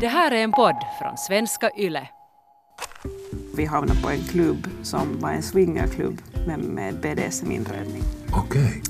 Det 0.00 0.06
här 0.08 0.30
är 0.30 0.36
en 0.44 0.52
podd 0.52 0.76
från 1.00 1.16
svenska 1.16 1.70
YLE. 1.78 2.08
Vi 3.56 3.64
hamnade 3.64 4.00
på 4.02 4.10
en 4.10 4.20
klubb 4.24 4.66
som 4.82 5.20
var 5.20 5.30
en 5.30 5.42
swingerklubb 5.42 6.22
men 6.46 6.60
med 6.60 6.94
BDSM-inredning. 6.94 8.02
Okej. 8.32 8.82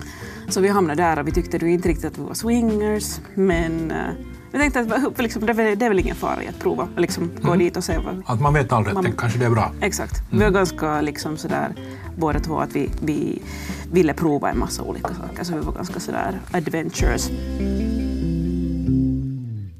Så 0.48 0.60
vi 0.60 0.68
hamnade 0.68 1.02
där 1.02 1.18
och 1.18 1.26
vi 1.28 1.32
tyckte 1.32 1.66
inte 1.66 1.88
riktigt 1.88 2.04
att 2.04 2.18
vi 2.18 2.22
var 2.22 2.34
swingers 2.34 3.20
men 3.34 3.90
eh, 3.90 3.96
vi 4.52 4.58
tänkte 4.58 4.80
att 4.80 5.18
liksom, 5.18 5.46
det, 5.46 5.52
är 5.52 5.54
väl, 5.54 5.78
det 5.78 5.84
är 5.84 5.88
väl 5.88 5.98
ingen 5.98 6.16
fara 6.16 6.42
i 6.42 6.48
att 6.48 6.58
prova 6.58 6.88
och 6.94 7.00
liksom 7.00 7.30
gå 7.42 7.56
dit 7.56 7.76
och 7.76 7.84
se 7.84 7.98
vad... 7.98 8.22
Att 8.26 8.40
man 8.40 8.54
vet 8.54 8.72
aldrig, 8.72 8.94
Man- 8.94 9.12
kanske 9.18 9.38
det 9.38 9.44
är 9.44 9.50
bra. 9.50 9.72
Exakt. 9.80 10.22
Vi 10.32 10.38
var 10.38 10.50
ganska 10.50 11.00
liksom 11.00 11.36
sådär 11.36 11.74
båda 12.18 12.40
två 12.40 12.58
att 12.58 12.76
vi, 12.76 12.90
vi 13.02 13.42
ville 13.92 14.14
prova 14.14 14.50
en 14.50 14.58
massa 14.58 14.82
olika 14.82 15.08
saker 15.08 15.44
så 15.44 15.54
vi 15.54 15.60
var 15.60 15.72
ganska 15.72 16.00
sådär 16.00 16.38
adventurous. 16.52 17.30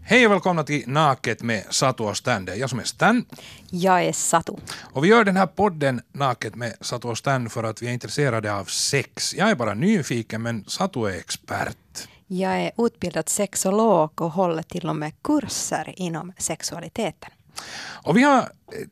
Hej 0.06 0.26
och 0.26 0.32
välkomna 0.32 0.64
till 0.64 0.84
Naket 0.86 1.42
med 1.42 1.64
Satu 1.70 2.02
och 2.02 2.16
Stan. 2.16 2.44
Det 2.44 2.52
är 2.52 2.56
jag 2.56 2.70
som 2.70 2.78
är 2.78 2.84
Stan. 2.84 3.24
Jag 3.70 4.04
är 4.04 4.12
Satu. 4.12 4.52
Och 4.80 5.04
vi 5.04 5.08
gör 5.08 5.24
den 5.24 5.36
här 5.36 5.46
podden 5.46 6.00
Naket 6.12 6.54
med 6.54 6.76
Satu 6.80 7.08
och 7.08 7.18
Stan 7.18 7.50
för 7.50 7.64
att 7.64 7.82
vi 7.82 7.86
är 7.86 7.92
intresserade 7.92 8.54
av 8.54 8.64
sex. 8.64 9.34
Jag 9.34 9.50
är 9.50 9.54
bara 9.54 9.74
nyfiken 9.74 10.42
men 10.42 10.64
Satu 10.66 11.06
är 11.06 11.18
expert. 11.18 12.08
Jag 12.26 12.60
är 12.60 12.72
utbildad 12.76 13.28
sexolog 13.28 14.20
och 14.20 14.30
håller 14.30 14.62
till 14.62 14.88
och 14.88 14.96
med 14.96 15.12
kurser 15.22 15.94
inom 15.96 16.32
sexualiteten. 16.38 17.30
Och 18.02 18.16
vi 18.16 18.22
har 18.22 18.38
eh, 18.38 18.44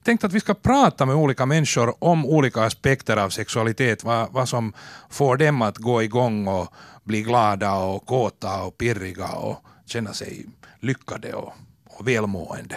tänkt 0.02 0.24
att 0.24 0.32
vi 0.32 0.40
ska 0.40 0.54
prata 0.54 1.06
med 1.06 1.16
olika 1.16 1.46
människor 1.46 2.04
om 2.04 2.26
olika 2.26 2.62
aspekter 2.62 3.16
av 3.16 3.30
sexualitet. 3.30 4.04
Vad, 4.04 4.32
vad 4.32 4.48
som 4.48 4.72
får 5.10 5.36
dem 5.36 5.62
att 5.62 5.78
gå 5.78 6.02
igång 6.02 6.48
och 6.48 6.74
bli 7.04 7.22
glada 7.22 7.74
och 7.74 8.06
kåta 8.06 8.62
och 8.62 8.78
pirriga 8.78 9.28
och 9.28 9.64
känna 9.86 10.12
sig 10.12 10.46
lyckade 10.82 11.32
och, 11.32 11.52
och 11.84 12.08
välmående. 12.08 12.76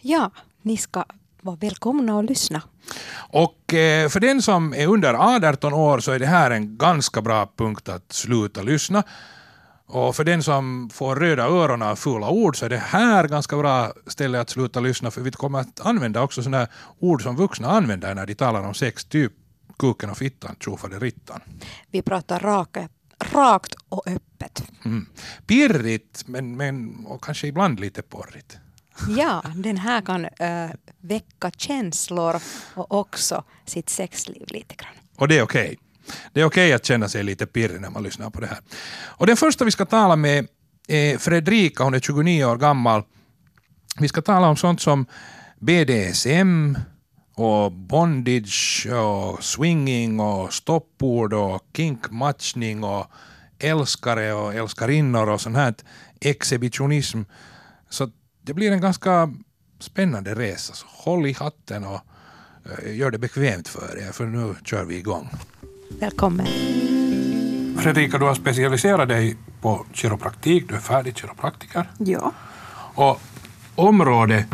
Ja, 0.00 0.30
ni 0.62 0.76
ska 0.76 1.04
vara 1.40 1.56
välkomna 1.56 2.18
att 2.18 2.24
lyssna. 2.24 2.62
Och 3.30 3.74
eh, 3.74 4.08
för 4.08 4.20
den 4.20 4.42
som 4.42 4.74
är 4.74 4.86
under 4.86 5.14
18 5.14 5.72
år 5.72 6.00
så 6.00 6.12
är 6.12 6.18
det 6.18 6.26
här 6.26 6.50
en 6.50 6.78
ganska 6.78 7.22
bra 7.22 7.52
punkt 7.56 7.88
att 7.88 8.12
sluta 8.12 8.62
lyssna. 8.62 9.02
Och 9.86 10.16
för 10.16 10.24
den 10.24 10.42
som 10.42 10.90
får 10.92 11.16
röda 11.16 11.42
öron 11.44 11.82
av 11.82 11.96
fula 11.96 12.28
ord 12.28 12.56
så 12.56 12.64
är 12.64 12.68
det 12.68 12.78
här 12.78 13.28
ganska 13.28 13.56
bra 13.56 13.92
ställe 14.06 14.40
att 14.40 14.50
sluta 14.50 14.80
lyssna 14.80 15.10
för 15.10 15.20
vi 15.20 15.30
kommer 15.30 15.58
att 15.58 15.80
använda 15.80 16.22
också 16.22 16.42
sådana 16.42 16.66
ord 16.98 17.22
som 17.22 17.36
vuxna 17.36 17.68
använder 17.68 18.14
när 18.14 18.26
de 18.26 18.34
talar 18.34 18.62
om 18.62 18.74
sex, 18.74 19.04
typ 19.04 19.32
kuken 19.78 20.10
och 20.10 20.18
fittan, 20.18 20.56
tjofaderittan. 20.60 21.40
Vi 21.90 22.02
pratar 22.02 22.40
raka, 22.40 22.88
rakt 23.18 23.74
och 23.88 24.08
öppet. 24.08 24.62
Mm. 24.84 25.06
Pirrigt, 25.46 26.24
men, 26.26 26.56
men 26.56 27.06
och 27.06 27.24
kanske 27.24 27.46
ibland 27.46 27.80
lite 27.80 28.02
porrigt. 28.02 28.58
Ja, 29.16 29.42
den 29.54 29.76
här 29.76 30.00
kan 30.00 30.24
äh, 30.24 30.70
väcka 31.00 31.50
känslor 31.56 32.40
och 32.74 32.94
också 32.94 33.44
sitt 33.66 33.88
sexliv 33.88 34.46
lite 34.48 34.74
grann. 34.74 34.92
Och 35.16 35.28
det 35.28 35.38
är 35.38 35.42
okej. 35.42 35.78
Det 36.32 36.40
är 36.40 36.44
okej 36.44 36.72
att 36.72 36.84
känna 36.84 37.08
sig 37.08 37.22
lite 37.22 37.46
pirrig 37.46 37.80
när 37.80 37.90
man 37.90 38.02
lyssnar 38.02 38.30
på 38.30 38.40
det 38.40 38.46
här. 38.46 38.58
Och 39.04 39.26
den 39.26 39.36
första 39.36 39.64
vi 39.64 39.70
ska 39.70 39.86
tala 39.86 40.16
med 40.16 40.46
är 40.88 41.18
Fredrika, 41.18 41.84
hon 41.84 41.94
är 41.94 42.00
29 42.00 42.44
år 42.44 42.56
gammal. 42.56 43.02
Vi 43.98 44.08
ska 44.08 44.22
tala 44.22 44.48
om 44.48 44.56
sånt 44.56 44.80
som 44.80 45.06
BDSM 45.58 46.76
och 47.38 47.72
bondage 47.72 48.86
och 48.92 49.44
swinging 49.44 50.20
och 50.20 50.52
stoppord 50.52 51.32
och 51.32 51.62
kinkmatchning 51.76 52.84
och 52.84 53.06
älskare 53.58 54.32
och 54.32 54.54
älskarinnor 54.54 55.28
och 55.28 55.40
sånt 55.40 55.56
här 55.56 55.74
exhibitionism. 56.20 57.22
Så 57.90 58.10
det 58.42 58.54
blir 58.54 58.72
en 58.72 58.80
ganska 58.80 59.34
spännande 59.78 60.34
resa. 60.34 60.74
Så 60.74 60.86
håll 60.88 61.26
i 61.26 61.32
hatten 61.32 61.84
och 61.84 62.00
eh, 62.64 62.96
gör 62.96 63.10
det 63.10 63.18
bekvämt 63.18 63.68
för 63.68 63.98
er, 63.98 64.12
för 64.12 64.26
nu 64.26 64.54
kör 64.64 64.84
vi 64.84 64.96
igång. 64.96 65.28
Välkommen. 66.00 66.46
Fredrika, 67.78 68.18
du 68.18 68.24
har 68.24 68.34
specialiserat 68.34 69.08
dig 69.08 69.36
på 69.60 69.86
kiropraktik, 69.92 70.68
du 70.68 70.74
är 70.74 70.80
färdig 70.80 71.16
kiropraktiker. 71.16 71.90
Ja. 71.98 72.32
Och 72.94 73.20
området 73.74 74.46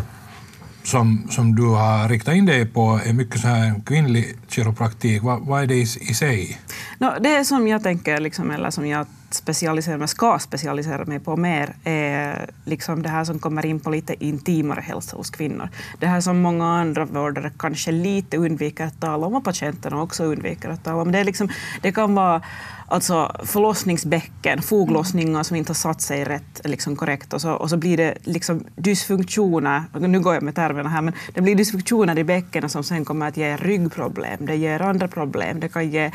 som, 0.85 1.27
som 1.31 1.55
du 1.55 1.63
har 1.63 2.09
riktat 2.09 2.35
in 2.35 2.47
dig 2.47 2.67
på 2.67 3.01
är 3.05 3.13
mycket 3.13 3.41
så 3.41 3.49
här 3.49 3.83
kvinnlig 3.87 4.37
kiropraktik. 4.49 5.23
Vad, 5.23 5.41
vad 5.41 5.63
är 5.63 5.67
det 5.67 5.75
i, 5.75 5.83
i 5.83 6.15
sig? 6.15 6.59
No, 6.99 7.11
det 7.21 7.45
som 7.45 7.69
jag 7.69 7.83
tänker, 7.83 8.21
liksom, 8.21 8.51
eller 8.51 8.71
som 8.71 8.87
jag 8.87 9.07
specialisera 9.35 9.99
mig, 9.99 10.09
ska 10.09 10.39
specialisera 10.39 11.05
mig 11.05 11.21
på 11.21 11.37
mer, 11.37 11.75
är 11.85 12.51
liksom 12.65 13.03
det 13.03 13.09
här 13.09 13.25
som 13.25 13.39
kommer 13.39 13.67
in 13.67 13.81
på 13.81 13.91
lite 13.91 14.25
intimare 14.25 14.81
hälsa 14.81 15.17
hos 15.17 15.31
kvinnor. 15.31 15.69
Det 15.99 16.07
här 16.07 16.21
som 16.21 16.41
många 16.41 16.67
andra 16.67 17.05
vårdare 17.05 17.51
kanske 17.59 17.93
lite 17.93 18.37
undviker 18.37 18.87
att 18.87 19.01
tala 19.01 19.27
om 19.27 19.35
och 19.35 19.45
patienterna 19.45 20.03
också 20.03 20.25
undviker 20.25 20.69
att 20.69 20.85
tala 20.85 21.03
om. 21.03 21.13
Det, 21.13 21.19
är 21.19 21.25
liksom, 21.25 21.49
det 21.83 21.93
kan 21.93 22.15
vara 22.15 22.43
alltså 22.89 23.37
förlossningsbäcken, 23.45 24.63
foglossningar 24.63 25.43
som 25.43 25.57
inte 25.57 25.71
har 25.71 25.75
satt 25.75 26.01
sig 26.01 26.25
rätt 26.25 26.61
liksom 26.65 26.97
korrekt 26.97 27.33
och 27.33 27.41
så, 27.41 27.53
och 27.53 27.71
så 27.71 27.77
blir 27.77 27.97
det 27.97 28.15
liksom 28.23 28.65
dysfunktioner, 28.77 29.83
nu 29.99 30.21
går 30.21 30.35
jag 30.35 30.43
med 30.43 30.55
termerna 30.55 30.89
här, 30.89 31.03
men 31.03 31.15
det 31.35 31.41
blir 31.41 31.55
dysfunktioner 31.55 32.19
i 32.19 32.25
bäckenet 32.25 32.73
som 32.73 32.85
sen 32.85 33.05
kommer 33.05 33.29
att 33.29 33.37
ge 33.37 33.57
ryggproblem, 33.57 34.47
det 34.47 34.57
ger 34.57 34.83
andra 34.83 35.09
problem, 35.09 35.61
det 35.61 35.69
kan 35.69 35.91
ge 35.91 36.11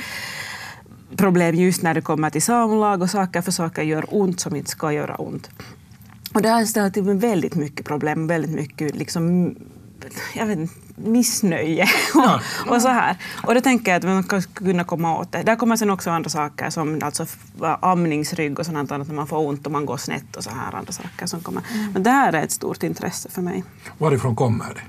problem 1.16 1.56
just 1.56 1.81
när 1.81 1.94
det 1.94 2.02
kommer 2.02 2.30
till 2.30 2.42
samlag 2.42 3.02
och 3.02 3.09
saker 3.09 3.42
för 3.42 3.52
saker 3.52 3.81
gör 3.84 4.06
ont 4.09 4.40
som 4.40 4.56
inte 4.56 4.70
ska 4.70 4.92
göra 4.92 5.16
ont. 5.16 5.50
Och 6.34 6.42
det 6.42 6.50
har 6.50 6.66
ställt 6.66 6.94
till 6.94 7.03
med 7.03 7.22
väldigt 7.22 7.56
mycket 7.56 7.86
problem, 7.86 8.28
väldigt 8.28 8.52
mycket 8.52 8.96
liksom, 8.96 9.56
jag 10.36 10.46
vet 10.46 10.59
inte, 10.59 10.74
missnöje 10.96 11.86
Ja. 12.14 12.40
och, 12.66 12.72
och 12.75 12.81
så 12.81 12.88
här. 12.88 13.18
Och 13.48 13.56
då 13.56 13.62
tänker 13.62 13.92
jag 13.92 13.98
att 13.98 14.03
man 14.03 14.24
ska 14.24 14.42
kunna 14.42 14.84
komma 14.84 15.18
åt 15.18 15.31
det. 15.31 15.44
Där 15.44 15.56
kommer 15.56 15.75
sen 15.75 15.90
också 15.90 16.09
andra 16.09 16.30
saker 16.30 16.69
som 16.69 17.00
alltså 17.03 17.25
amningsrygg 17.81 18.59
och 18.59 18.66
sånt 18.66 18.92
annat 18.92 19.08
när 19.08 19.16
man 19.16 19.28
får 19.28 19.48
ont 19.48 19.66
och 19.66 19.72
man 19.72 19.86
går 19.86 19.98
snett 19.98 20.36
och 20.36 20.44
så 20.44 20.50
här 20.50 20.75
andra 20.75 20.94
saker 20.94 21.25
som 21.25 21.40
kommer. 21.40 21.64
Men 21.94 22.03
det 22.03 22.09
här 22.09 22.34
är 22.34 22.44
ett 22.44 22.52
stort 22.52 22.84
intresse 22.84 23.30
för 23.30 23.42
mig. 23.42 23.64
Varifrån 23.98 24.36
kommer 24.36 24.66
det? 24.66 24.81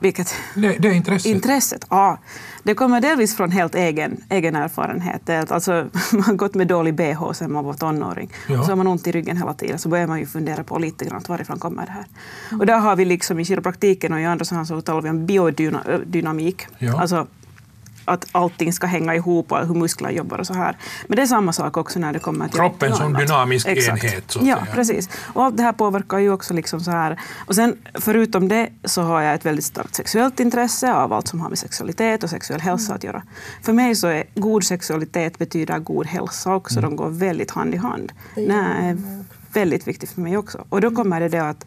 Vilket 0.00 0.34
Det, 0.54 0.78
det 0.78 0.88
är 0.88 0.92
intresset. 0.92 1.32
Intresset? 1.32 1.86
Ja. 1.90 2.18
Det 2.62 2.74
kommer 2.74 3.00
delvis 3.00 3.36
från 3.36 3.50
helt 3.50 3.74
egen, 3.74 4.24
egen 4.28 4.56
erfarenhet. 4.56 5.50
Alltså, 5.50 5.72
man 6.12 6.22
har 6.22 6.34
gått 6.34 6.54
med 6.54 6.66
dålig 6.66 6.94
bh 6.94 7.32
sedan 7.32 7.52
man 7.52 7.64
var 7.64 7.74
tonåring. 7.74 8.32
Ja. 8.48 8.58
Och 8.58 8.64
så 8.64 8.70
har 8.70 8.76
man 8.76 8.86
ont 8.86 9.06
i 9.06 9.12
ryggen 9.12 9.36
hela 9.36 9.54
tiden. 9.54 9.78
Så 9.78 9.88
börjar 9.88 10.06
man 10.06 10.18
ju 10.18 10.26
fundera 10.26 10.64
på 10.64 10.78
lite 10.78 11.04
grann 11.04 11.22
varifrån 11.28 11.58
kommer 11.58 11.86
det 11.86 11.92
här. 11.92 12.06
Och 12.58 12.66
där 12.66 12.78
har 12.78 12.96
vi 12.96 13.04
liksom 13.04 13.40
i 13.40 13.44
kiropraktiken 13.44 14.12
och 14.12 14.20
i 14.20 14.24
andra 14.24 14.44
sammanhang 14.44 14.66
så 14.66 14.80
talar 14.80 15.00
vi 15.00 15.10
om 15.10 15.26
biodynamik. 15.26 16.66
Ja. 16.78 17.00
Alltså 17.00 17.26
att 18.08 18.26
allting 18.32 18.72
ska 18.72 18.86
hänga 18.86 19.14
ihop 19.14 19.52
och 19.52 19.66
hur 19.66 19.74
muskler 19.74 20.10
jobbar 20.10 20.38
och 20.38 20.46
så 20.46 20.54
här. 20.54 20.76
Men 21.06 21.16
det 21.16 21.22
är 21.22 21.26
samma 21.26 21.52
sak 21.52 21.76
också 21.76 21.98
när 21.98 22.12
det 22.12 22.18
kommer 22.18 22.48
till 22.48 22.58
Kroppen 22.58 22.94
som 22.94 23.06
annat. 23.06 23.20
dynamisk 23.20 23.68
Exakt. 23.68 24.04
enhet, 24.04 24.30
så 24.30 24.40
ja, 24.42 24.56
säga. 24.56 24.74
precis. 24.74 25.08
Och 25.34 25.44
allt 25.44 25.56
det 25.56 25.62
här 25.62 25.72
påverkar 25.72 26.18
ju 26.18 26.32
också 26.32 26.54
liksom 26.54 26.80
så 26.80 26.90
här. 26.90 27.20
Och 27.46 27.54
sen 27.54 27.76
förutom 27.94 28.48
det 28.48 28.68
så 28.84 29.02
har 29.02 29.20
jag 29.20 29.34
ett 29.34 29.46
väldigt 29.46 29.64
starkt 29.64 29.94
sexuellt 29.94 30.40
intresse 30.40 30.92
av 30.92 31.12
allt 31.12 31.28
som 31.28 31.40
har 31.40 31.48
med 31.48 31.58
sexualitet 31.58 32.22
och 32.22 32.30
sexuell 32.30 32.60
hälsa 32.60 32.94
att 32.94 33.04
göra. 33.04 33.22
För 33.62 33.72
mig 33.72 33.96
så 33.96 34.06
är 34.06 34.24
god 34.34 34.64
sexualitet 34.64 35.38
betyder 35.38 35.78
god 35.78 36.06
hälsa 36.06 36.54
också. 36.54 36.78
Mm. 36.78 36.90
De 36.90 36.96
går 36.96 37.08
väldigt 37.08 37.50
hand 37.50 37.74
i 37.74 37.76
hand. 37.76 38.12
Det 38.34 38.52
är 38.52 38.96
väldigt 39.52 39.88
viktigt 39.88 40.10
för 40.10 40.20
mig 40.20 40.36
också. 40.36 40.64
Och 40.68 40.80
då 40.80 40.90
kommer 40.90 41.20
det 41.20 41.28
det 41.28 41.48
att 41.48 41.66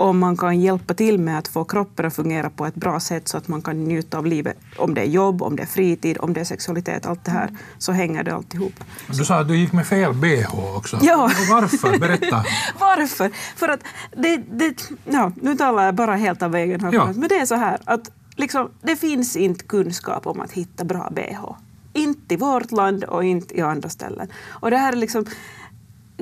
om 0.00 0.18
man 0.18 0.36
kan 0.36 0.60
hjälpa 0.60 0.94
till 0.94 1.18
med 1.18 1.38
att 1.38 1.48
få 1.48 1.64
kroppen 1.64 2.06
att 2.06 2.14
fungera 2.14 2.50
på 2.50 2.66
ett 2.66 2.74
bra 2.74 3.00
sätt 3.00 3.28
så 3.28 3.36
att 3.36 3.48
man 3.48 3.62
kan 3.62 3.84
njuta 3.84 4.18
av 4.18 4.26
livet, 4.26 4.56
om 4.78 4.94
det 4.94 5.00
är 5.00 5.04
jobb, 5.06 5.42
om 5.42 5.56
det 5.56 5.62
är 5.62 5.66
fritid, 5.66 6.16
om 6.20 6.32
det 6.32 6.40
är 6.40 6.44
sexualitet, 6.44 7.06
allt 7.06 7.24
det 7.24 7.30
här, 7.30 7.50
så 7.78 7.92
hänger 7.92 8.22
det 8.24 8.34
alltihop. 8.34 8.72
Du 9.06 9.24
sa 9.24 9.40
att 9.40 9.48
du 9.48 9.56
gick 9.56 9.72
med 9.72 9.86
fel 9.86 10.14
bh 10.14 10.76
också. 10.76 10.98
Ja. 11.02 11.30
Varför? 11.50 11.98
Berätta. 11.98 12.44
Varför? 12.80 13.30
För 13.56 13.68
att 13.68 13.80
det, 14.16 14.36
det, 14.36 14.90
ja, 15.04 15.32
nu 15.42 15.56
talar 15.56 15.84
jag 15.84 15.94
bara 15.94 16.16
helt 16.16 16.42
av 16.42 16.54
egen 16.54 16.74
erfarenhet, 16.74 17.16
Ja. 17.16 17.20
men 17.20 17.28
det 17.28 17.36
är 17.38 17.46
så 17.46 17.54
här 17.54 17.78
att 17.84 18.10
liksom, 18.36 18.70
det 18.82 18.96
finns 18.96 19.36
inte 19.36 19.64
kunskap 19.64 20.26
om 20.26 20.40
att 20.40 20.52
hitta 20.52 20.84
bra 20.84 21.10
bh. 21.10 21.52
Inte 21.92 22.34
i 22.34 22.36
vårt 22.36 22.72
land 22.72 23.04
och 23.04 23.24
inte 23.24 23.56
i 23.58 23.60
andra 23.60 23.88
ställen. 23.88 24.28
Och 24.48 24.70
det 24.70 24.76
här 24.76 24.92
är 24.92 24.96
liksom, 24.96 25.24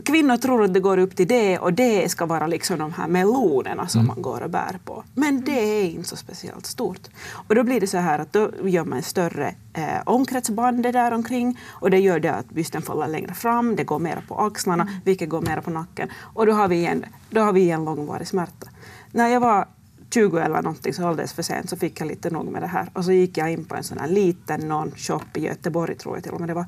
kvinnor 0.04 0.36
tror 0.36 0.64
att 0.64 0.74
det 0.74 0.80
går 0.80 0.98
upp 0.98 1.16
till 1.16 1.28
det 1.28 1.58
och 1.58 1.72
det 1.72 2.08
ska 2.08 2.26
vara 2.26 2.46
liksom 2.46 2.78
de 2.78 2.92
här 2.92 3.08
melonerna 3.08 3.88
som 3.88 4.06
man 4.06 4.22
går 4.22 4.40
och 4.42 4.50
bär 4.50 4.78
på. 4.84 5.04
Men 5.14 5.44
det 5.44 5.60
är 5.60 5.84
inte 5.84 6.08
så 6.08 6.16
speciellt 6.16 6.66
stort. 6.66 7.08
Och 7.48 7.54
då 7.54 7.62
blir 7.62 7.80
det 7.80 7.86
så 7.86 7.98
här 7.98 8.18
att 8.18 8.32
då 8.32 8.50
gör 8.64 8.84
man 8.84 9.02
större 9.02 9.54
eh, 9.72 10.02
omkretsband 10.06 10.82
där 10.82 11.12
omkring 11.12 11.60
och 11.68 11.90
det 11.90 11.98
gör 11.98 12.20
det 12.20 12.34
att 12.34 12.50
bysten 12.50 12.82
faller 12.82 13.08
längre 13.08 13.34
fram, 13.34 13.76
det 13.76 13.84
går 13.84 13.98
mer 13.98 14.24
på 14.28 14.34
axlarna, 14.34 14.88
vilket 15.04 15.28
går 15.28 15.40
mer 15.40 15.60
på 15.60 15.70
nacken. 15.70 16.08
Och 16.34 16.46
då 16.46 16.52
har 16.52 16.68
vi 16.68 16.76
igen, 16.76 17.04
då 17.30 17.40
har 17.40 17.52
vi 17.52 17.60
igen 17.60 17.84
långvarig 17.84 18.28
smärta. 18.28 18.68
När 19.12 19.28
jag 19.28 19.40
var 19.40 19.68
20 20.10 20.38
eller 20.38 20.62
någonting, 20.62 20.94
så 20.94 21.06
alldeles 21.06 21.32
för 21.32 21.42
sent, 21.42 21.70
så 21.70 21.76
fick 21.76 22.00
jag 22.00 22.08
lite 22.08 22.30
nog 22.30 22.46
med 22.46 22.62
det 22.62 22.66
här. 22.66 22.90
Och 22.92 23.04
så 23.04 23.12
gick 23.12 23.38
jag 23.38 23.52
in 23.52 23.64
på 23.64 23.74
en 23.74 23.84
sån 23.84 23.98
här 23.98 24.08
liten 24.08 24.68
någon 24.68 24.92
shop 24.96 25.20
i 25.34 25.40
Göteborg, 25.40 25.94
tror 25.94 26.16
jag 26.16 26.22
till 26.24 26.32
och 26.32 26.40
med 26.40 26.48
det 26.48 26.54
var. 26.54 26.66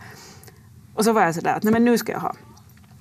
Och 0.94 1.04
så 1.04 1.12
var 1.12 1.22
jag 1.22 1.34
sådär 1.34 1.54
att 1.54 1.62
nej 1.62 1.72
men 1.72 1.84
nu 1.84 1.98
ska 1.98 2.12
jag 2.12 2.20
ha. 2.20 2.34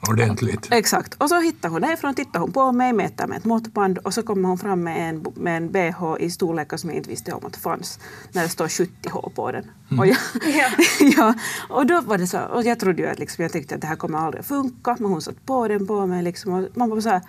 Ordentligt. 0.07 0.68
Exakt. 0.72 1.13
Och 1.13 1.30
så 1.30 1.42
hittar 1.42 1.69
hon 1.69 1.81
därifrån, 1.81 2.16
tittar 2.16 2.40
hon 2.40 2.51
på 2.51 2.72
mig, 2.72 2.94
mäter 2.94 3.28
med 3.28 3.38
ett 3.38 3.46
måttband 3.46 3.98
och 3.98 4.13
så 4.13 4.24
kommer 4.24 4.50
hon 4.50 4.57
fram 4.57 4.84
med 4.84 5.10
en, 5.10 5.25
med 5.36 5.57
en 5.57 5.72
bh 5.72 6.16
i 6.19 6.30
storlekar 6.30 6.78
som 6.78 6.90
jag 6.90 6.98
inte 6.98 7.10
visste 7.10 7.34
om 7.34 7.46
att 7.46 7.54
det 7.54 7.60
fanns. 7.60 8.00
När 8.31 8.44
det 8.44 8.50
står 8.50 8.68
70H 8.68 9.30
på 9.30 9.51
den. 9.51 9.72
Och, 10.00 10.07
jag, 10.07 10.18
ja, 11.18 11.34
och 11.69 11.86
då 11.86 12.01
var 12.01 12.18
det 12.18 12.28
så, 12.28 12.40
och 12.40 12.63
jag 12.63 12.80
trodde 12.80 13.01
ju 13.01 13.07
att 13.07 13.19
liksom, 13.19 13.44
jag 13.44 13.51
tänkte 13.51 13.75
att 13.75 13.81
det 13.81 13.88
här 13.88 13.96
kommer 13.96 14.19
aldrig 14.19 14.46
funka, 14.46 14.96
men 15.00 15.12
hon 15.12 15.22
satte 15.22 15.42
på 15.46 15.68
den 15.68 15.88
på 15.88 16.06
mig 16.06 16.24
liksom, 16.24 16.54
och 16.54 16.68
man 16.74 16.90
bara 16.90 17.01
så 17.01 17.10
här, 17.10 17.22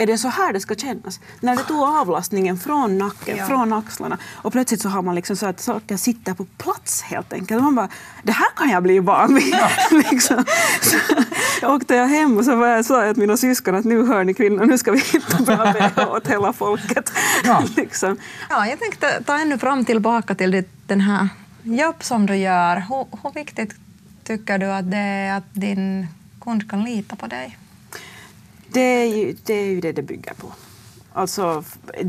är 0.00 0.06
det 0.06 0.18
så 0.18 0.28
här 0.28 0.52
det 0.52 0.60
ska 0.60 0.74
kännas? 0.74 1.20
När 1.40 1.56
det 1.56 1.62
tog 1.62 1.80
avlastningen 1.80 2.58
från 2.58 2.98
nacken, 2.98 3.36
Ja. 3.36 3.46
från 3.46 3.72
axlarna 3.72 4.18
och 4.34 4.52
plötsligt 4.52 4.82
så 4.82 4.88
har 4.88 5.02
man 5.02 5.14
liksom 5.14 5.36
så 5.36 5.46
att 5.46 5.60
saker 5.60 5.96
sitter 5.96 6.34
på 6.34 6.44
plats 6.44 7.02
helt 7.02 7.32
enkelt. 7.32 7.58
Och 7.58 7.64
man 7.64 7.74
bara, 7.74 7.88
det 8.22 8.32
här 8.32 8.48
kan 8.56 8.68
jag 8.70 8.82
bli 8.82 8.98
van 8.98 9.34
vid. 9.34 9.54
liksom. 10.10 10.44
så 11.60 11.74
åkte 11.74 11.94
jag 11.94 12.06
hem 12.06 12.36
och 12.38 12.44
så 12.44 12.56
var 12.56 12.66
jag, 12.66 12.84
sa 12.84 13.04
jag 13.04 13.14
till 13.14 13.20
mina 13.20 13.36
syskon 13.36 13.74
att 13.74 13.84
nu 13.84 14.06
hör 14.06 14.24
ni 14.24 14.34
kvinnor, 14.34 14.64
nu 14.64 14.78
ska 14.78 14.92
vi 14.92 14.98
hitta 14.98 15.42
bra 15.42 15.72
bh 15.72 16.10
åt 16.12 16.28
hela 16.28 16.52
folket. 16.52 17.12
Ja. 17.44 17.62
liksom. 17.76 18.16
Ja, 18.50 18.66
jag 18.66 18.78
tänkte 18.80 19.22
ta 19.26 19.38
ännu 19.38 19.58
fram 19.58 19.84
tillbaka 19.84 20.34
till 20.34 20.50
ditt, 20.50 20.70
den 20.86 21.00
här 21.00 21.28
jobb 21.62 21.96
som 22.04 22.26
du 22.26 22.36
gör. 22.36 22.76
Hur, 22.76 23.06
hur 23.22 23.34
viktigt 23.34 23.74
tycker 24.24 24.58
du 24.58 24.66
att 24.66 24.90
det 24.90 24.96
är 24.96 25.36
att 25.36 25.54
din 25.54 26.06
kund 26.40 26.70
kan 26.70 26.84
lita 26.84 27.16
på 27.16 27.26
dig? 27.26 27.56
Det 28.72 28.80
är, 28.80 29.16
ju, 29.16 29.36
det 29.44 29.54
är 29.54 29.66
ju 29.66 29.80
det 29.80 29.92
det 29.92 30.02
bygger 30.02 30.34
på. 30.34 30.52
Alltså, 31.12 31.64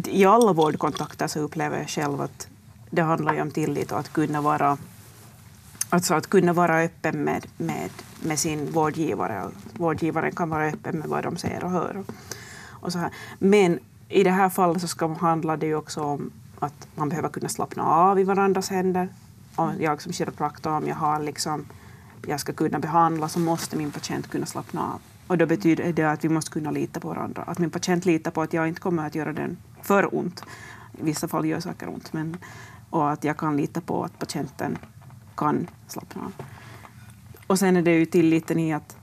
I 0.05 0.25
alla 0.25 0.53
vårdkontakter 0.53 1.27
så 1.27 1.39
upplever 1.39 1.77
jag 1.77 1.89
själv 1.89 2.21
att 2.21 2.47
det 2.89 3.01
handlar 3.01 3.33
ju 3.33 3.41
om 3.41 3.51
tillit 3.51 3.91
och 3.91 3.99
att 3.99 4.13
kunna 4.13 4.41
vara, 4.41 4.77
alltså 5.89 6.13
att 6.13 6.27
kunna 6.27 6.53
vara 6.53 6.81
öppen 6.81 7.23
med, 7.23 7.47
med, 7.57 7.89
med 8.21 8.39
sin 8.39 8.71
vårdgivare. 8.71 9.49
Vårdgivaren 9.73 10.31
kan 10.35 10.49
vara 10.49 10.67
öppen 10.67 10.99
med 10.99 11.09
vad 11.09 11.23
de 11.23 11.37
ser 11.37 11.63
och 11.63 11.71
hör. 11.71 11.97
Och, 11.97 12.13
och 12.69 12.91
så 12.91 12.99
här. 12.99 13.11
Men 13.39 13.79
i 14.09 14.23
det 14.23 14.31
här 14.31 14.49
fallet 14.49 14.81
så 14.81 14.87
ska, 14.87 15.07
handlar 15.07 15.57
det 15.57 15.65
ju 15.65 15.75
också 15.75 16.01
om 16.01 16.31
att 16.59 16.87
man 16.95 17.09
behöver 17.09 17.29
kunna 17.29 17.49
slappna 17.49 17.83
av 17.83 18.19
i 18.19 18.23
varandras 18.23 18.69
händer. 18.69 19.09
Om 19.55 19.71
jag 19.79 20.01
som 20.01 20.13
kiropraktor, 20.13 20.71
om 20.71 20.87
jag 20.87 20.95
har 20.95 21.19
liksom 21.19 21.65
jag 22.27 22.39
ska 22.39 22.53
kunna 22.53 22.79
behandla 22.79 23.29
så 23.29 23.39
måste 23.39 23.77
min 23.77 23.91
patient 23.91 24.29
kunna 24.29 24.45
slappna 24.45 24.81
av. 24.93 25.01
Och 25.31 25.37
då 25.37 25.45
betyder 25.45 25.93
det 25.93 26.03
att 26.03 26.23
vi 26.23 26.29
måste 26.29 26.51
kunna 26.51 26.71
lita 26.71 26.99
på 26.99 27.07
varandra. 27.07 27.43
Att 27.47 27.59
min 27.59 27.69
patient 27.69 28.05
litar 28.05 28.31
på 28.31 28.41
att 28.41 28.53
jag 28.53 28.67
inte 28.67 28.81
kommer 28.81 29.07
att 29.07 29.15
göra 29.15 29.33
den 29.33 29.57
för 29.81 30.15
ont. 30.15 30.43
I 30.99 31.03
vissa 31.03 31.27
fall 31.27 31.45
gör 31.45 31.59
saker 31.59 31.89
ont. 31.89 32.13
Men, 32.13 32.37
och 32.89 33.11
att 33.11 33.23
jag 33.23 33.37
kan 33.37 33.57
lita 33.57 33.81
på 33.81 34.03
att 34.03 34.19
patienten 34.19 34.77
kan 35.35 35.67
slappna 35.87 36.21
av. 36.21 36.31
Och 37.47 37.59
sen 37.59 37.77
är 37.77 37.81
det 37.81 37.91
ju 37.91 38.05
tilliten 38.05 38.59
i 38.59 38.73
att 38.73 38.97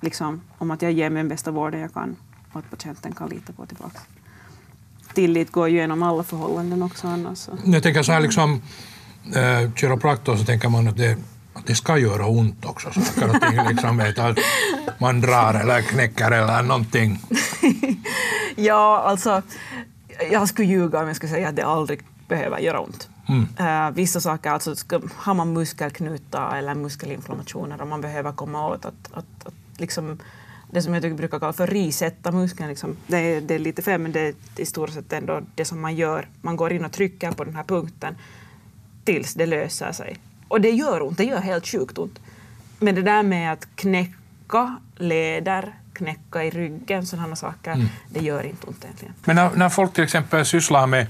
liksom, 0.00 0.40
om 0.58 0.70
att 0.70 0.82
jag 0.82 0.92
ger 0.92 1.10
mig 1.10 1.20
den 1.20 1.28
bästa 1.28 1.50
vården 1.50 1.80
jag 1.80 1.94
kan 1.94 2.16
och 2.52 2.58
att 2.58 2.70
patienten 2.70 3.12
kan 3.12 3.28
lita 3.28 3.52
på 3.52 3.66
tillbaka. 3.66 3.98
Tillit 5.14 5.52
går 5.52 5.68
ju 5.68 5.76
genom 5.76 6.02
alla 6.02 6.22
förhållanden 6.22 6.82
också 6.82 7.08
annars. 7.08 7.48
Jag 7.64 7.82
tänker 7.82 8.02
så 8.02 8.12
här 8.12 8.20
liksom, 8.20 8.62
eh, 9.34 9.72
kiropraktor 9.74 10.36
så 10.36 10.44
tänker 10.44 10.68
man 10.68 10.88
att 10.88 10.96
det, 10.96 11.18
det 11.66 11.74
ska 11.74 11.98
göra 11.98 12.26
ont 12.26 12.64
också. 12.64 12.90
Saker 12.92 13.28
och 13.28 13.40
ting, 13.40 13.68
liksom, 13.68 14.00
att 14.16 14.38
man 15.00 15.20
drar 15.20 15.54
eller 15.54 15.80
knäcker 15.80 16.30
eller 16.30 16.62
någonting. 16.62 17.20
Ja, 18.56 19.02
alltså, 19.06 19.42
jag 20.30 20.48
skulle 20.48 20.68
ljuga 20.68 21.00
om 21.00 21.06
jag 21.06 21.16
skulle 21.16 21.32
säga 21.32 21.48
att 21.48 21.56
det 21.56 21.66
aldrig 21.66 22.00
behöver 22.28 22.58
göra 22.58 22.80
ont. 22.80 23.08
Eh, 23.58 23.90
vissa 23.90 24.20
saker, 24.20 24.50
alltså, 24.50 24.76
ska, 24.76 25.00
har 25.14 25.34
man 25.34 25.52
muskelknutar 25.52 26.56
eller 26.56 26.74
muskelinflammationer 26.74 27.80
och 27.80 27.88
man 27.88 28.00
behöver 28.00 28.32
komma 28.32 28.68
åt 28.68 28.84
att, 28.84 29.12
att, 29.12 29.46
att 29.46 29.54
liksom, 29.76 30.18
det 30.70 30.82
som 30.82 30.94
jag 30.94 31.02
tycker 31.02 31.16
brukar 31.16 31.38
kalla 31.38 31.52
för 31.52 31.66
risetta 31.66 32.32
muskeln, 32.32 32.68
liksom, 32.68 32.96
det, 33.06 33.18
är, 33.18 33.40
det 33.40 33.54
är 33.54 33.58
lite 33.58 33.82
fel 33.82 34.00
men 34.00 34.12
det 34.12 34.20
är 34.20 34.34
i 34.56 34.66
stort 34.66 34.90
sett 34.90 35.12
ändå 35.12 35.40
det 35.54 35.64
som 35.64 35.80
man 35.80 35.96
gör. 35.96 36.28
Man 36.40 36.56
går 36.56 36.72
in 36.72 36.84
och 36.84 36.92
trycker 36.92 37.32
på 37.32 37.44
den 37.44 37.56
här 37.56 37.64
punkten 37.64 38.16
tills 39.04 39.34
det 39.34 39.46
löser 39.46 39.92
sig. 39.92 40.16
Och 40.48 40.60
det 40.60 40.70
gör 40.70 41.02
ont, 41.02 41.18
det 41.18 41.24
gör 41.24 41.40
helt 41.40 41.66
sjukt 41.66 41.98
ont. 41.98 42.18
Men 42.78 42.94
det 42.94 43.02
där 43.02 43.22
med 43.22 43.52
att 43.52 43.68
knäcka 43.74 44.76
leder, 44.96 45.74
knäcka 45.92 46.44
i 46.44 46.50
ryggen, 46.50 47.06
sådana 47.06 47.36
saker, 47.36 47.88
det 48.10 48.20
gör 48.20 48.46
inte 48.46 48.66
ont 48.66 48.84
egentligen. 48.84 49.14
Men 49.24 49.36
när, 49.36 49.50
när 49.54 49.68
folk 49.68 49.92
till 49.92 50.04
exempel 50.04 50.44
sysslar 50.44 50.86
med, 50.86 51.06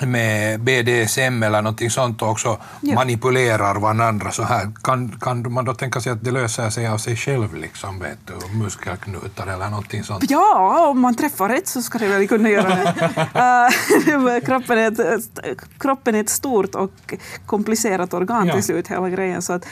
med 0.00 0.60
BDSM 0.60 1.42
eller 1.42 1.62
någonting 1.62 1.90
sånt 1.90 2.22
och 2.22 2.28
också 2.28 2.58
Ja. 2.80 2.94
manipulerar 2.94 3.74
varandra 3.80 4.30
så 4.30 4.42
här, 4.42 4.68
kan, 4.82 5.18
kan 5.20 5.52
man 5.52 5.64
då 5.64 5.74
tänka 5.74 6.00
sig 6.00 6.12
att 6.12 6.24
det 6.24 6.30
löser 6.30 6.70
sig 6.70 6.86
av 6.88 6.98
sig 6.98 7.16
själv, 7.16 7.54
liksom, 7.56 7.98
vet 7.98 8.18
du, 8.26 8.58
muskelknutar 8.58 9.46
eller 9.46 9.68
någonting 9.70 10.02
sånt? 10.04 10.30
Ja, 10.30 10.86
om 10.88 11.00
man 11.00 11.14
träffar 11.14 11.48
rätt 11.48 11.68
så 11.68 11.82
ska 11.82 11.98
det 11.98 12.08
väl 12.08 12.28
kunna 12.28 12.48
göra 12.50 12.68
det. 12.68 13.10
Eh, 14.32 14.40
kroppen, 14.46 14.78
är 14.78 15.14
ett, 15.14 15.38
kroppen 15.78 16.14
är 16.14 16.20
ett 16.20 16.30
stort 16.30 16.74
och 16.74 17.14
komplicerat 17.46 18.14
organ 18.14 18.46
Ja. 18.46 18.54
till 18.54 18.62
slut, 18.62 18.88
hela 18.88 19.08
grejen. 19.08 19.42
Så 19.42 19.52
att, 19.52 19.64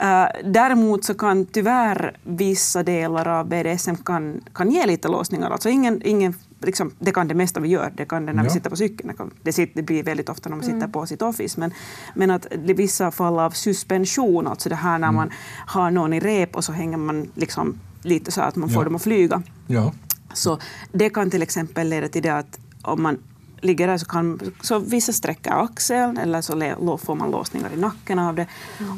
eh, 0.00 0.24
däremot 0.44 1.04
så 1.04 1.14
kan 1.14 1.46
tyvärr 1.46 2.16
vissa 2.22 2.82
delar 2.82 3.28
av 3.28 3.46
BDSM 3.48 3.96
kan, 3.96 4.40
kan 4.54 4.70
ge 4.70 4.86
lite 4.86 5.08
låsningar. 5.08 5.50
Alltså 5.50 5.68
ingen, 5.68 6.02
ingen, 6.04 6.34
liksom, 6.60 6.90
det 6.98 7.12
kan 7.12 7.28
det 7.28 7.34
mesta 7.34 7.60
vi 7.60 7.68
gör. 7.68 7.92
Det 7.96 8.04
kan 8.04 8.26
det 8.26 8.32
när 8.32 8.42
vi 8.42 8.48
Ja. 8.48 8.52
sitter 8.54 8.70
på 8.70 8.76
cykeln. 8.76 9.12
Det, 9.18 9.24
det, 9.42 9.52
sitter, 9.52 9.74
det 9.76 9.82
blir 9.82 10.02
väldigt 10.02 10.28
ofta 10.28 10.48
när 10.48 10.56
man 10.56 10.66
sitter 10.66 10.88
på 10.88 11.06
sitt 11.06 11.22
office. 11.22 11.60
Men, 11.60 11.72
men 12.14 12.30
att 12.30 12.46
i 12.52 12.72
vissa 12.72 13.10
fall 13.10 13.38
av 13.38 13.50
suspension, 13.50 14.46
alltså 14.46 14.68
det 14.68 14.74
här 14.74 14.98
när 14.98 15.12
man 15.12 15.30
har 15.66 15.90
någon 15.90 16.12
i 16.12 16.20
rep 16.20 16.56
och 16.56 16.64
så 16.64 16.72
hänger 16.72 16.96
man 16.96 17.30
liksom 17.34 17.80
lite 18.02 18.32
så 18.32 18.40
att 18.40 18.56
man 18.56 18.68
får 18.68 18.80
Ja. 18.80 18.84
dem 18.84 18.96
att 18.96 19.02
flyga. 19.02 19.42
Ja. 19.66 19.92
Så 20.34 20.58
det 20.92 21.10
kan 21.10 21.30
till 21.30 21.42
exempel 21.42 21.88
leda 21.88 22.08
till 22.08 22.22
det 22.22 22.34
att 22.36 22.58
om 22.82 23.02
man 23.02 23.18
ligger 23.62 23.86
där 23.86 23.98
så 23.98 24.06
kan 24.06 24.40
så 24.60 24.78
vissa 24.78 25.12
sträcker 25.12 25.50
axeln 25.64 26.18
eller 26.18 26.40
så 26.40 26.98
får 26.98 27.14
man 27.14 27.30
låsningar 27.30 27.70
i 27.74 27.80
nacken 27.80 28.18
av 28.18 28.34
det. 28.36 28.46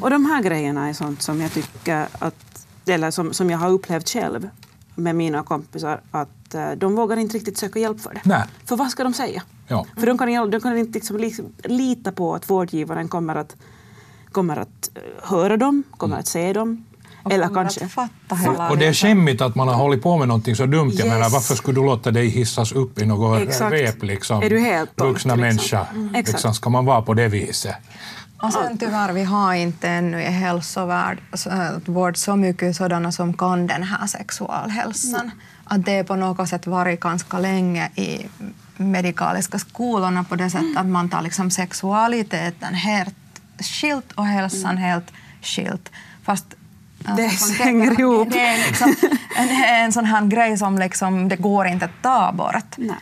Och 0.01 0.09
de 0.09 0.25
här 0.25 0.43
grejerna 0.43 0.89
är 0.89 0.93
sånt 0.93 1.21
som 1.21 1.41
jag 1.41 1.51
tycker 1.51 2.07
att, 2.19 2.67
eller 2.85 3.11
som, 3.11 3.33
som 3.33 3.49
jag 3.49 3.57
har 3.57 3.69
upplevt 3.69 4.09
själv 4.09 4.49
med 4.95 5.15
mina 5.15 5.43
kompisar, 5.43 6.01
att 6.11 6.55
eh, 6.55 6.71
de 6.71 6.95
vågar 6.95 7.17
inte 7.17 7.35
riktigt 7.37 7.57
söka 7.57 7.79
hjälp 7.79 8.01
för 8.01 8.13
det. 8.13 8.21
Nej. 8.23 8.43
För 8.65 8.75
vad 8.75 8.89
ska 8.89 9.03
de 9.03 9.13
säga? 9.13 9.43
Ja. 9.67 9.85
För 9.97 10.07
de 10.07 10.17
kan, 10.17 10.51
de 10.51 10.59
kan 10.61 10.77
inte 10.77 10.93
liksom 10.93 11.17
li- 11.17 11.35
lita 11.63 12.11
på 12.11 12.35
att 12.35 12.49
vårdgivaren 12.49 13.07
kommer 13.07 13.35
att, 13.35 13.55
kommer 14.31 14.57
att 14.57 14.89
eh, 14.95 15.01
höra 15.29 15.57
dem, 15.57 15.83
kommer 15.97 16.17
att 16.17 16.27
se 16.27 16.53
dem. 16.53 16.85
Och 17.23 17.31
eller 17.31 17.49
kanske... 17.53 17.85
att 17.85 17.91
fatta 17.91 18.35
hela 18.35 18.69
Och 18.69 18.77
det 18.77 18.85
är 18.85 18.93
skämmigt 18.93 19.41
att 19.41 19.55
man 19.55 19.67
har 19.67 19.75
hållit 19.75 20.03
på 20.03 20.17
med 20.17 20.27
någonting 20.27 20.55
så 20.55 20.65
dumt. 20.65 20.91
Jag 20.93 21.05
Yes. 21.05 21.13
menar, 21.13 21.29
varför 21.29 21.55
skulle 21.55 21.79
du 21.79 21.85
låta 21.85 22.11
dig 22.11 22.27
hissas 22.27 22.71
upp 22.71 22.99
i 23.01 23.05
något 23.05 23.41
Exakt. 23.41 23.73
rep? 23.73 24.03
Liksom? 24.03 24.41
Är 24.43 24.49
du 24.49 24.59
helt 24.59 24.89
Vuxna 25.01 25.35
liksom? 25.35 25.39
människa. 25.47 25.87
Mm. 25.93 26.15
Exakt. 26.15 26.27
Liksom, 26.27 26.53
ska 26.53 26.69
man 26.69 26.85
vara 26.85 27.01
på 27.01 27.13
det 27.13 27.27
viset? 27.27 27.75
Och 28.43 28.53
sen 28.53 28.77
tyvärr, 28.77 29.13
vi 29.13 29.23
har 29.23 29.53
inte 29.53 29.89
ännu 29.89 30.21
i 30.21 30.25
hälsovård 30.25 31.17
så- 31.33 31.49
äh, 31.49 32.13
så 32.13 32.35
mycket 32.35 32.75
sådana 32.75 33.11
som 33.11 33.33
kan 33.33 33.67
den 33.67 33.83
här 33.83 34.07
sexualhälsan. 34.07 35.31
Att 35.65 35.85
det 35.85 35.91
är 35.91 36.03
på 36.03 36.15
något 36.15 36.49
sätt 36.49 36.67
varit 36.67 36.99
ganska 36.99 37.39
länge 37.39 37.89
i 37.95 38.27
medikaliska 38.77 39.59
skolorna 39.59 40.23
på 40.23 40.35
det 40.35 40.49
sättet 40.49 40.77
att 40.77 40.85
man 40.85 41.09
tar 41.09 41.21
liksom 41.21 41.51
sexualiteten 41.51 42.73
helt 42.73 43.15
skilt 43.59 44.11
och 44.11 44.25
hälsan 44.25 44.77
helt 44.77 45.11
skilt. 45.41 45.91
Fast 46.23 46.45
äh, 47.07 47.15
Det 47.15 47.29
sexualiteten- 47.29 47.63
hänger 47.65 47.99
ihop. 47.99 48.27
Det 48.31 48.39
är 48.47 48.67
liksom 48.67 48.95
en, 49.35 49.49
en 49.83 49.91
sån 49.93 50.05
här 50.05 50.25
grej 50.25 50.57
som 50.57 50.77
liksom, 50.77 51.29
det 51.29 51.35
går 51.35 51.65
inte 51.67 51.85
att 51.85 52.01
ta 52.01 52.31
bort. 52.31 52.77
Nej. 52.77 52.95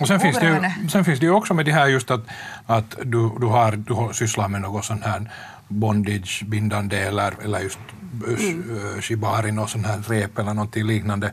Och 0.00 0.08
sen 0.08 0.20
finns, 0.20 0.38
det 0.38 0.46
ju, 0.46 0.88
sen 0.88 1.04
finns 1.04 1.20
det 1.20 1.26
ju 1.26 1.32
också 1.32 1.54
med 1.54 1.66
det 1.66 1.72
här 1.72 1.86
just 1.86 2.10
att, 2.10 2.20
att 2.66 2.96
du, 3.02 3.30
du, 3.40 3.46
har, 3.46 3.72
du 3.72 3.92
har 3.92 4.12
sysslar 4.12 4.48
med 4.48 4.60
något 4.60 4.84
sån 4.84 5.02
här 5.02 5.30
bondage, 5.68 6.44
bindande 6.46 6.98
eller, 6.98 7.34
eller 7.44 7.60
just 7.60 7.78
mm. 8.26 9.00
shibari, 9.00 9.58
och 9.58 9.70
sån 9.70 9.84
här 9.84 9.98
rep 10.08 10.38
eller 10.38 10.54
någonting 10.54 10.86
liknande. 10.86 11.32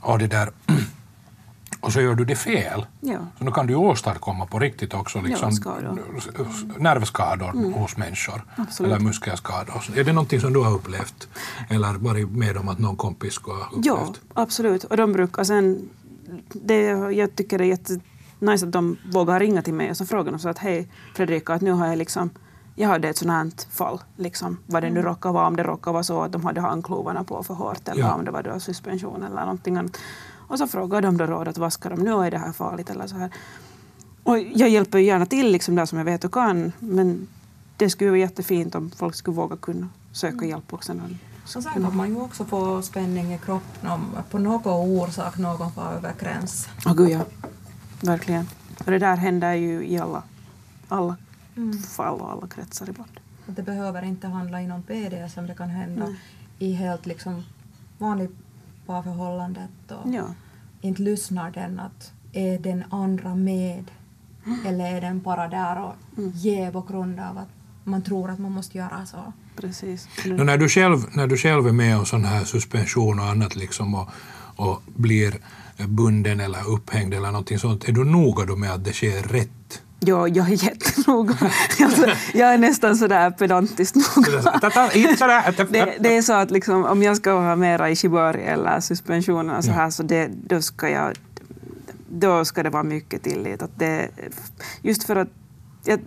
Och, 0.00 0.18
det 0.18 0.26
där. 0.26 0.50
och 1.80 1.92
så 1.92 2.00
gör 2.00 2.14
du 2.14 2.24
det 2.24 2.36
fel. 2.36 2.86
Ja. 3.00 3.18
Så 3.38 3.44
nu 3.44 3.50
kan 3.50 3.66
du 3.66 3.74
åstadkomma 3.74 4.46
på 4.46 4.58
riktigt 4.58 4.94
också 4.94 5.20
liksom, 5.20 5.52
skador. 5.52 5.98
nervskador 6.78 7.72
hos 7.72 7.96
människor. 7.96 8.44
Absolut. 8.56 8.92
Eller 8.92 9.04
muskelskador. 9.04 9.82
Är 9.96 10.04
det 10.04 10.12
någonting 10.12 10.40
som 10.40 10.52
du 10.52 10.60
har 10.60 10.72
upplevt? 10.72 11.28
Eller 11.68 11.92
varit 11.92 12.30
med 12.30 12.56
om 12.56 12.68
att 12.68 12.78
någon 12.78 12.96
kompis 12.96 13.34
skulle 13.34 13.56
ha 13.56 13.66
upplevt? 13.66 13.86
Ja, 13.86 14.14
absolut. 14.34 14.84
Och 14.84 14.96
de 14.96 15.12
brukar 15.12 15.44
sen... 15.44 15.88
Det, 16.52 16.82
jag 17.12 17.36
tycker 17.36 17.58
det 17.58 17.64
är 17.64 17.68
jättenice 17.68 18.66
att 18.66 18.72
de 18.72 18.96
vågar 19.12 19.40
ringa 19.40 19.62
till 19.62 19.74
mig 19.74 19.90
och 19.90 19.96
så 19.96 20.06
frågar 20.06 20.32
de 20.32 20.38
så 20.38 20.48
att 20.48 20.58
hej 20.58 20.88
Fredrika, 21.14 21.54
att 21.54 21.62
nu 21.62 21.72
har 21.72 21.86
jag 21.86 21.98
liksom 21.98 22.30
jag 22.74 22.88
hade 22.88 23.08
ett 23.08 23.16
sånt 23.16 23.30
här 23.30 23.50
fall, 23.70 24.00
liksom, 24.16 24.58
vad 24.66 24.82
det 24.82 24.90
nu 24.90 25.02
råkar 25.02 25.32
vara, 25.32 25.46
om 25.46 25.56
det 25.56 25.62
råkar 25.62 25.92
vara 25.92 26.02
så 26.02 26.22
att 26.22 26.32
de 26.32 26.44
hade 26.44 26.60
handklovarna 26.60 27.24
på 27.24 27.42
för 27.42 27.54
hårt 27.54 27.88
eller 27.88 28.00
Ja. 28.00 28.14
om 28.14 28.24
det 28.24 28.30
var 28.30 28.42
då 28.42 28.60
suspension 28.60 29.22
eller 29.22 29.40
någonting 29.40 29.76
annat. 29.76 29.96
Och 30.48 30.58
så 30.58 30.66
frågar 30.66 31.02
de 31.02 31.16
då 31.16 31.26
råd 31.26 31.48
att 31.48 31.58
vad 31.58 31.72
ska 31.72 31.88
de 31.88 32.00
nu, 32.00 32.10
är 32.10 32.30
det 32.30 32.38
här 32.38 32.52
farligt 32.52 32.90
eller 32.90 33.06
så 33.06 33.16
här. 33.16 33.30
Och 34.22 34.38
jag 34.38 34.68
hjälper 34.68 34.98
ju 34.98 35.04
gärna 35.04 35.26
till 35.26 35.52
liksom 35.52 35.74
där 35.74 35.86
som 35.86 35.98
jag 35.98 36.04
vet 36.04 36.24
och 36.24 36.32
kan, 36.32 36.72
men 36.78 37.28
det 37.76 37.90
skulle 37.90 38.10
vara 38.10 38.20
jättefint 38.20 38.74
om 38.74 38.90
folk 38.90 39.14
skulle 39.14 39.36
våga 39.36 39.56
kunna 39.56 39.88
söka 40.12 40.46
hjälp 40.46 40.72
också 40.72 40.94
Så 41.50 41.62
sen 41.62 41.72
kan 41.72 41.96
man 41.96 42.08
ju 42.08 42.20
också 42.20 42.44
få 42.44 42.82
spänning 42.82 43.34
i 43.34 43.38
kroppen 43.38 43.90
om 43.90 44.16
på 44.30 44.38
någon 44.38 44.72
orsak 45.02 45.38
någon 45.38 45.72
får 45.72 45.82
över 45.82 46.14
gränsen. 46.20 46.72
Åh 46.86 46.94
gud 46.94 47.08
ja, 47.10 47.20
verkligen. 48.02 48.46
Och 48.78 48.90
det 48.90 48.98
där 48.98 49.16
händer 49.16 49.54
ju 49.54 49.86
i 49.86 49.98
alla, 49.98 50.22
alla 50.88 51.16
fall 51.88 52.20
och 52.20 52.30
alla 52.30 52.46
kretsar 52.46 52.90
ibland. 52.90 53.20
Det 53.46 53.62
behöver 53.62 54.02
inte 54.02 54.26
handla 54.28 54.60
inom 54.60 54.80
BDSM, 54.80 55.46
det 55.46 55.54
kan 55.54 55.68
hända 55.70 56.14
i 56.58 56.72
helt 56.72 57.06
liksom 57.06 57.44
vanligt 57.98 58.34
parförhållandet 58.86 59.70
och 59.90 60.14
Ja. 60.14 60.24
inte 60.80 61.02
lyssnar 61.02 61.50
den 61.50 61.80
att 61.80 62.12
är 62.32 62.58
den 62.58 62.84
andra 62.90 63.34
med 63.34 63.90
eller 64.66 64.96
är 64.96 65.00
den 65.00 65.20
bara 65.20 65.48
där 65.48 65.80
och 65.82 65.94
ger 66.34 66.72
på 66.72 66.80
grund 66.80 67.20
av 67.20 67.38
att 67.38 67.48
man 67.90 68.02
tror 68.02 68.30
att 68.30 68.38
man 68.38 68.52
måste 68.52 68.78
göra 68.78 69.06
så. 69.06 69.32
Precis. 69.56 70.08
Nu 70.24 70.44
när, 70.44 70.58
du 70.58 70.68
själv, 70.68 70.98
när 71.12 71.26
du 71.26 71.36
själv 71.36 71.66
är 71.66 71.72
med 71.72 71.98
om 71.98 72.06
sån 72.06 72.24
här 72.24 72.44
suspension 72.44 73.20
och 73.20 73.26
annat 73.26 73.56
liksom 73.56 73.94
och, 73.94 74.08
och 74.56 74.82
blir 74.86 75.34
bunden 75.86 76.40
eller 76.40 76.68
upphängd 76.68 77.14
eller 77.14 77.30
någonting 77.30 77.58
sånt, 77.58 77.88
är 77.88 77.92
du 77.92 78.04
noga 78.04 78.44
då 78.44 78.56
med 78.56 78.72
att 78.72 78.84
det 78.84 78.92
sker 78.92 79.22
rätt? 79.22 79.82
Ja, 80.00 80.28
jag 80.28 80.48
är 80.50 80.64
jättenoga. 80.64 81.36
alltså, 81.80 82.06
jag 82.34 82.54
är 82.54 82.58
nästan 82.58 82.96
sådär 82.96 83.30
pedantiskt 83.30 83.96
noga. 83.96 84.60
Inte 84.94 85.16
sådär. 85.16 85.66
Det, 85.70 85.96
det 86.00 86.16
är 86.16 86.22
så 86.22 86.32
att 86.32 86.50
liksom, 86.50 86.84
om 86.84 87.02
jag 87.02 87.16
ska 87.16 87.32
ha 87.32 87.56
mera 87.56 87.90
i 87.90 87.96
shibari 87.96 88.42
eller 88.42 88.80
suspensioner 88.80 89.60
så 89.60 89.70
här, 89.70 89.90
så 89.90 90.02
det, 90.02 90.30
då 90.48 90.62
ska 90.62 90.88
jag 90.88 91.14
då 92.10 92.44
ska 92.44 92.62
det 92.62 92.70
vara 92.70 92.82
mycket 92.82 93.22
tillit. 93.22 93.62
Att 93.62 93.78
det, 93.78 94.08
just 94.82 95.04
för 95.04 95.16
att 95.16 95.28
jag, 95.84 96.00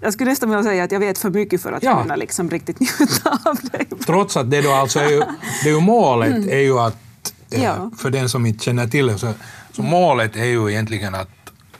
jag 0.00 0.12
skulle 0.12 0.30
nästan 0.30 0.48
vilja 0.48 0.62
säga 0.64 0.84
att 0.84 0.92
jag 0.92 1.00
vet 1.00 1.18
för 1.18 1.30
mycket 1.30 1.62
för 1.62 1.72
att 1.72 1.82
Ja. 1.82 2.02
kunna 2.02 2.16
liksom 2.16 2.50
riktigt 2.50 2.80
njuta 2.98 3.38
av 3.44 3.58
det. 3.72 3.84
Trots 4.06 4.36
att 4.36 4.50
det 4.50 4.60
då 4.62 4.72
alltså 4.72 5.00
är 5.00 5.08
ju, 5.10 5.22
det 5.62 5.68
är 5.68 5.74
ju 5.74 5.80
målet 5.80 6.46
är 6.46 6.58
ju 6.58 6.78
att, 6.78 6.96
eh, 7.50 7.62
Ja. 7.64 7.90
för 7.98 8.10
den 8.10 8.28
som 8.28 8.46
inte 8.46 8.64
känner 8.64 8.86
till 8.86 9.06
det, 9.06 9.18
så, 9.18 9.32
så 9.72 9.82
målet 9.82 10.36
är 10.36 10.44
ju 10.44 10.70
egentligen 10.70 11.14
att, 11.14 11.28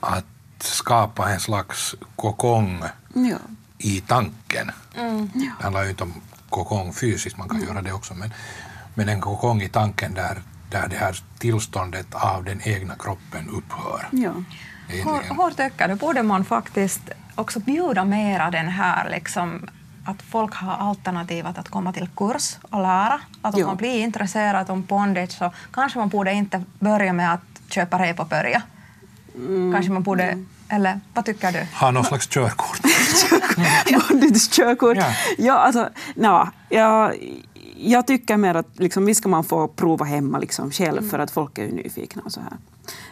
att 0.00 0.24
skapa 0.60 1.30
en 1.30 1.40
slags 1.40 1.94
kokong 2.16 2.82
Ja. 3.14 3.36
i 3.78 4.00
tanken. 4.00 4.70
Det 5.34 5.50
handlar 5.62 5.84
ju 5.84 5.90
inte 5.90 6.02
om 6.02 6.14
kokong 6.50 6.92
fysiskt, 6.92 7.36
man 7.38 7.48
kan 7.48 7.62
göra 7.62 7.82
det 7.82 7.92
också, 7.92 8.14
men, 8.14 8.32
men 8.94 9.08
en 9.08 9.20
kokong 9.20 9.62
i 9.62 9.68
tanken 9.68 10.14
där, 10.14 10.42
där 10.70 10.88
det 10.90 10.96
här 10.96 11.22
tillståndet 11.38 12.06
av 12.10 12.44
den 12.44 12.60
egna 12.64 12.94
kroppen 12.94 13.48
upphör. 13.48 14.08
Ja. 14.12 14.32
Hur, 14.88 15.04
hur 15.04 15.50
tycker 15.50 15.88
du, 15.88 15.94
borde 15.94 16.22
man 16.22 16.44
faktiskt 16.44 17.00
också 17.38 17.60
bjuda 17.60 18.04
mera 18.04 18.50
den 18.50 18.68
här 18.68 19.10
liksom, 19.10 19.68
att 20.04 20.22
folk 20.22 20.54
har 20.54 20.72
alternativet 20.90 21.58
att 21.58 21.68
komma 21.68 21.92
till 21.92 22.08
kurs 22.16 22.56
och 22.70 22.82
lära. 22.82 23.20
Att 23.42 23.54
om 23.54 23.60
Ja. 23.60 23.66
man 23.66 23.76
blir 23.76 24.00
intresserad 24.02 24.70
om 24.70 24.82
bondage 24.82 25.32
så 25.32 25.52
kanske 25.72 25.98
man 25.98 26.08
borde 26.08 26.32
inte 26.32 26.62
börja 26.78 27.12
med 27.12 27.32
att 27.34 27.40
köpa 27.70 27.98
rep 27.98 28.20
och 28.20 28.26
börja. 28.28 28.62
Kanske 29.72 29.92
man 29.92 30.02
borde, 30.02 30.44
eller 30.68 31.00
vad 31.14 31.24
tycker 31.24 31.52
du? 31.52 31.66
Ha 31.80 31.90
någon 31.90 32.04
slags 32.04 32.26
körkort. 32.28 32.80
Bondage-körkort. 34.08 34.96
Ja. 34.96 35.12
Ja. 35.38 35.52
alltså, 35.58 35.88
na, 36.14 36.52
jag, 36.68 37.14
jag 37.76 38.06
tycker 38.06 38.36
mer 38.36 38.54
att 38.54 38.66
liksom, 38.78 39.06
visst 39.06 39.20
ska 39.20 39.28
man 39.28 39.44
få 39.44 39.68
prova 39.68 40.04
hemma 40.04 40.38
liksom, 40.38 40.70
själv 40.70 41.10
för 41.10 41.18
att 41.18 41.30
folk 41.30 41.58
är 41.58 41.62
ju 41.62 41.72
nyfikna 41.72 42.22
och 42.24 42.32
så 42.32 42.40
här. 42.40 42.52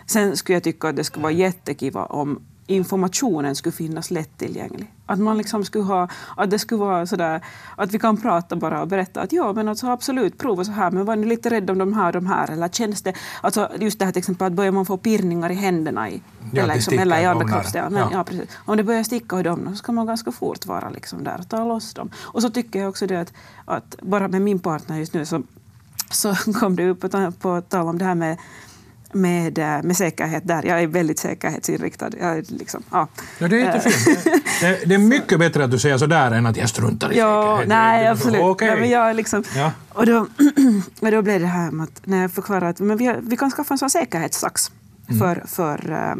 Sen 0.06 0.36
skulle 0.36 0.56
jag 0.56 0.62
tycka 0.62 0.88
att 0.88 0.96
det 0.96 1.04
skulle 1.04 1.22
vara 1.22 1.32
jättekiva 1.32 2.04
om 2.04 2.40
informationen 2.66 3.56
skulle 3.56 3.72
finnas 3.72 4.10
lättillgänglig. 4.10 4.92
Att 5.06 5.18
man 5.18 5.38
liksom 5.38 5.64
skulle 5.64 5.84
ha, 5.84 6.08
att 6.36 6.50
det 6.50 6.58
skulle 6.58 6.78
vara 6.78 7.06
sådär, 7.06 7.40
att 7.76 7.92
vi 7.94 7.98
kan 7.98 8.16
prata 8.16 8.56
bara 8.56 8.82
och 8.82 8.88
berätta 8.88 9.20
att 9.20 9.32
ja, 9.32 9.52
men 9.52 9.68
alltså 9.68 9.86
absolut, 9.86 10.38
prova 10.38 10.64
så 10.64 10.72
här, 10.72 10.90
men 10.90 11.04
var 11.04 11.16
ni 11.16 11.26
lite 11.26 11.50
rädda 11.50 11.72
om 11.72 11.78
de 11.78 11.92
här 11.92 12.06
och 12.06 12.12
de 12.12 12.26
här? 12.26 12.50
Eller 12.50 12.68
känns 12.68 13.02
det, 13.02 13.14
alltså 13.40 13.70
just 13.80 13.98
det 13.98 14.04
här 14.04 14.12
till 14.12 14.18
exempel 14.18 14.46
att 14.46 14.52
börjar 14.52 14.72
man 14.72 14.86
få 14.86 14.96
pirrningar 14.96 15.50
i 15.50 15.54
händerna 15.54 16.10
i, 16.10 16.22
Ja, 16.52 16.62
eller, 16.62 16.74
liksom, 16.74 16.98
eller 16.98 17.20
i 17.20 17.24
andra 17.24 17.48
kroppsdelar. 17.48 18.00
Ja. 18.00 18.08
ja. 18.12 18.24
precis. 18.24 18.48
Om 18.64 18.76
det 18.76 18.84
börjar 18.84 19.02
sticka 19.02 19.40
i 19.40 19.42
dem 19.42 19.68
så 19.70 19.76
ska 19.76 19.92
man 19.92 20.06
ganska 20.06 20.32
fort 20.32 20.66
vara 20.66 20.90
liksom 20.90 21.24
där 21.24 21.36
och 21.40 21.48
ta 21.48 21.64
loss 21.64 21.94
dem. 21.94 22.10
Och 22.16 22.42
så 22.42 22.50
tycker 22.50 22.78
jag 22.78 22.88
också 22.88 23.06
det 23.06 23.20
att, 23.20 23.32
att 23.64 23.96
bara 24.02 24.28
med 24.28 24.42
min 24.42 24.58
partner 24.58 24.98
just 24.98 25.14
nu 25.14 25.26
så, 25.26 25.42
så 26.10 26.34
kom 26.60 26.76
det 26.76 26.88
upp 26.88 27.00
på 27.40 27.60
tal 27.60 27.88
om 27.88 27.98
det 27.98 28.04
här 28.04 28.14
med 28.14 28.38
med, 29.16 29.58
eh, 29.58 29.82
med 29.82 29.96
säkerhet 29.96 30.42
där. 30.46 30.62
Jag 30.62 30.82
är 30.82 30.86
väldigt 30.86 31.18
säkerhetsinriktad. 31.18 32.10
Jag 32.20 32.38
är 32.38 32.44
liksom, 32.48 32.82
ja. 32.90 33.08
Ja, 33.38 33.48
det 33.48 33.56
är 33.60 33.74
jättefint. 33.74 34.24
Det, 34.60 34.80
det 34.86 34.94
är 34.94 34.98
mycket 35.14 35.38
bättre 35.38 35.64
att 35.64 35.70
du 35.70 35.78
säger 35.78 35.98
sådär 35.98 36.30
än 36.30 36.46
att 36.46 36.56
jag 36.56 36.68
struntar 36.68 37.12
i 37.12 37.18
Ja, 37.18 37.42
säkerhet. 37.42 37.68
nej, 37.68 38.04
Det- 38.04 38.10
absolut. 38.10 38.40
Okej. 38.42 38.68
Nej, 38.70 38.80
men 38.80 38.90
jag 38.90 39.10
är 39.10 39.14
liksom, 39.14 39.44
Ja. 39.56 39.72
och, 39.88 40.06
då, 40.06 40.26
och 41.00 41.10
då 41.10 41.22
blev 41.22 41.40
det 41.40 41.46
här 41.46 41.70
med 41.70 41.84
att 41.84 42.00
när 42.06 42.22
jag 42.22 42.32
förklarade 42.32 42.68
att 42.68 42.80
men 42.80 42.96
vi, 42.96 43.06
har, 43.06 43.18
vi 43.22 43.36
kan 43.36 43.50
skaffa 43.50 43.74
en 43.74 43.78
sån 43.78 43.90
säkerhetssax 43.90 44.70
Mm. 45.08 45.18
för, 45.18 45.44
för, 45.46 45.90
eh, 45.92 46.14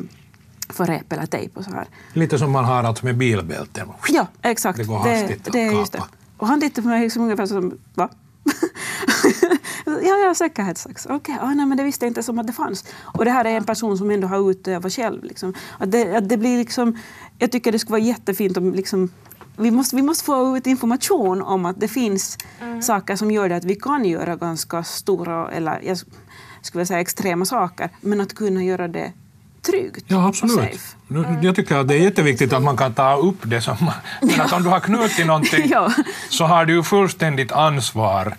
för 0.74 0.86
rep 0.86 1.12
eller 1.12 1.26
tejp 1.26 1.58
och 1.58 1.64
så 1.64 1.70
här. 1.70 1.84
Lite 2.12 2.38
som 2.38 2.50
man 2.50 2.64
har 2.64 2.84
alltså 2.84 3.04
med 3.04 3.16
bilbälten. 3.16 3.88
Ja, 4.08 4.26
exakt. 4.42 4.78
Det 4.78 4.84
går 4.84 4.98
hastigt 4.98 5.46
att 5.46 5.52
det 5.52 5.60
är 5.66 5.72
just 5.72 5.92
det. 5.92 6.02
Och 6.36 6.46
han 6.46 6.60
tittade 6.60 6.82
på 6.82 6.88
mig 6.88 7.00
liksom 7.02 7.22
ungefär 7.22 7.46
som, 7.46 7.78
va? 7.94 8.08
ja, 9.86 10.16
ja, 10.16 10.34
säkerhetssax. 10.34 11.06
Okej, 11.06 11.38
ah, 11.40 11.54
nej, 11.54 11.66
men 11.66 11.78
det 11.78 11.84
visste 11.84 12.04
jag 12.04 12.10
inte 12.10 12.22
som 12.22 12.38
att 12.38 12.46
det 12.46 12.52
fanns. 12.52 12.84
Och 13.00 13.24
det 13.24 13.30
här 13.30 13.44
är 13.44 13.56
en 13.56 13.64
person 13.64 13.98
som 13.98 14.10
ändå 14.10 14.28
har 14.28 14.50
utövat 14.50 14.92
själv. 14.92 15.24
Liksom. 15.24 15.54
Att 15.78 15.92
det, 15.92 16.16
att 16.16 16.28
det 16.28 16.36
blir 16.36 16.58
liksom, 16.58 16.98
jag 17.38 17.52
tycker 17.52 17.72
det 17.72 17.78
skulle 17.78 17.92
vara 17.92 18.08
jättefint 18.08 18.56
om 18.56 18.72
liksom, 18.72 19.10
vi 19.56 19.70
måste, 19.70 19.96
vi 19.96 20.02
måste 20.02 20.24
få 20.24 20.56
ut 20.56 20.66
information 20.66 21.42
om 21.42 21.66
att 21.66 21.80
det 21.80 21.88
finns 21.88 22.38
saker 22.82 23.16
som 23.16 23.30
gör 23.30 23.48
det 23.48 23.56
att 23.56 23.64
vi 23.64 23.74
kan 23.74 24.04
göra 24.04 24.36
ganska 24.36 24.84
stora, 24.84 25.50
eller 25.50 25.80
jag 25.82 25.98
skulle 26.62 26.86
säga 26.86 27.00
extrema 27.00 27.44
saker, 27.44 27.90
men 28.00 28.20
att 28.20 28.34
kunna 28.34 28.64
göra 28.64 28.88
det 28.88 29.12
tryggt 29.66 30.04
Ja, 30.08 30.16
och 30.16 30.28
absolut. 30.28 30.54
safe. 30.56 30.96
Nu, 31.08 31.38
Jag 31.42 31.56
tycker 31.56 31.76
att 31.76 31.88
det 31.88 31.94
är 31.94 31.98
jätteviktigt 31.98 32.52
att 32.52 32.62
man 32.62 32.76
kan 32.76 32.94
ta 32.94 33.14
upp 33.16 33.38
det 33.42 33.60
som... 33.60 33.76
Men 34.22 34.40
att 34.40 34.52
om 34.52 34.62
du 34.62 34.68
har 34.68 34.80
knutit 34.80 35.26
någonting 35.26 35.68
Ja. 35.70 35.92
så 36.28 36.44
har 36.44 36.64
du 36.66 36.82
fullständigt 36.82 37.52
ansvar 37.52 38.34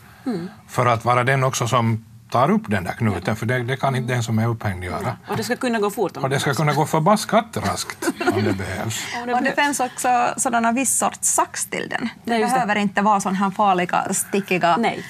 för 0.68 0.86
att 0.86 1.06
vara 1.06 1.24
den 1.24 1.44
också 1.44 1.68
som 1.68 2.06
tar 2.30 2.52
upp 2.52 2.62
den 2.68 2.84
där 2.84 2.92
knuten, 2.94 3.36
för 3.36 3.46
det, 3.46 3.64
det 3.64 3.78
kan 3.78 3.96
inte 3.96 4.14
den 4.14 4.24
som 4.24 4.40
är 4.40 4.48
upphängd 4.48 4.84
göra. 4.84 5.18
Och 5.30 5.38
det 5.38 5.44
ska 5.44 5.56
kunna 5.56 5.80
gå 5.80 5.90
fort. 5.90 6.18
om 6.18 6.24
Och 6.24 6.30
det 6.30 6.40
ska 6.40 6.54
kunna 6.54 6.74
gå 6.74 6.86
förbaskat 6.86 7.58
raskt 7.58 8.08
om 8.36 8.44
det 8.44 8.54
behövs. 8.54 9.00
Och 9.36 9.44
det 9.44 9.56
finns 9.64 9.80
också 9.80 10.34
sådana 10.38 10.72
viss 10.72 10.98
sorts 10.98 11.28
sax 11.30 11.66
till 11.66 11.88
den. 11.90 12.10
Det 12.24 12.34
det. 12.34 12.40
behöver 12.40 12.76
inte 12.76 13.02
vara 13.02 13.20
sån 13.20 13.36
här 13.36 13.50
farliga, 13.52 14.14
stickiga... 14.14 14.78
Nej. 14.78 15.06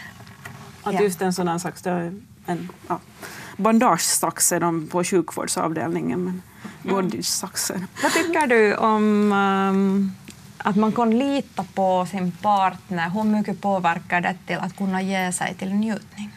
Att 0.84 0.94
Ja. 0.94 1.02
just 1.02 1.22
en 1.22 1.34
här 1.48 1.58
sax, 1.58 1.82
det 1.82 1.90
är 1.90 2.14
en 2.46 2.70
ja, 2.88 3.00
bandagesax 3.58 4.52
är 4.52 4.60
de 4.60 4.88
på 4.88 5.04
sjukvårdsavdelningen, 5.04 6.24
men 6.24 6.42
bondage-saxen. 6.84 7.88
Vad 8.04 8.12
tycker 8.12 8.48
du 8.48 8.76
om 8.76 9.32
ehm, 9.32 10.12
att 10.58 10.76
man 10.76 10.92
kan 10.92 11.18
lita 11.20 11.64
på 11.64 12.08
sin 12.12 12.32
partner? 12.32 13.10
Hur 13.10 13.24
mycket 13.24 13.62
påverkar 13.62 14.22
det 14.22 14.36
till 14.48 14.58
att 14.58 14.78
kunna 14.78 15.02
ge 15.02 15.32
sig 15.32 15.56
till 15.56 15.74
njutning? 15.74 16.32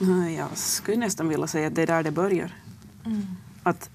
Mm, 0.00 0.34
Jag 0.34 0.48
skulle 0.54 0.96
nästan 0.96 1.28
vilja 1.28 1.46
säga 1.46 1.66
att 1.66 1.74
det 1.74 1.82
är 1.82 1.86
där 1.86 2.02
det 2.02 2.10
börjar. 2.10 2.50
Att 3.62 3.90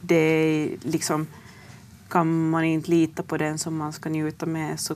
det 0.00 0.14
är 0.16 0.76
liksom, 0.82 1.26
kan 2.08 2.50
man 2.50 2.64
inte 2.64 2.90
lita 2.90 3.22
på 3.22 3.36
den 3.36 3.58
som 3.58 3.76
man 3.76 3.92
ska 3.92 4.08
njuta 4.08 4.46
med 4.46 4.80
så 4.80 4.94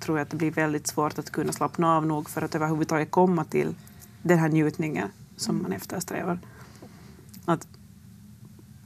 tror 0.00 0.18
jag 0.18 0.24
att 0.24 0.30
det 0.30 0.36
blir 0.36 0.50
väldigt 0.50 0.86
svårt 0.86 1.18
att 1.18 1.30
kunna 1.30 1.52
slappna 1.52 1.96
av 1.96 2.06
nog 2.06 2.30
för 2.30 2.42
att 2.42 2.54
överhuvudtaget 2.54 3.10
komma 3.10 3.44
till 3.44 3.74
den 4.22 4.38
här 4.38 4.48
njutningen 4.48 5.08
som 5.42 5.62
man 5.62 5.72
eftersträvar. 5.72 6.38
Att, 7.44 7.66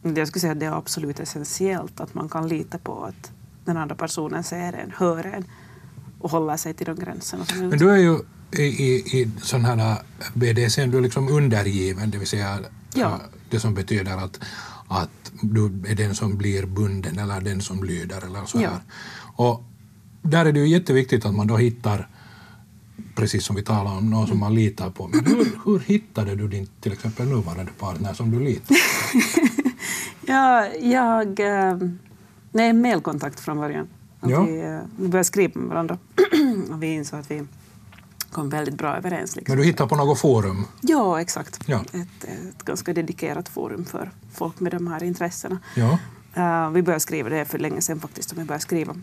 jag 0.02 0.28
skulle 0.28 0.40
säga 0.40 0.52
att 0.52 0.60
det 0.60 0.66
är 0.66 0.78
absolut 0.78 1.20
essentiellt 1.20 2.00
att 2.00 2.14
man 2.14 2.28
kan 2.28 2.48
lita 2.48 2.78
på 2.78 3.04
att 3.04 3.30
den 3.64 3.76
andra 3.76 3.94
personen 3.94 4.44
ser 4.44 4.72
en, 4.72 4.92
hör 4.96 5.26
en 5.26 5.44
och 6.20 6.30
håller 6.30 6.56
sig 6.56 6.74
till 6.74 6.86
de 6.86 6.96
gränserna. 6.96 7.44
Men 7.54 7.78
du 7.78 7.90
är 7.90 7.96
ju 7.96 8.18
i, 8.50 8.62
i, 8.62 9.20
i 9.20 9.30
sån 9.42 9.64
här 9.64 9.96
BDSM, 10.34 10.90
du 10.90 10.98
är 10.98 11.00
liksom 11.00 11.28
undergiven, 11.28 12.10
det 12.10 12.18
vill 12.18 12.28
säga 12.28 12.58
Ja. 12.94 13.06
äh, 13.06 13.20
det 13.50 13.60
som 13.60 13.74
betyder 13.74 14.16
att, 14.16 14.40
att 14.88 15.32
du 15.40 15.66
är 15.66 15.94
den 15.94 16.14
som 16.14 16.36
blir 16.36 16.66
bunden 16.66 17.18
eller 17.18 17.40
den 17.40 17.60
som 17.60 17.84
lyder 17.84 18.26
eller 18.26 18.44
så 18.46 18.58
här. 18.58 18.64
Ja. 18.64 18.80
Och 19.44 19.62
där 20.22 20.46
är 20.46 20.52
det 20.52 20.60
ju 20.60 20.68
jätteviktigt 20.68 21.24
att 21.26 21.34
man 21.34 21.46
då 21.46 21.56
hittar, 21.56 22.08
precis 23.16 23.44
som 23.44 23.56
vi 23.56 23.62
talade 23.62 23.96
om, 23.96 24.10
någon 24.10 24.26
som 24.26 24.38
man 24.38 24.54
litar 24.54 24.90
på. 24.90 25.08
Men 25.08 25.26
hur, 25.26 25.46
hur 25.64 25.78
hittade 25.78 26.34
du 26.34 26.48
din 26.48 26.68
till 26.80 26.92
exempel 26.92 27.28
nuvarande 27.28 27.72
partner 27.78 28.14
som 28.14 28.30
du 28.30 28.40
litar 28.40 28.74
på? 28.74 29.66
Ja, 30.28 30.66
jag... 30.66 31.40
Eh, 31.40 31.78
nej, 32.52 32.72
mailkontakt 32.72 33.40
från 33.40 33.58
början. 33.58 33.88
Ja. 34.20 34.42
Vi, 34.42 34.60
eh, 34.60 34.78
vi 34.98 35.08
började 35.08 35.24
skriva 35.24 35.60
med 35.60 35.68
varandra 35.68 35.98
och 36.70 36.82
vi 36.82 36.86
insåg 36.86 37.20
att 37.20 37.30
vi 37.30 37.42
kom 38.30 38.48
väldigt 38.48 38.74
bra 38.74 38.96
överens. 38.96 39.36
Liksom. 39.36 39.52
Men 39.52 39.62
du 39.62 39.68
hittar 39.68 39.86
på 39.86 39.96
något 39.96 40.18
forum? 40.18 40.64
Ja, 40.80 41.20
exakt. 41.20 41.60
Ja. 41.66 41.80
Ett, 41.92 42.24
ett 42.24 42.64
ganska 42.64 42.92
dedikerat 42.92 43.48
forum 43.48 43.84
för 43.84 44.10
folk 44.32 44.60
med 44.60 44.72
de 44.72 44.86
här 44.86 45.02
intressena. 45.02 45.58
Ja. 45.74 45.98
Eh, 46.34 46.70
vi 46.70 46.82
började 46.82 47.00
skriva, 47.00 47.28
det 47.28 47.44
för 47.44 47.58
länge 47.58 47.80
sedan 47.80 48.00
faktiskt 48.00 48.28
som 48.28 48.38
vi 48.38 48.44
började 48.44 48.62
skriva. 48.62 48.96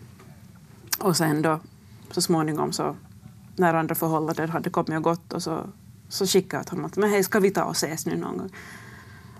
Och 0.98 1.16
sen 1.16 1.42
då 1.42 1.60
så 2.10 2.22
småningom 2.22 2.72
så 2.72 2.96
när 3.56 3.74
andra 3.74 3.94
förhållanden 3.94 4.50
hade 4.50 4.70
kommit 4.70 4.96
och 4.96 5.02
gått 5.02 5.32
och 5.32 5.42
så, 5.42 5.60
så 6.08 6.26
skickade 6.26 6.58
jag 6.60 6.66
till 6.66 6.72
honom 6.76 6.84
att 6.84 6.96
men 6.96 7.10
hej, 7.10 7.24
ska 7.24 7.40
vi 7.40 7.50
ta 7.50 7.62
och 7.62 7.76
ses 7.76 8.06
nu 8.06 8.16
någon 8.16 8.38
gång? 8.38 8.50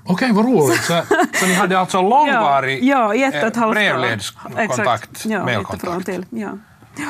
Okej, 0.06 0.32
vad 0.32 0.44
roligt. 0.44 0.84
Så, 0.84 1.02
så 1.34 1.46
ni 1.46 1.54
hade 1.54 1.78
alltså 1.78 2.02
långvarig 2.10 2.84
ja, 2.84 3.14
i 3.14 3.22
ett 3.22 3.56
eh, 3.56 3.70
brevledskontakt. 3.70 5.26
Ja, 5.26 6.00
till. 6.04 6.26
Ja. 6.30 6.50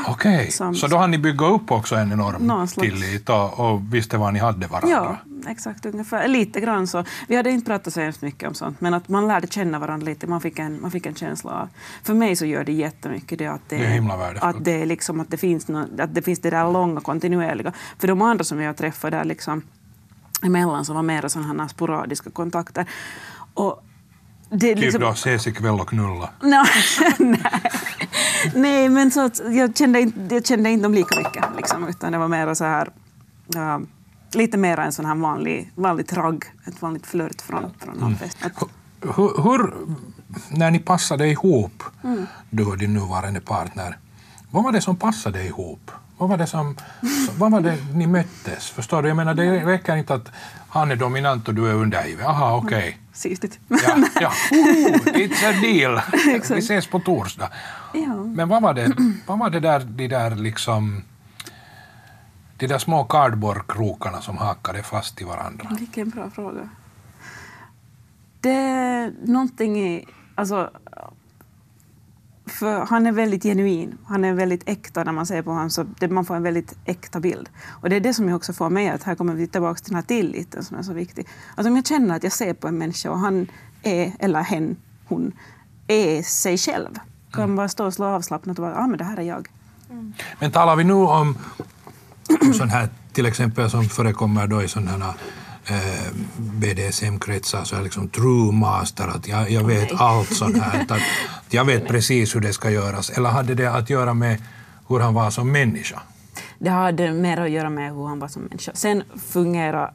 Okej, 0.06 0.50
Som- 0.50 0.74
så 0.74 0.86
då 0.86 0.96
hann 0.96 1.10
ni 1.10 1.18
bygga 1.18 1.46
upp 1.46 1.70
också 1.70 1.96
en 1.96 2.12
enorm 2.12 2.46
Någon 2.46 2.66
tillit 2.66 3.28
och, 3.28 3.60
och 3.60 3.94
visste 3.94 4.16
var 4.16 4.32
ni 4.32 4.38
hade 4.38 4.66
varandra? 4.66 4.90
Ja, 4.90 5.16
exakt. 5.46 5.86
Ungefär. 5.86 6.28
Lite 6.28 6.60
grann 6.60 6.86
så. 6.86 7.04
Vi 7.28 7.36
hade 7.36 7.50
inte 7.50 7.66
pratat 7.66 7.94
så 7.94 8.00
hemskt 8.00 8.22
mycket 8.22 8.48
om 8.48 8.54
sånt, 8.54 8.80
men 8.80 8.94
att 8.94 9.08
man 9.08 9.28
lärde 9.28 9.46
känna 9.46 9.78
varandra 9.78 10.04
lite. 10.04 10.26
Man 10.26 10.40
fick 10.40 10.58
en, 10.58 10.80
man 10.80 10.90
fick 10.90 11.06
en 11.06 11.14
känsla 11.14 11.52
av... 11.52 11.68
För 12.02 12.14
mig 12.14 12.36
så 12.36 12.46
gör 12.46 12.64
det 12.64 12.72
jättemycket 12.72 13.38
det 13.38 13.46
att 13.46 13.68
det, 13.68 13.76
Det 13.76 13.84
är 13.84 14.44
att 14.44 14.64
det, 14.64 14.86
liksom, 14.86 15.20
att 15.20 15.30
det, 15.30 15.36
finns, 15.36 15.68
nå- 15.68 15.86
att 15.98 16.14
det 16.14 16.22
finns 16.22 16.38
det 16.38 16.50
där 16.50 16.72
långa, 16.72 17.00
kontinuerliga. 17.00 17.72
För 17.98 18.08
de 18.08 18.22
andra 18.22 18.44
som 18.44 18.60
jag 18.60 18.76
träffade 18.76 19.16
där 19.16 19.24
liksom, 19.24 19.62
emellan 20.42 20.84
som 20.84 20.94
var 20.94 21.02
mer 21.02 21.28
sådana 21.28 21.68
sporadiska 21.68 22.30
kontakter. 22.30 22.86
Och 23.54 23.84
det, 24.50 24.74
Typ 24.74 24.78
liksom, 24.78 25.00
då 25.00 25.10
ses 25.10 25.46
ikväll 25.46 25.80
och 25.80 25.88
knulla. 25.88 26.30
Nå, 26.42 26.64
nej. 27.18 27.62
nej, 28.54 28.88
men 28.88 29.10
så 29.10 29.30
jag, 29.50 29.76
kände 29.76 30.00
inte, 30.00 30.34
jag 30.34 30.46
kände 30.46 30.70
inte 30.70 30.82
dem 30.82 30.94
lika 30.94 31.16
mycket. 31.16 31.44
Liksom, 31.56 31.88
utan 31.88 32.12
det 32.12 32.18
var 32.18 32.28
mer 32.28 32.54
så 32.54 32.64
här, 32.64 32.88
ja, 33.46 33.80
lite 34.34 34.56
mer 34.56 34.78
en 34.78 34.92
sån 34.92 35.04
här 35.04 35.14
vanlig, 35.14 35.70
vanlig 35.74 36.08
tragg, 36.08 36.44
ett 36.66 36.82
vanligt 36.82 37.06
flört 37.06 37.40
från, 37.42 37.70
från 37.78 37.94
någon 37.96 38.16
fest. 38.16 38.38
Att, 38.42 38.68
Hur, 39.16 39.42
hur, 39.42 39.74
när 40.48 40.70
ni 40.70 40.78
passade 40.78 41.28
ihop, 41.28 41.82
Mm. 42.04 42.26
du 42.50 42.64
och 42.64 42.78
din 42.78 42.94
nuvarande 42.94 43.40
partner, 43.40 43.98
vad 44.50 44.64
var 44.64 44.72
det 44.72 44.80
som 44.80 44.96
passade 44.96 45.44
ihop? 45.44 45.90
Vad 46.18 46.28
var 46.28 46.36
det 46.36 46.46
som, 46.46 46.76
vad 47.38 47.50
var 47.52 47.60
det 47.60 47.76
ni 47.94 48.06
möttes? 48.06 48.70
Förstår 48.70 49.02
du? 49.02 49.08
Jag 49.08 49.16
menar, 49.16 49.34
det 49.34 49.64
räcker 49.64 49.96
inte 49.96 50.14
att 50.14 50.28
han 50.68 50.90
är 50.90 50.96
dominant 50.96 51.48
och 51.48 51.54
du 51.54 51.68
är 51.70 51.74
undergiven. 51.74 52.26
Aha, 52.26 52.56
okej. 52.64 52.98
Sistigt. 53.12 53.58
Ja, 53.68 53.76
ja. 54.20 54.32
Oh, 54.50 54.96
it's 55.12 55.48
a 55.48 55.52
deal. 55.62 56.00
Vi 56.50 56.58
ses 56.58 56.86
på 56.86 57.00
torsdag. 57.00 57.48
Ja. 57.94 58.14
Men 58.14 58.48
vad 58.48 58.62
var 58.62 58.74
det, 58.74 58.92
vad 59.26 59.38
var 59.38 59.50
det 59.50 59.60
där, 59.60 59.80
de 59.80 60.08
där 60.08 60.30
liksom 60.30 61.02
de 62.56 62.66
där 62.66 62.78
små 62.78 63.04
kardborrkrokarna 63.04 64.20
som 64.20 64.36
hakade 64.38 64.82
fast 64.82 65.20
i 65.20 65.24
varandra? 65.24 65.68
Vilken 65.78 66.10
bra 66.10 66.30
fråga. 66.30 66.68
Det 68.40 68.50
är 68.50 69.12
någonting 69.24 69.78
i... 69.78 70.06
Alltså, 70.34 70.70
för 72.46 72.86
han 72.86 73.06
är 73.06 73.12
väldigt 73.12 73.42
genuin. 73.42 73.98
Han 74.06 74.24
är 74.24 74.32
väldigt 74.32 74.68
äkta 74.68 75.04
när 75.04 75.12
man 75.12 75.26
ser 75.26 75.42
på 75.42 75.50
honom. 75.50 75.70
Så 75.70 75.82
det, 75.82 76.08
man 76.08 76.24
får 76.24 76.36
en 76.36 76.42
väldigt 76.42 76.76
äkta 76.84 77.20
bild. 77.20 77.48
Och 77.68 77.90
det 77.90 77.96
är 77.96 78.00
det 78.00 78.14
som 78.14 78.28
jag 78.28 78.36
också 78.36 78.52
får 78.52 78.70
med 78.70 78.94
att 78.94 79.02
här 79.02 79.14
kommer 79.14 79.34
vi 79.34 79.46
tillbaka 79.46 79.78
till 79.78 79.92
den 79.92 79.96
här 79.96 80.02
tilliten 80.02 80.64
som 80.64 80.76
är 80.76 80.82
så 80.82 80.92
viktig. 80.92 81.28
Att 81.54 81.66
om 81.66 81.76
jag 81.76 81.86
känner 81.86 82.16
att 82.16 82.22
jag 82.22 82.32
ser 82.32 82.54
på 82.54 82.68
en 82.68 82.78
människa 82.78 83.10
och 83.10 83.18
han 83.18 83.46
är, 83.82 84.12
eller 84.18 84.40
hen, 84.40 84.76
hon, 85.08 85.32
är 85.86 86.22
sig 86.22 86.58
själv. 86.58 86.98
Kan 87.32 87.56
bara 87.56 87.68
stå 87.68 87.86
och 87.86 87.94
slå 87.94 88.06
avslappnat 88.06 88.58
och 88.58 88.62
bara, 88.62 88.74
ja 88.74 88.80
ah, 88.80 88.86
men 88.86 88.98
det 88.98 89.04
här 89.04 89.16
är 89.16 89.22
jag. 89.22 89.48
Men 90.38 90.50
talar 90.50 90.76
vi 90.76 90.84
nu 90.84 90.92
om 90.92 91.38
sån 92.58 92.68
här 92.68 92.88
till 93.12 93.26
exempel 93.26 93.70
som 93.70 93.84
förekommer 93.84 94.46
då 94.46 94.62
i 94.62 94.68
sådana 94.68 94.90
här 94.90 95.14
eh, 95.66 96.12
BDSM-kretsar, 96.36 97.64
så 97.64 97.76
är 97.76 97.82
liksom 97.82 98.08
true 98.08 98.52
master, 98.52 99.08
att 99.08 99.28
jag, 99.28 99.50
jag 99.50 99.64
vet 99.64 100.00
allt 100.00 100.36
sånt 100.36 100.58
här, 100.58 100.82
att, 100.82 100.90
att 100.90 101.54
jag 101.54 101.64
vet 101.64 101.88
precis 101.88 102.34
hur 102.34 102.40
det 102.40 102.52
ska 102.52 102.70
göras. 102.70 103.10
Eller 103.10 103.30
hade 103.30 103.54
det 103.54 103.66
att 103.66 103.90
göra 103.90 104.14
med 104.14 104.42
hur 104.88 105.00
han 105.00 105.14
var 105.14 105.30
som 105.30 105.52
människa? 105.52 106.02
Det 106.58 106.70
hade 106.70 107.12
mer 107.12 107.40
att 107.40 107.50
göra 107.50 107.70
med 107.70 107.94
hur 107.94 108.06
han 108.06 108.18
var 108.18 108.28
som 108.28 108.42
människa. 108.42 108.72
Sen 108.74 109.02
fungerar, 109.26 109.94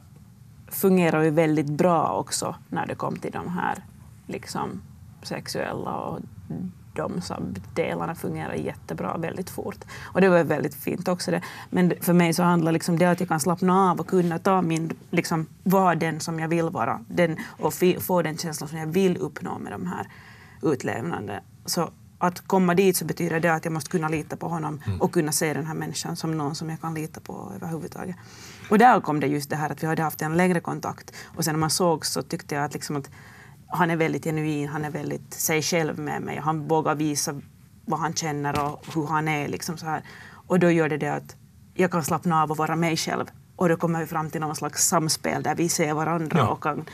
fungerar 0.68 1.22
ju 1.22 1.30
väldigt 1.30 1.66
bra 1.66 2.08
också 2.08 2.54
när 2.68 2.86
det 2.86 2.94
kom 2.94 3.16
till 3.16 3.32
de 3.32 3.48
här 3.48 3.84
liksom, 4.26 4.82
sexuella 5.22 5.90
och 5.90 6.18
de 6.92 7.20
som 7.20 7.54
delarna 7.74 8.14
fungerar 8.14 8.54
jättebra 8.54 9.16
väldigt 9.16 9.50
fort. 9.50 9.84
Och 10.02 10.20
det 10.20 10.28
var 10.28 10.44
väldigt 10.44 10.74
fint 10.74 11.08
också. 11.08 11.30
Det. 11.30 11.42
Men 11.70 11.92
för 12.00 12.12
mig 12.12 12.32
så 12.32 12.42
handlar 12.42 12.72
liksom 12.72 12.98
det 12.98 13.06
att 13.06 13.20
jag 13.20 13.28
kan 13.28 13.40
slappna 13.40 13.90
av 13.90 14.00
och 14.00 14.06
kunna 14.06 14.38
ta 14.38 14.62
min, 14.62 14.92
liksom, 15.10 15.46
vara 15.62 15.94
den 15.94 16.20
som 16.20 16.40
jag 16.40 16.48
vill 16.48 16.68
vara 16.68 17.00
den, 17.08 17.36
och 17.46 17.74
få 18.00 18.22
den 18.22 18.36
känslan 18.36 18.68
som 18.68 18.78
jag 18.78 18.86
vill 18.86 19.16
uppnå 19.16 19.58
med 19.58 19.72
de 19.72 19.86
här 19.86 20.08
utlevnande. 20.62 21.40
Så 21.64 21.90
att 22.18 22.40
komma 22.40 22.74
dit 22.74 22.96
så 22.96 23.04
betyder 23.04 23.40
det 23.40 23.54
att 23.54 23.64
jag 23.64 23.72
måste 23.72 23.90
kunna 23.90 24.08
lita 24.08 24.36
på 24.36 24.48
honom 24.48 24.80
och 25.00 25.12
kunna 25.12 25.32
se 25.32 25.54
den 25.54 25.66
här 25.66 25.74
människan 25.74 26.16
som 26.16 26.38
någon 26.38 26.54
som 26.54 26.70
jag 26.70 26.80
kan 26.80 26.94
lita 26.94 27.20
på 27.20 27.52
överhuvudtaget. 27.56 28.16
Och 28.70 28.78
där 28.78 29.00
kom 29.00 29.20
det 29.20 29.26
just 29.26 29.50
det 29.50 29.56
här 29.56 29.70
att 29.70 29.82
vi 29.82 29.86
hade 29.86 30.02
haft 30.02 30.22
en 30.22 30.36
längre 30.36 30.60
kontakt 30.60 31.14
och 31.24 31.44
sen 31.44 31.54
när 31.54 31.58
man 31.60 31.70
såg 31.70 32.06
så 32.06 32.22
tyckte 32.22 32.54
jag 32.54 32.64
att, 32.64 32.74
liksom 32.74 32.96
att 32.96 33.10
han 33.72 33.90
är 33.90 33.96
väldigt 33.96 34.24
genuin, 34.24 34.68
han 34.68 34.84
är 34.84 34.90
väldigt 34.90 35.34
sig 35.34 35.62
själv 35.62 35.98
med 35.98 36.22
mig. 36.22 36.40
Han 36.44 36.68
vågar 36.68 36.94
visa 36.94 37.34
vad 37.84 38.00
han 38.00 38.14
känner 38.14 38.64
och 38.64 38.86
hur 38.94 39.06
han 39.06 39.28
är. 39.28 39.48
Liksom 39.48 39.78
så 39.78 39.86
här. 39.86 40.02
Och 40.46 40.58
då 40.58 40.70
gör 40.70 40.88
det 40.88 40.96
det 40.96 41.14
att 41.14 41.36
jag 41.74 41.90
kan 41.90 42.04
slappna 42.04 42.42
av 42.42 42.50
och 42.50 42.56
vara 42.56 42.76
mig 42.76 42.96
själv. 42.96 43.24
Och 43.56 43.68
då 43.68 43.76
kommer 43.76 44.00
vi 44.00 44.06
fram 44.06 44.30
till 44.30 44.40
någon 44.40 44.56
slags 44.56 44.86
samspel 44.88 45.42
där 45.42 45.54
vi 45.54 45.68
ser 45.68 45.94
varandra 45.94 46.38
Ja. 46.38 46.48
och 46.48 46.62
kan 46.62 46.84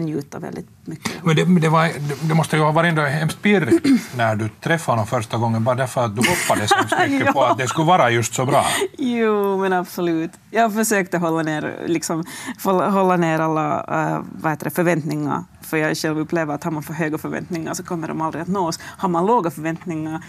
njuta 0.00 0.38
väldigt 0.38 0.66
mycket. 0.84 1.12
Men 1.24 1.36
det, 1.36 1.60
det, 1.60 1.68
var, 1.68 1.90
det, 2.28 2.34
måste 2.34 2.56
ju 2.56 2.62
ha 2.62 2.72
varit 2.72 2.98
hemskt 2.98 3.42
pirrigt 3.42 3.86
när 4.16 4.34
du 4.36 4.48
träffade 4.48 4.92
honom 4.92 5.06
första 5.06 5.36
gången, 5.36 5.64
bara 5.64 5.74
därför 5.74 6.04
att 6.04 6.16
du 6.16 6.22
hoppades 6.28 6.72
hemskt 6.72 6.94
mycket 7.08 7.32
på 7.34 7.44
att 7.44 7.58
det 7.58 7.66
skulle 7.66 7.86
vara 7.86 8.10
just 8.10 8.34
så 8.34 8.46
bra. 8.46 8.64
Jo, 8.98 9.58
men 9.58 9.72
absolut. 9.72 10.30
Jag 10.50 10.74
försökte 10.74 11.18
hålla 11.18 11.42
ner, 11.42 11.84
liksom, 11.86 12.24
hålla 12.64 13.16
ner 13.16 13.38
alla 13.38 14.24
heter 14.44 14.64
det, 14.64 14.70
förväntningar. 14.70 15.44
För 15.64 15.76
jag 15.76 15.96
själv 15.96 16.18
upplever 16.18 16.54
att 16.54 16.64
har 16.64 16.70
man 16.70 16.82
för 16.82 16.94
höga 16.94 17.18
förväntningar 17.18 17.74
så 17.74 17.82
kommer 17.82 18.08
de 18.08 18.20
aldrig 18.20 18.42
att 18.42 18.48
nås. 18.48 18.80
Har 18.82 19.08
man 19.08 19.26
låga 19.26 19.50
förväntningar, 19.50 20.24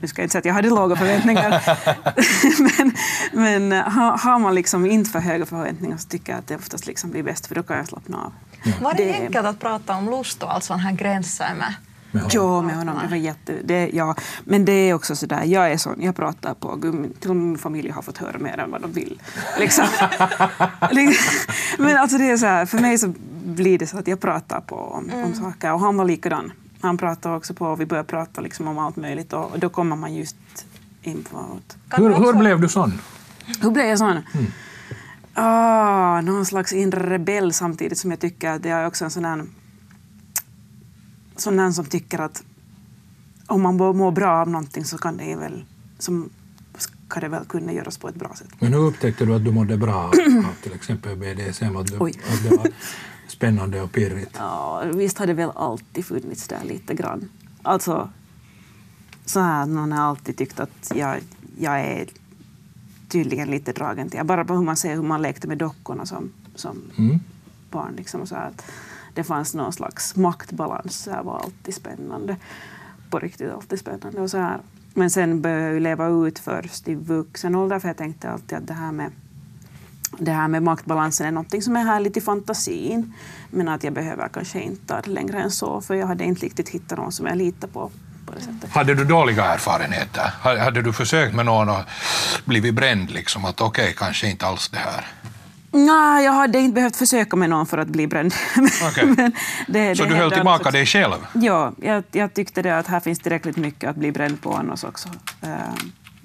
nu 0.00 0.08
ska 0.08 0.22
jag 0.22 0.24
inte 0.24 0.32
säga 0.32 0.38
att 0.40 0.44
jag 0.44 0.54
hade 0.54 0.68
låga 0.70 0.96
förväntningar, 1.02 1.62
men, 2.78 2.92
men 3.32 3.80
har, 3.92 4.18
har 4.18 4.38
man 4.38 4.54
liksom 4.54 4.86
inte 4.86 5.10
för 5.10 5.18
höga 5.18 5.46
förväntningar 5.46 5.96
så 5.96 6.08
tycker 6.08 6.32
jag 6.32 6.38
att 6.38 6.46
det 6.46 6.56
oftast 6.56 6.86
liksom 6.86 7.10
blir 7.10 7.22
bäst 7.22 7.46
för 7.46 7.54
då 7.54 7.62
kan 7.62 7.76
jag 7.76 7.86
slappna 7.86 8.16
av. 8.18 8.32
Var 8.82 8.94
det, 8.94 9.04
Det- 9.04 9.12
enkelt 9.20 9.46
att 9.46 9.60
prata 9.60 9.94
om 9.96 10.10
lust 10.10 10.42
och 10.42 10.54
allt 10.54 10.64
sån 10.64 10.78
här 10.80 10.92
gränser 10.92 11.54
med? 11.58 11.74
Jo, 12.30 12.62
med 12.62 12.76
honom. 12.76 12.98
Det 13.02 13.08
var 13.08 13.16
jätte, 13.16 13.54
det, 13.64 13.90
ja. 13.92 14.14
Men 14.44 14.64
det 14.64 14.72
är 14.72 14.94
också 14.94 15.16
sådär, 15.16 15.42
jag 15.44 15.72
är 15.72 15.76
sån, 15.76 16.02
jag 16.02 16.16
pratar 16.16 16.54
på, 16.54 16.76
gud, 16.76 16.94
min- 16.94 17.12
till 17.20 17.30
och 17.30 17.36
med 17.36 17.46
min 17.46 17.58
familj 17.58 17.90
har 17.90 18.02
fått 18.02 18.18
höra 18.18 18.38
mer 18.38 18.58
än 18.60 18.70
vad 18.70 18.82
de 18.82 18.92
vill. 18.92 19.22
Liksom. 19.58 19.84
Liksom. 20.90 21.24
Men 21.78 21.96
alltså 21.96 22.18
det 22.18 22.30
är 22.30 22.36
så 22.36 22.46
här, 22.46 22.66
för 22.66 22.78
mig 22.78 22.98
så 22.98 23.12
blir 23.44 23.78
det 23.78 23.86
så 23.86 23.98
att 23.98 24.08
jag 24.08 24.20
pratar 24.20 24.60
på 24.60 24.76
om, 24.76 25.10
om 25.24 25.34
saker 25.34 25.72
och 25.72 25.80
han 25.80 25.96
var 25.96 26.04
likadan. 26.04 26.52
Han 26.80 26.98
pratar 26.98 27.36
också 27.36 27.54
på, 27.54 27.66
och 27.66 27.80
vi 27.80 27.86
börjar 27.86 28.04
prata 28.04 28.40
liksom 28.40 28.68
om 28.68 28.78
allt 28.78 28.96
möjligt 28.96 29.32
och 29.32 29.58
då 29.58 29.68
kommer 29.68 29.96
man 29.96 30.14
just 30.14 30.36
in 31.02 31.24
på 31.30 31.38
Kan 31.88 32.02
Hur, 32.04 32.14
hur 32.14 32.32
blev 32.32 32.60
du 32.60 32.68
sån? 32.68 32.92
hur 33.62 33.70
blev 33.70 33.86
jag 33.86 33.98
sån? 33.98 34.18
Ah, 35.34 36.20
någon 36.20 36.46
slags 36.46 36.72
inre 36.72 37.10
rebell 37.10 37.52
samtidigt 37.52 37.98
som 37.98 38.10
jag 38.10 38.20
tycker 38.20 38.50
att 38.50 38.64
jag 38.64 38.78
är 38.80 38.86
också 38.86 39.04
en 39.04 39.10
sån 39.10 39.22
där, 39.22 39.44
sån 41.40 41.56
där 41.56 41.70
som 41.70 41.84
tycker 41.84 42.18
att 42.18 42.42
om 43.46 43.62
man 43.62 43.76
mår 43.76 44.10
bra 44.10 44.40
av 44.40 44.48
någonting 44.50 44.84
så 44.84 44.98
kan 44.98 45.16
det 45.16 45.36
väl, 45.36 45.64
som, 45.98 46.30
ska 46.78 47.20
det 47.20 47.28
väl 47.28 47.44
kunna 47.44 47.72
göras 47.72 47.98
på 47.98 48.08
ett 48.08 48.14
bra 48.14 48.34
sätt. 48.34 48.48
Men 48.58 48.72
hur 48.72 48.80
upptäckte 48.80 49.24
du 49.24 49.34
att 49.34 49.44
du 49.44 49.50
mådde 49.52 49.76
bra 49.76 49.94
av 49.94 50.12
till 50.62 50.72
exempel 50.72 51.16
BDSM, 51.16 51.76
att, 51.76 51.86
du, 51.86 51.96
att 51.96 52.42
det 52.50 52.56
var 52.56 52.68
spännande 53.28 53.82
och 53.82 53.92
pirrigt? 53.92 54.30
Ja, 54.38 54.82
visst 54.94 55.18
har 55.18 55.26
det 55.26 55.34
väl 55.34 55.50
alltid 55.54 56.04
funnits 56.06 56.48
där 56.48 56.64
lite 56.64 56.94
grann. 56.94 57.28
Alltså, 57.62 58.10
så 59.24 59.40
här 59.40 59.66
någon 59.66 59.92
har 59.92 60.04
alltid 60.04 60.36
tyckt 60.36 60.60
att 60.60 60.92
jag, 60.94 61.20
jag 61.58 61.80
är 61.80 62.06
tydligen 63.08 63.50
lite 63.50 63.72
dragen 63.72 64.10
till. 64.10 64.24
Bara 64.24 64.44
på 64.44 64.54
hur 64.54 64.62
man 64.62 64.76
ser 64.76 64.94
hur 64.94 65.02
man 65.02 65.22
lekte 65.22 65.48
med 65.48 65.58
dockorna 65.58 66.06
som, 66.06 66.32
som 66.54 66.82
Mm. 66.98 67.20
barn. 67.70 67.94
Liksom, 67.96 68.20
och 68.20 68.28
så 68.28 68.34
här 68.34 68.48
att 68.48 68.64
det 69.16 69.24
fanns 69.24 69.54
någon 69.54 69.72
slags 69.72 70.16
maktbalans. 70.16 71.04
Det 71.04 71.22
var 71.22 71.38
alltid 71.38 71.74
spännande. 71.74 72.36
På 73.10 73.18
riktigt 73.18 73.52
alltid 73.52 73.78
spännande. 73.78 74.20
Och 74.20 74.30
så 74.30 74.38
här. 74.38 74.58
Men 74.94 75.10
sen 75.10 75.42
började 75.42 75.72
jag 75.72 75.82
leva 75.82 76.08
ut 76.08 76.38
först 76.38 76.88
i 76.88 76.94
vuxen 76.94 77.54
ålder 77.54 77.78
för 77.78 77.88
jag 77.88 77.96
tänkte 77.96 78.30
alltid 78.30 78.58
att 78.58 78.66
det 78.66 78.74
här 78.74 78.92
med 78.92 79.10
det 80.18 80.32
här 80.32 80.48
med 80.48 80.62
maktbalansen 80.62 81.26
är 81.26 81.30
något 81.30 81.64
som 81.64 81.76
är 81.76 81.84
härligt 81.84 82.16
i 82.16 82.20
fantasin. 82.20 83.12
Men 83.50 83.68
att 83.68 83.84
jag 83.84 83.92
behöver 83.92 84.28
kanske 84.28 84.60
inte 84.60 84.86
ta 84.86 85.00
det 85.00 85.10
längre 85.10 85.42
än 85.42 85.50
så 85.50 85.80
för 85.80 85.94
jag 85.94 86.06
hade 86.06 86.24
inte 86.24 86.46
riktigt 86.46 86.68
hittat 86.68 86.98
någon 86.98 87.12
som 87.12 87.26
jag 87.26 87.36
litar 87.36 87.68
på. 87.68 87.90
på 88.26 88.32
det 88.32 88.40
sättet. 88.40 88.70
Hade 88.70 88.94
du 88.94 89.04
dåliga 89.04 89.44
erfarenheter? 89.44 90.32
Hade 90.40 90.82
du 90.82 90.92
försökt 90.92 91.34
med 91.34 91.46
någon 91.46 91.68
och 91.68 91.82
blivit 92.44 92.74
bränd? 92.74 93.10
Liksom, 93.10 93.44
att 93.44 93.60
okej, 93.60 93.82
okay, 93.82 93.94
kanske 93.94 94.30
inte 94.30 94.46
alls 94.46 94.68
det 94.68 94.78
här. 94.78 95.06
Nej, 95.76 96.24
jag 96.24 96.32
hade 96.32 96.58
inte 96.58 96.74
behövt 96.74 96.96
försöka 96.96 97.36
med 97.36 97.50
någon 97.50 97.66
för 97.66 97.78
att 97.78 97.88
bli 97.88 98.06
bränd. 98.06 98.34
Men 99.16 99.32
det, 99.66 99.96
Så 99.96 100.02
det 100.02 100.08
du 100.08 100.14
höll 100.14 100.14
hände 100.14 100.36
tillbaka 100.36 100.70
dig 100.70 100.86
själv? 100.86 101.14
Ja, 101.34 101.72
jag, 101.82 102.04
jag 102.12 102.34
tyckte 102.34 102.62
det 102.62 102.78
att 102.78 102.86
här 102.86 103.00
finns 103.00 103.18
tillräckligt 103.18 103.56
mycket 103.56 103.90
att 103.90 103.96
bli 103.96 104.12
bränd 104.12 104.40
på 104.42 104.54
annars 104.54 104.84
också. 104.84 105.08
Eh, 105.42 105.50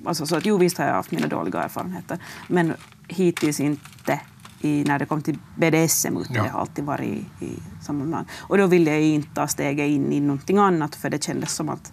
Alltså, 0.05 0.25
så 0.25 0.35
att, 0.35 0.45
jo, 0.45 0.57
visst 0.57 0.77
har 0.77 0.85
jag 0.85 0.93
haft 0.93 1.11
mina 1.11 1.27
dåliga 1.27 1.63
erfarenheter, 1.63 2.19
men 2.47 2.73
hittills 3.07 3.59
inte 3.59 4.19
i, 4.61 4.83
när 4.83 4.99
det 4.99 5.05
kom 5.05 5.21
till 5.21 5.37
BDSM, 5.55 6.17
utan 6.17 6.35
Ja. 6.35 6.43
det 6.43 6.49
har 6.49 6.59
alltid 6.59 6.85
varit 6.85 7.07
i, 7.39 7.45
i 7.45 7.59
sammanhang. 7.85 8.25
Och 8.39 8.57
då 8.57 8.67
ville 8.67 8.91
jag 8.91 9.01
inte 9.01 9.29
ta 9.35 9.47
steget 9.47 9.87
in 9.89 10.11
i 10.13 10.19
någonting 10.19 10.57
annat, 10.57 10.95
för 10.95 11.09
det 11.09 11.23
kändes 11.23 11.53
som 11.55 11.69
att... 11.69 11.91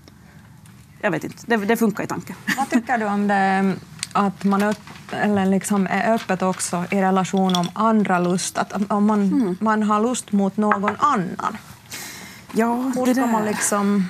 Jag 1.00 1.10
vet 1.10 1.24
inte, 1.24 1.42
det, 1.46 1.56
det 1.56 1.76
funkar 1.76 2.04
i 2.04 2.06
tanken. 2.06 2.36
Vad 2.56 2.70
tycker 2.70 2.98
du 2.98 3.04
om 3.06 3.28
det 3.28 3.74
att 4.12 4.44
man 4.44 4.62
upp, 4.62 4.80
eller 5.12 5.46
liksom 5.46 5.86
är 5.90 6.14
öppet 6.14 6.42
också 6.42 6.84
i 6.90 7.00
relation 7.02 7.56
om 7.56 7.68
andra 7.72 8.18
lust? 8.18 8.58
Att 8.58 8.72
om 8.92 9.06
man, 9.06 9.22
Mm. 9.22 9.56
man 9.60 9.82
har 9.82 10.00
lust 10.00 10.32
mot 10.32 10.56
någon 10.56 10.96
annan, 10.98 11.56
Ja, 12.52 12.74
hur 12.74 13.06
det 13.06 13.14
där, 13.14 13.26
man 13.26 13.44
liksom... 13.44 14.08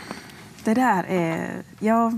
det 0.64 0.74
där 0.74 1.04
är... 1.08 1.62
Ja, 1.78 2.12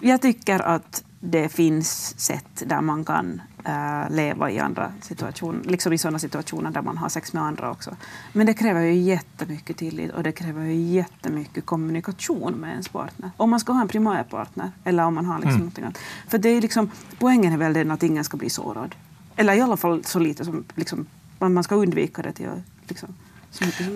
jag 0.00 0.22
tycker 0.22 0.58
att 0.62 1.02
det 1.20 1.48
finns 1.48 2.20
sätt 2.20 2.62
där 2.66 2.80
man 2.80 3.04
kan 3.04 3.42
eh, 3.64 4.10
leva 4.10 4.50
i 4.50 4.58
andra 4.58 4.92
situationer, 5.00 5.64
liksom 5.64 5.92
i 5.92 5.98
sådana 5.98 6.18
situationer 6.18 6.70
där 6.70 6.82
man 6.82 6.98
har 6.98 7.08
sex 7.08 7.32
med 7.32 7.42
andra 7.42 7.70
också. 7.70 7.96
Men 8.32 8.46
det 8.46 8.54
kräver 8.54 8.80
ju 8.80 8.92
jättemycket 8.94 9.76
tillit 9.76 10.10
och 10.12 10.22
det 10.22 10.32
kräver 10.32 10.64
ju 10.64 10.74
jättemycket 10.74 11.66
kommunikation 11.66 12.52
med 12.52 12.70
ens 12.70 12.88
partner. 12.88 13.30
Om 13.36 13.50
man 13.50 13.60
ska 13.60 13.72
ha 13.72 13.80
en 13.80 13.88
primärpartner 13.88 14.70
eller 14.84 15.04
om 15.04 15.14
man 15.14 15.24
har 15.24 15.38
liksom 15.38 15.58
någonting 15.58 15.84
annat. 15.84 15.98
För 16.28 16.38
det 16.38 16.48
är 16.48 16.60
liksom, 16.60 16.90
poängen 17.18 17.52
är 17.52 17.56
väl 17.58 17.72
den 17.72 17.90
att 17.90 18.02
ingen 18.02 18.24
ska 18.24 18.36
bli 18.36 18.50
sårad. 18.50 18.94
Eller 19.36 19.52
i 19.54 19.60
alla 19.60 19.76
fall 19.76 20.04
så 20.04 20.18
lite 20.18 20.44
som 20.44 20.64
liksom, 20.74 21.06
man 21.38 21.64
ska 21.64 21.74
undvika 21.74 22.22
det 22.22 22.32
till 22.32 22.48
liksom, 22.88 23.08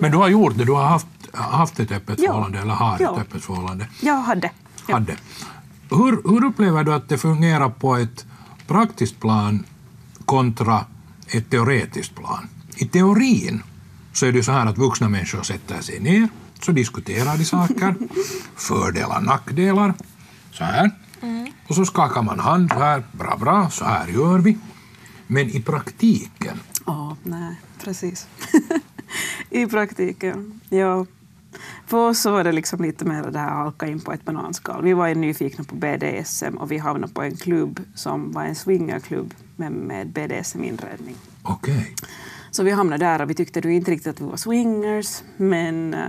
Men 0.01 0.11
du 0.11 0.17
har 0.17 0.29
gjort 0.29 0.59
det, 0.59 0.65
du 0.65 0.73
har 0.73 0.85
haft, 0.85 1.07
haft 1.33 1.81
ett 1.81 1.93
öppet 1.93 2.19
Ja. 2.19 2.27
förhållande 2.27 2.59
eller 2.59 2.75
har 2.75 2.97
Ja. 3.01 3.13
ett 3.15 3.21
öppet 3.21 3.45
förhållande. 3.45 3.87
Jag 4.03 4.15
hade. 4.21 4.51
Ja. 4.89 4.95
Hade. 4.95 5.17
Hur, 5.91 6.31
hur 6.31 6.45
upplever 6.45 6.85
du 6.85 6.95
att 6.95 7.09
det 7.09 7.19
fungerar 7.19 7.69
på 7.69 7.97
ett 7.97 8.27
praktiskt 8.67 9.21
plan 9.21 9.67
kontra 10.25 10.85
ett 11.29 11.51
teoretiskt 11.51 12.15
plan? 12.15 12.49
I 12.77 12.85
teorin 12.87 13.63
så 14.13 14.27
är 14.27 14.33
det 14.33 14.43
så 14.43 14.53
här 14.53 14.67
att 14.67 14.79
vuxna 14.79 15.09
människor 15.09 15.43
sätter 15.43 15.81
sig 15.81 16.01
ner, 16.01 16.29
så 16.63 16.73
diskuterar 16.73 17.37
de 17.39 17.45
saker, 17.45 17.95
fördelar, 18.57 19.21
nackdelar, 19.21 19.95
så 20.53 20.65
här. 20.65 20.91
Och 21.69 21.75
så 21.75 21.85
skakar 21.85 22.23
man 22.23 22.41
hand 22.41 22.71
så 22.71 22.79
här, 22.79 23.03
bra, 23.13 23.37
bra, 23.37 23.71
så 23.71 23.85
här 23.85 24.09
gör 24.09 24.39
vi. 24.39 24.59
Men 25.27 25.51
i 25.51 25.63
praktiken, 25.63 26.61
Ja, 26.87 27.17
nej, 27.23 27.61
precis. 27.85 28.27
I 29.51 29.67
praktiken, 29.67 30.61
ja. 30.69 31.07
För 31.87 32.09
oss 32.09 32.21
så 32.21 32.31
var 32.31 32.45
det 32.45 32.53
liksom 32.53 32.83
lite 32.83 33.05
mer 33.05 33.23
det 33.23 33.39
här 33.39 33.51
halka 33.51 33.87
in 33.87 34.01
på 34.01 34.13
ett 34.13 34.25
bananskal. 34.25 34.83
Vi 34.85 34.93
var 34.93 35.07
ju 35.07 35.15
nyfikna 35.15 35.65
på 35.65 35.75
BDSM 35.75 36.57
och 36.57 36.71
vi 36.71 36.79
hamnade 36.79 37.13
på 37.13 37.23
en 37.23 37.37
klubb 37.37 37.81
som 37.95 38.33
var 38.33 38.45
en 38.45 38.55
swingerklubb 38.55 39.35
men 39.57 39.73
med 39.73 40.09
BDSM-inredning. 40.09 41.17
okej. 41.43 41.95
Så 42.51 42.63
vi 42.63 42.71
hamnade 42.71 43.05
där 43.05 43.23
och 43.23 43.31
vi 43.31 43.35
tyckte 43.35 43.69
inte 43.69 43.91
riktigt 43.91 44.07
att 44.07 44.21
vi 44.21 44.25
var 44.25 44.37
swingers 44.37 45.23
men 45.37 45.95
uh, 45.95 46.01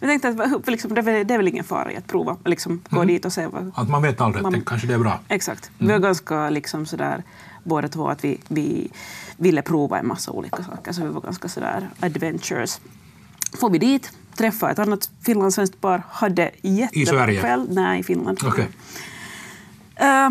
vi 0.00 0.06
tänkte 0.06 0.28
att 0.28 0.68
liksom, 0.68 0.94
det, 0.94 1.00
är 1.00 1.36
väl, 1.36 1.48
ingen 1.48 1.64
fara 1.64 1.92
i 1.92 1.96
att 1.96 2.06
prova, 2.06 2.36
liksom, 2.44 2.80
gå 2.90 3.04
dit 3.04 3.24
och 3.24 3.32
se 3.32 3.46
vad, 3.46 3.72
Att 3.74 3.88
man 3.88 4.02
vet 4.02 4.20
aldrig, 4.20 4.42
Man- 4.42 4.52
det 4.52 4.60
kanske 4.66 4.86
det 4.86 4.94
är 4.94 4.98
bra. 4.98 5.20
Exakt. 5.28 5.70
Vi 5.78 5.86
var 5.86 5.98
ganska 5.98 6.50
liksom 6.50 6.86
sådär, 6.86 7.22
båda 7.64 7.88
två 7.88 8.08
att 8.08 8.24
vi, 8.24 8.40
vi 8.48 8.90
ville 9.36 9.62
prova 9.62 9.98
en 9.98 10.06
massa 10.06 10.32
olika 10.32 10.64
saker. 10.64 10.92
Så 10.92 11.02
vi 11.02 11.08
var 11.08 11.20
ganska 11.20 11.48
sådär 11.48 11.90
adventures. 12.00 12.80
Får 13.60 13.70
vi 13.70 13.78
dit, 13.78 14.12
träffade 14.36 14.72
ett 14.72 14.78
annat 14.78 15.10
finlandssvenskt 15.22 15.80
par, 15.80 16.02
hade 16.10 16.50
jättebra 16.62 17.02
I 17.02 17.06
Sverige? 17.06 17.40
kväll. 17.40 17.68
Nej, 17.70 18.00
i 18.00 18.02
Finland. 18.02 18.38
Okej. 18.44 18.68
Eh, 19.96 20.30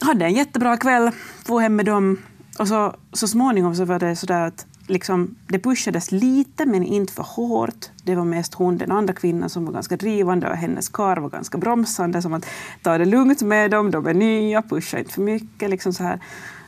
hade 0.00 0.24
en 0.24 0.34
jättebra 0.34 0.76
kväll, 0.76 1.10
for 1.44 1.60
hem 1.60 1.76
med 1.76 1.86
dem. 1.86 2.18
Och 2.58 2.68
så, 2.68 2.96
så 3.12 3.28
småningom 3.28 3.74
så 3.74 3.84
var 3.84 3.98
det 3.98 4.16
sådär 4.16 4.46
att 4.46 4.66
liksom, 4.86 5.34
det 5.46 5.58
pushades 5.58 6.12
lite, 6.12 6.66
men 6.66 6.84
inte 6.84 7.12
för 7.12 7.22
hårt. 7.22 7.86
Det 8.02 8.14
var 8.14 8.24
mest 8.24 8.54
hon, 8.54 8.78
den 8.78 8.92
andra 8.92 9.14
kvinnan, 9.14 9.48
som 9.48 9.64
var 9.64 9.72
ganska 9.72 9.96
drivande 9.96 10.50
och 10.50 10.56
hennes 10.56 10.88
karl 10.88 11.18
var 11.18 11.30
ganska 11.30 11.58
bromsande. 11.58 12.22
Som 12.22 12.34
att 12.34 12.46
ta 12.82 12.98
det 12.98 13.04
lugnt 13.04 13.42
med 13.42 13.70
dem, 13.70 13.90
de 13.90 14.06
är 14.06 14.14
nya, 14.14 14.62
pusha 14.62 14.98
inte 14.98 15.12
för 15.12 15.22
mycket. 15.22 15.70
Liksom 15.70 15.92
så 15.92 16.04
här. 16.04 16.20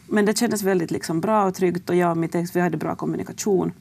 Men 0.06 0.26
det 0.26 0.38
kändes 0.38 0.62
väldigt 0.62 0.90
liksom 0.90 1.20
bra 1.20 1.44
och 1.44 1.54
tryggt 1.54 1.90
och 1.90 1.96
jag 1.96 2.10
och 2.10 2.16
mitt 2.16 2.34
ex, 2.34 2.56
vi 2.56 2.60
hade 2.60 2.76
bra 2.76 2.94
kommunikation. 2.94 3.72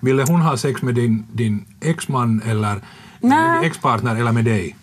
Ville 0.00 0.22
hon 0.22 0.40
ha 0.40 0.56
sex 0.56 0.82
med 0.82 0.94
din, 0.94 1.26
din 1.32 1.64
exman 1.80 2.42
eller 2.46 2.80
Nej. 3.20 3.66
expartner 3.66 4.16
eller 4.16 4.32
med 4.32 4.44
dig? 4.44 4.76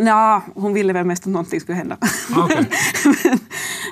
Ja, 0.00 0.42
hon 0.54 0.74
ville 0.74 0.92
väl 0.92 1.06
mest 1.06 1.22
att 1.22 1.32
någonting 1.32 1.60
skulle 1.60 1.78
hända. 1.78 1.96
Okej. 2.36 2.70
men 3.04 3.32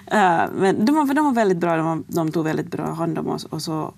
eh, 0.06 0.50
men 0.54 0.84
de, 0.84 0.94
var, 0.94 1.14
de 1.14 1.24
var 1.24 1.32
väldigt 1.32 1.58
bra, 1.58 1.76
de, 1.76 1.86
var, 1.86 2.02
de 2.06 2.32
tog 2.32 2.44
väldigt 2.44 2.70
bra 2.70 2.92
hand 2.92 3.18
om 3.18 3.28
oss. 3.28 3.44
Och, 3.44 3.62
så, 3.62 3.94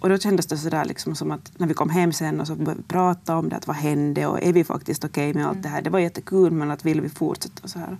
och 0.00 0.08
då 0.08 0.18
kändes 0.18 0.46
det 0.46 0.56
sådär 0.56 0.84
liksom 0.84 1.14
som 1.14 1.30
att 1.30 1.52
när 1.56 1.66
vi 1.66 1.74
kom 1.74 1.90
hem 1.90 2.12
sen 2.12 2.40
och 2.40 2.46
så 2.46 2.54
började 2.54 2.80
vi 2.80 2.88
prata 2.88 3.36
om 3.36 3.48
det, 3.48 3.56
att 3.56 3.66
vad 3.66 3.76
hände 3.76 4.26
och 4.26 4.42
är 4.42 4.52
vi 4.52 4.64
faktiskt 4.64 5.04
okej 5.04 5.34
med 5.34 5.46
allt 5.46 5.62
det 5.62 5.68
här? 5.68 5.82
Det 5.82 5.90
var 5.90 5.98
jättekul 5.98 6.50
men 6.50 6.70
att 6.70 6.84
vill 6.84 7.00
vi 7.00 7.08
fortsätta 7.08 7.60
och 7.62 7.70
så 7.70 7.78
här. 7.78 7.96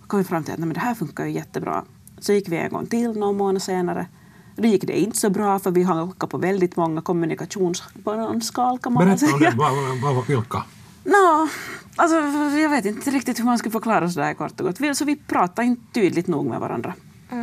Då 0.00 0.06
kom 0.06 0.18
vi 0.18 0.24
fram 0.24 0.44
till 0.44 0.52
att 0.52 0.58
nej, 0.58 0.66
men 0.66 0.74
det 0.74 0.80
här 0.80 0.94
funkar 0.94 1.24
ju 1.24 1.30
jättebra. 1.30 1.84
Så 2.18 2.32
gick 2.32 2.48
vi 2.48 2.56
en 2.56 2.70
gång 2.70 2.86
till 2.86 3.18
någon 3.18 3.36
månad 3.36 3.62
senare. 3.62 4.06
Då 4.56 4.68
gick 4.68 4.86
det 4.86 5.00
inte 5.00 5.18
så 5.18 5.30
bra 5.30 5.58
för 5.58 5.70
vi 5.70 5.82
halkade 5.82 6.30
på 6.30 6.38
väldigt 6.38 6.76
många 6.76 7.00
kommunikationsbananskal 7.00 8.78
kan 8.78 8.92
man 8.92 9.04
Berätta 9.06 9.26
om 9.26 9.38
säga. 9.38 9.50
det. 9.50 9.56
Vad, 9.56 9.72
vad, 10.02 10.14
vad, 10.14 10.26
vilka? 10.26 10.62
Nå, 11.04 11.48
alltså, 11.96 12.16
jag 12.58 12.68
vet 12.70 12.84
inte 12.84 13.10
riktigt 13.10 13.38
hur 13.40 13.44
man 13.44 13.58
skulle 13.58 13.72
förklara 13.72 14.10
sådär 14.10 14.34
kort 14.34 14.60
och 14.60 14.66
gott. 14.66 14.80
Vi- 14.80 14.94
Så 14.94 15.04
vi 15.04 15.16
pratade 15.16 15.66
inte 15.68 15.82
tydligt 15.94 16.26
nog 16.26 16.46
med 16.46 16.60
varandra. 16.60 16.92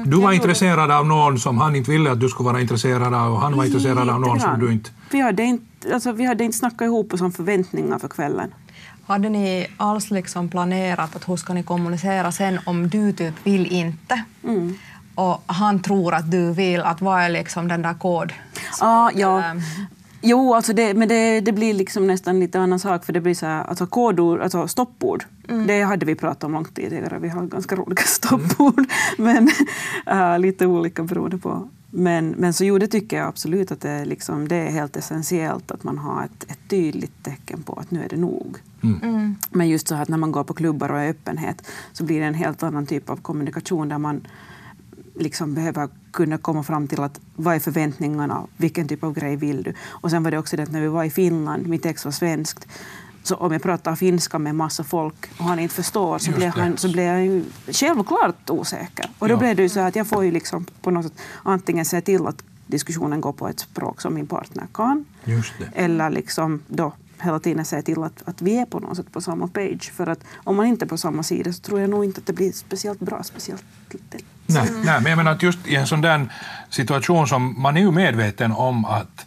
Du 0.05 0.17
var 0.21 0.31
intresserad 0.31 0.91
av 0.91 1.05
någon 1.05 1.39
som 1.39 1.57
han 1.57 1.75
inte 1.75 1.91
ville 1.91 2.11
att 2.11 2.19
du 2.19 2.29
skulle 2.29 2.47
vara 2.49 2.61
intresserad 2.61 3.13
av 3.13 3.33
och 3.33 3.41
han 3.41 3.57
var 3.57 3.65
intresserad 3.65 4.09
av 4.09 4.19
någon 4.19 4.39
som 4.39 4.59
du 4.59 4.71
inte... 4.71 4.89
Vi 5.11 5.19
hade 5.21 5.43
inte, 5.43 5.93
alltså, 5.93 6.11
vi 6.11 6.25
hade 6.25 6.43
inte 6.43 6.57
snackat 6.57 6.81
ihop 6.81 7.13
oss 7.13 7.21
om 7.21 7.31
förväntningar 7.31 7.99
för 7.99 8.07
kvällen. 8.07 8.53
Hade 9.07 9.29
ni 9.29 9.67
alls 9.77 10.11
liksom 10.11 10.49
planerat 10.49 11.15
att 11.15 11.29
hur 11.29 11.35
ska 11.35 11.53
ni 11.53 11.63
kommunicera 11.63 12.31
sen 12.31 12.59
om 12.65 12.89
du 12.89 13.13
typ 13.13 13.33
vill 13.43 13.65
inte 13.65 14.23
Mm. 14.43 14.73
Och 15.15 15.43
han 15.45 15.81
tror 15.81 16.13
att 16.13 16.31
du 16.31 16.53
vill, 16.53 16.81
att 16.81 17.01
vad 17.01 17.21
är 17.21 17.29
liksom 17.29 17.67
den 17.67 17.81
där 17.81 17.93
kod? 17.93 18.33
Ah, 18.79 19.11
ja. 19.15 19.43
Ehm, 19.43 19.61
Jo, 20.21 20.53
alltså 20.53 20.73
det, 20.73 20.93
men 20.93 21.07
det, 21.07 21.41
det 21.41 21.51
blir 21.51 21.73
liksom 21.73 22.07
nästan 22.07 22.39
lite 22.39 22.59
annan 22.59 22.79
sak 22.79 23.05
för 23.05 23.13
det 23.13 23.21
blir 23.21 23.33
så 23.33 23.45
här, 23.45 23.63
alltså 23.63 23.87
kodord, 23.87 24.41
alltså 24.41 24.67
stoppord. 24.67 25.25
Det 25.67 25.81
hade 25.81 26.05
vi 26.05 26.15
pratat 26.15 26.43
om 26.43 26.51
långt 26.51 26.75
tidigare. 26.75 27.19
Vi 27.19 27.29
har 27.29 27.45
ganska 27.45 27.75
roliga 27.75 28.03
stoppord, 28.03 28.85
men 29.17 29.49
äh, 30.05 30.39
lite 30.39 30.65
olika 30.65 31.03
beroende 31.03 31.37
på. 31.37 31.69
Men, 31.89 32.29
men 32.29 32.53
så 32.53 32.65
jo, 32.65 32.77
det 32.77 32.87
tycker 32.87 33.17
jag 33.17 33.27
absolut 33.27 33.71
att 33.71 33.81
det, 33.81 33.89
är 33.89 34.05
liksom, 34.05 34.47
det 34.47 34.55
är 34.55 34.71
helt 34.71 34.95
essentiellt 34.95 35.71
att 35.71 35.83
man 35.83 35.97
har 35.97 36.23
ett, 36.23 36.51
ett 36.51 36.59
tydligt 36.69 37.23
tecken 37.23 37.63
på 37.63 37.73
att 37.73 37.91
nu 37.91 38.03
är 38.03 38.09
det 38.09 38.17
nog. 38.17 38.57
mm. 38.83 39.35
Men 39.49 39.69
just 39.69 39.87
så 39.87 39.95
att 39.95 40.09
när 40.09 40.17
man 40.17 40.31
går 40.31 40.43
på 40.43 40.53
klubbar 40.53 40.91
och 40.91 40.99
är 40.99 41.09
öppenhet 41.09 41.67
så 41.93 42.03
blir 42.03 42.19
det 42.19 42.25
en 42.25 42.33
helt 42.33 42.63
annan 42.63 42.85
typ 42.85 43.09
av 43.09 43.17
kommunikation 43.17 43.89
där 43.89 43.97
man 43.97 44.27
liksom 45.15 45.53
behöver 45.53 45.89
kunna 46.11 46.37
komma 46.37 46.63
fram 46.63 46.87
till 46.87 46.99
att 47.03 47.19
vad 47.35 47.55
är 47.55 47.59
förväntningarna, 47.59 48.47
vilken 48.57 48.87
typ 48.87 49.03
av 49.03 49.13
grej 49.13 49.35
vill 49.35 49.63
du? 49.63 49.73
Och 49.87 50.09
sen 50.09 50.23
var 50.23 50.31
det 50.31 50.37
också 50.37 50.57
det 50.57 50.63
att 50.63 50.71
när 50.71 50.81
vi 50.81 50.87
var 50.87 51.03
i 51.03 51.09
Finland, 51.09 51.67
mitt 51.67 51.85
ex 51.85 52.05
var 52.05 52.11
svenskt, 52.11 52.67
så 53.23 53.35
om 53.35 53.51
jag 53.51 53.61
pratar 53.63 53.95
finska 53.95 54.39
med 54.39 54.55
massa 54.55 54.83
folk 54.83 55.15
och 55.37 55.45
han 55.45 55.59
inte 55.59 55.75
förstår 55.75 56.17
så 56.19 56.31
blir, 56.31 56.47
han, 56.47 56.77
så 56.77 56.91
blir 56.91 57.03
jag 57.03 57.25
ju 57.25 57.43
självklart 57.71 58.49
osäker. 58.49 59.09
Och 59.19 59.27
då 59.27 59.33
Ja. 59.33 59.39
blev 59.39 59.55
det 59.55 59.61
ju 59.63 59.69
så 59.69 59.79
att 59.79 59.95
jag 59.95 60.07
får 60.07 60.25
ju 60.25 60.31
liksom 60.31 60.65
på 60.81 60.91
något 60.91 61.03
sätt 61.05 61.13
antingen 61.43 61.85
se 61.85 62.01
till 62.01 62.27
att 62.27 62.43
diskussionen 62.67 63.21
går 63.21 63.33
på 63.33 63.47
ett 63.47 63.59
språk 63.59 64.01
som 64.01 64.13
min 64.13 64.27
partner 64.27 64.67
kan 64.73 65.05
eller 65.73 66.09
liksom 66.09 66.61
då 66.67 66.93
hela 67.23 67.39
tiden 67.39 67.65
säga 67.65 67.81
till 67.81 68.03
att, 68.03 68.23
att 68.25 68.41
vi 68.41 68.57
är 68.57 68.65
på 68.65 68.79
något 68.79 68.97
sätt 68.97 69.11
på 69.11 69.21
samma 69.21 69.47
page. 69.47 69.91
För 69.93 70.07
att 70.07 70.19
om 70.43 70.55
man 70.55 70.65
inte 70.65 70.85
är 70.85 70.87
på 70.87 70.97
samma 70.97 71.23
sida 71.23 71.53
så 71.53 71.61
tror 71.61 71.79
jag 71.79 71.89
nog 71.89 72.05
inte 72.05 72.19
att 72.19 72.27
det 72.27 72.33
blir 72.33 72.51
speciellt 72.51 72.99
bra. 72.99 73.23
Speciellt 73.23 73.63
lätt. 73.89 74.23
Nej, 74.45 74.69
nej, 74.85 75.01
men 75.01 75.05
jag 75.05 75.17
menar 75.17 75.31
att 75.31 75.43
just 75.43 75.67
i 75.67 75.75
en 75.75 75.87
sån 75.87 76.01
där 76.01 76.33
situation 76.69 77.27
som 77.27 77.61
man 77.61 77.77
är 77.77 77.81
ju 77.81 77.91
medveten 77.91 78.51
om 78.51 78.85
att 78.85 79.25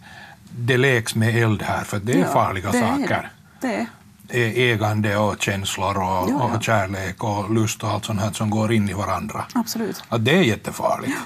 det 0.57 0.77
leks 0.77 1.15
med 1.15 1.35
eld 1.43 1.61
här, 1.61 1.83
för 1.83 1.99
det 1.99 2.13
är 2.13 2.17
Ja, 2.17 2.27
farliga 2.27 2.71
det 2.71 2.77
är 2.77 2.97
saker. 2.97 3.31
Det 3.61 3.75
är. 3.75 3.87
Ägande 4.29 5.17
och 5.17 5.41
känslor 5.41 5.97
och, 5.97 6.03
Ja, 6.03 6.27
ja. 6.29 6.55
och 6.55 6.63
kärlek 6.63 7.23
och 7.23 7.53
lust 7.53 7.83
och 7.83 7.89
allt 7.89 8.05
sånt 8.05 8.19
här 8.21 8.31
som 8.31 8.49
går 8.49 8.73
in 8.73 8.89
i 8.89 8.93
varandra. 8.93 9.45
Absolut. 9.53 10.03
Att 10.09 10.25
det 10.25 10.37
är 10.37 10.41
jättefarligt. 10.41 11.17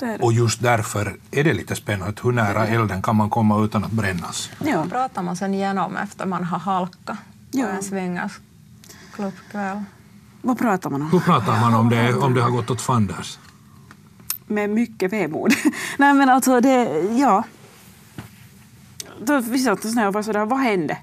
Det 0.00 0.06
det. 0.06 0.24
Och 0.24 0.32
just 0.32 0.62
därför 0.62 1.16
är 1.30 1.44
det 1.44 1.52
lite 1.52 1.74
spännande. 1.76 2.14
Hur 2.22 2.32
nära 2.32 2.66
elden 2.66 3.02
kan 3.02 3.16
man 3.16 3.30
komma 3.30 3.64
utan 3.64 3.84
att 3.84 3.90
brännas? 3.90 4.50
Ja. 4.64 4.84
pratar 4.90 5.22
man 5.22 5.36
sen 5.36 5.54
igenom 5.54 5.96
efter 5.96 6.26
man 6.26 6.44
har 6.44 6.58
halka 6.58 6.96
på 7.52 7.58
Ja. 7.58 7.66
en 7.68 7.82
swingers 7.82 8.32
klubbkväll? 9.14 9.82
Vad 10.42 10.58
pratar 10.58 10.90
man 10.90 11.02
om? 11.02 11.10
Hur 11.10 11.20
pratar 11.20 11.60
man 11.60 11.74
om 11.74 11.88
det, 11.88 12.14
om 12.14 12.34
det 12.34 12.40
har 12.42 12.50
gått 12.50 12.70
åt 12.70 12.80
fanders? 12.80 13.38
Med 14.46 14.70
mycket 14.70 15.12
vemod. 15.12 15.52
Nej 15.98 16.14
men 16.14 16.28
alltså 16.28 16.60
det, 16.60 17.00
ja. 17.18 17.42
Då 19.22 19.40
vi 19.40 19.58
satt 19.58 19.84
oss 19.84 19.94
ner 19.94 20.06
och 20.08 20.14
var 20.14 20.22
sådär, 20.22 20.44
vad 20.44 20.58
hände? 20.58 20.98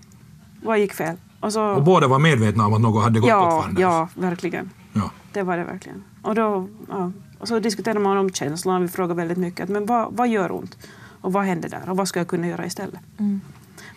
Vad 0.64 0.80
gick 0.80 0.94
fel? 0.94 1.18
Och 1.40 1.54
så, 1.54 1.64
Och 1.64 1.84
båda 1.84 2.08
var 2.08 2.20
medvetna 2.20 2.66
om 2.66 2.74
att 2.74 2.82
något 2.82 3.04
hade 3.04 3.20
gått 3.20 3.28
åt 3.28 3.30
ja, 3.30 3.62
fanders? 3.62 3.82
ja, 3.82 4.08
verkligen. 4.16 4.70
Ja. 4.94 5.12
Det 5.32 5.44
var 5.44 5.58
det 5.58 5.64
verkligen. 5.64 6.04
Och, 6.22 6.36
då, 6.36 6.68
ja, 6.90 7.12
och 7.40 7.48
så 7.48 7.60
diskuterade 7.60 8.00
man 8.00 8.18
om 8.18 8.30
känslan. 8.30 8.82
Vi 8.82 8.88
frågade 8.88 9.14
väldigt 9.14 9.38
mycket. 9.38 9.64
Att, 9.64 9.70
men 9.70 9.86
vad, 9.86 10.14
vad 10.14 10.28
gör 10.28 10.52
ont? 10.52 10.78
Och 11.22 11.34
vad 11.34 11.44
hände 11.44 11.68
där? 11.68 11.90
Och 11.90 11.98
vad 11.98 12.08
ska 12.08 12.20
jag 12.20 12.28
kunna 12.28 12.48
göra 12.48 12.66
istället? 12.66 13.00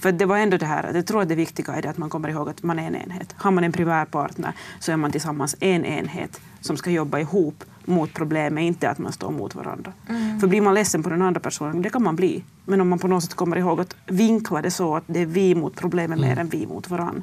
För 0.01 0.13
det 0.13 0.27
var 0.27 0.39
ändå 0.39 0.57
det 0.57 0.67
här, 0.67 0.91
jag 0.95 1.07
tror 1.07 1.23
att 1.23 1.29
det 1.29 1.35
viktiga 1.35 1.75
är 1.75 1.83
det 1.83 1.91
att 1.91 1.99
man 1.99 2.11
kommer 2.11 2.29
ihåg 2.29 2.49
att 2.49 2.63
man 2.63 2.79
är 2.79 2.87
en 2.87 2.97
enhet. 2.97 3.35
Har 3.37 3.51
man 3.51 3.65
en 3.65 3.73
primärpartner 3.73 4.53
så 4.81 4.93
är 4.93 4.97
man 4.97 5.11
tillsammans 5.11 5.57
en 5.61 5.85
enhet 5.85 6.41
som 6.61 6.77
ska 6.77 6.91
jobba 6.91 7.19
ihop 7.19 7.65
mot 7.85 8.15
problemet, 8.15 8.63
inte 8.63 8.91
att 8.91 8.99
man 8.99 9.13
står 9.13 9.31
mot 9.31 9.55
varandra. 9.55 9.93
För 10.41 10.47
blir 10.47 10.61
man 10.61 10.75
ledsen 10.75 11.03
på 11.03 11.11
den 11.11 11.23
andra 11.23 11.41
personen, 11.41 11.83
det 11.83 11.91
kan 11.91 12.03
man 12.03 12.17
bli. 12.17 12.45
Men 12.65 12.81
om 12.81 12.89
man 12.89 12.99
på 12.99 13.09
något 13.09 13.23
sätt 13.23 13.35
kommer 13.35 13.57
ihåg 13.57 13.81
att 13.81 13.97
vinkla 14.07 14.63
det 14.63 14.71
så 14.71 14.97
att 14.97 15.05
det 15.07 15.21
är 15.21 15.27
vi 15.27 15.55
mot 15.55 15.77
problemet 15.77 16.21
mer 16.21 16.39
än 16.39 16.49
vi 16.49 16.67
mot 16.67 16.91
varandra. 16.91 17.23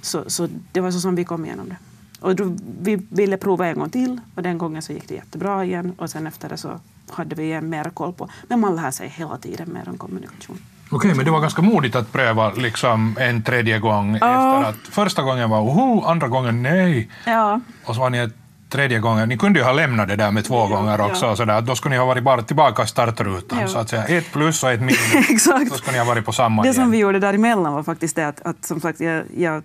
Så, 0.00 0.30
så 0.30 0.48
det 0.72 0.80
var 0.80 0.90
så 0.90 1.00
som 1.00 1.14
vi 1.14 1.24
kom 1.24 1.44
igenom 1.44 1.68
det. 1.68 1.76
Och 2.20 2.36
då, 2.36 2.56
vi 2.80 3.06
ville 3.10 3.36
prova 3.36 3.66
en 3.66 3.78
gång 3.78 3.90
till 3.90 4.20
och 4.34 4.42
den 4.42 4.58
gången 4.58 4.82
så 4.82 4.92
gick 4.92 5.08
det 5.08 5.14
jättebra 5.14 5.64
igen 5.64 5.92
och 5.98 6.10
sen 6.10 6.26
efter 6.26 6.48
det 6.48 6.56
så 6.56 6.80
hade 7.10 7.34
vi 7.34 7.42
igen 7.42 7.68
mer 7.68 7.84
koll 7.84 8.12
på. 8.12 8.28
Men 8.48 8.60
man 8.60 8.76
lär 8.76 8.90
sig 8.90 9.08
hela 9.08 9.36
tiden 9.36 9.72
mer 9.72 9.88
om 9.88 9.98
kommunikation. 9.98 10.58
Okej, 10.90 11.14
men 11.14 11.24
det 11.24 11.30
var 11.30 11.40
ganska 11.40 11.62
modigt 11.62 11.96
att 11.96 12.12
pröva 12.12 12.52
liksom 12.52 13.16
en 13.20 13.42
tredje 13.42 13.78
gång 13.78 14.14
efter 14.14 14.64
att 14.64 14.76
första 14.90 15.22
gången 15.22 15.50
var 15.50 15.60
oho, 15.60 16.04
andra 16.04 16.28
gången 16.28 16.62
nej. 16.62 17.10
Ja, 17.26 17.60
Och 17.84 17.94
så 17.94 18.00
var 18.00 18.10
ni 18.10 18.18
ett 18.18 18.34
tredje 18.68 18.98
gången. 18.98 19.28
Ni 19.28 19.38
kunde 19.38 19.58
ju 19.58 19.64
ha 19.64 19.72
lämnat 19.72 20.08
det 20.08 20.16
där 20.16 20.30
med 20.30 20.44
två 20.44 20.66
gånger 20.66 21.00
också. 21.00 21.26
ja. 21.26 21.36
Så 21.36 21.44
där, 21.44 21.60
då 21.60 21.74
skulle 21.74 21.94
ni 21.94 21.98
ha 21.98 22.06
varit 22.06 22.22
bara 22.24 22.42
tillbaka 22.42 22.82
i 22.82 22.86
startrutan. 22.86 23.58
Ja. 23.60 23.68
Så 23.68 23.78
att 23.78 23.88
säga, 23.88 24.04
ett 24.04 24.32
plus 24.32 24.62
och 24.64 24.70
ett 24.70 24.80
minus. 24.80 25.14
Exakt. 25.30 25.70
Då 25.70 25.76
skulle 25.76 25.92
ni 25.92 25.98
ha 25.98 26.06
varit 26.06 26.24
på 26.24 26.32
samma 26.32 26.62
Det 26.62 26.66
igen. 26.66 26.74
som 26.74 26.90
vi 26.90 26.98
gjorde 26.98 27.18
däremellan 27.18 27.72
var 27.72 27.82
faktiskt 27.82 28.16
det 28.16 28.28
att, 28.28 28.40
att 28.46 28.64
som 28.64 28.80
sagt, 28.80 29.00
jag, 29.00 29.24
jag, 29.36 29.62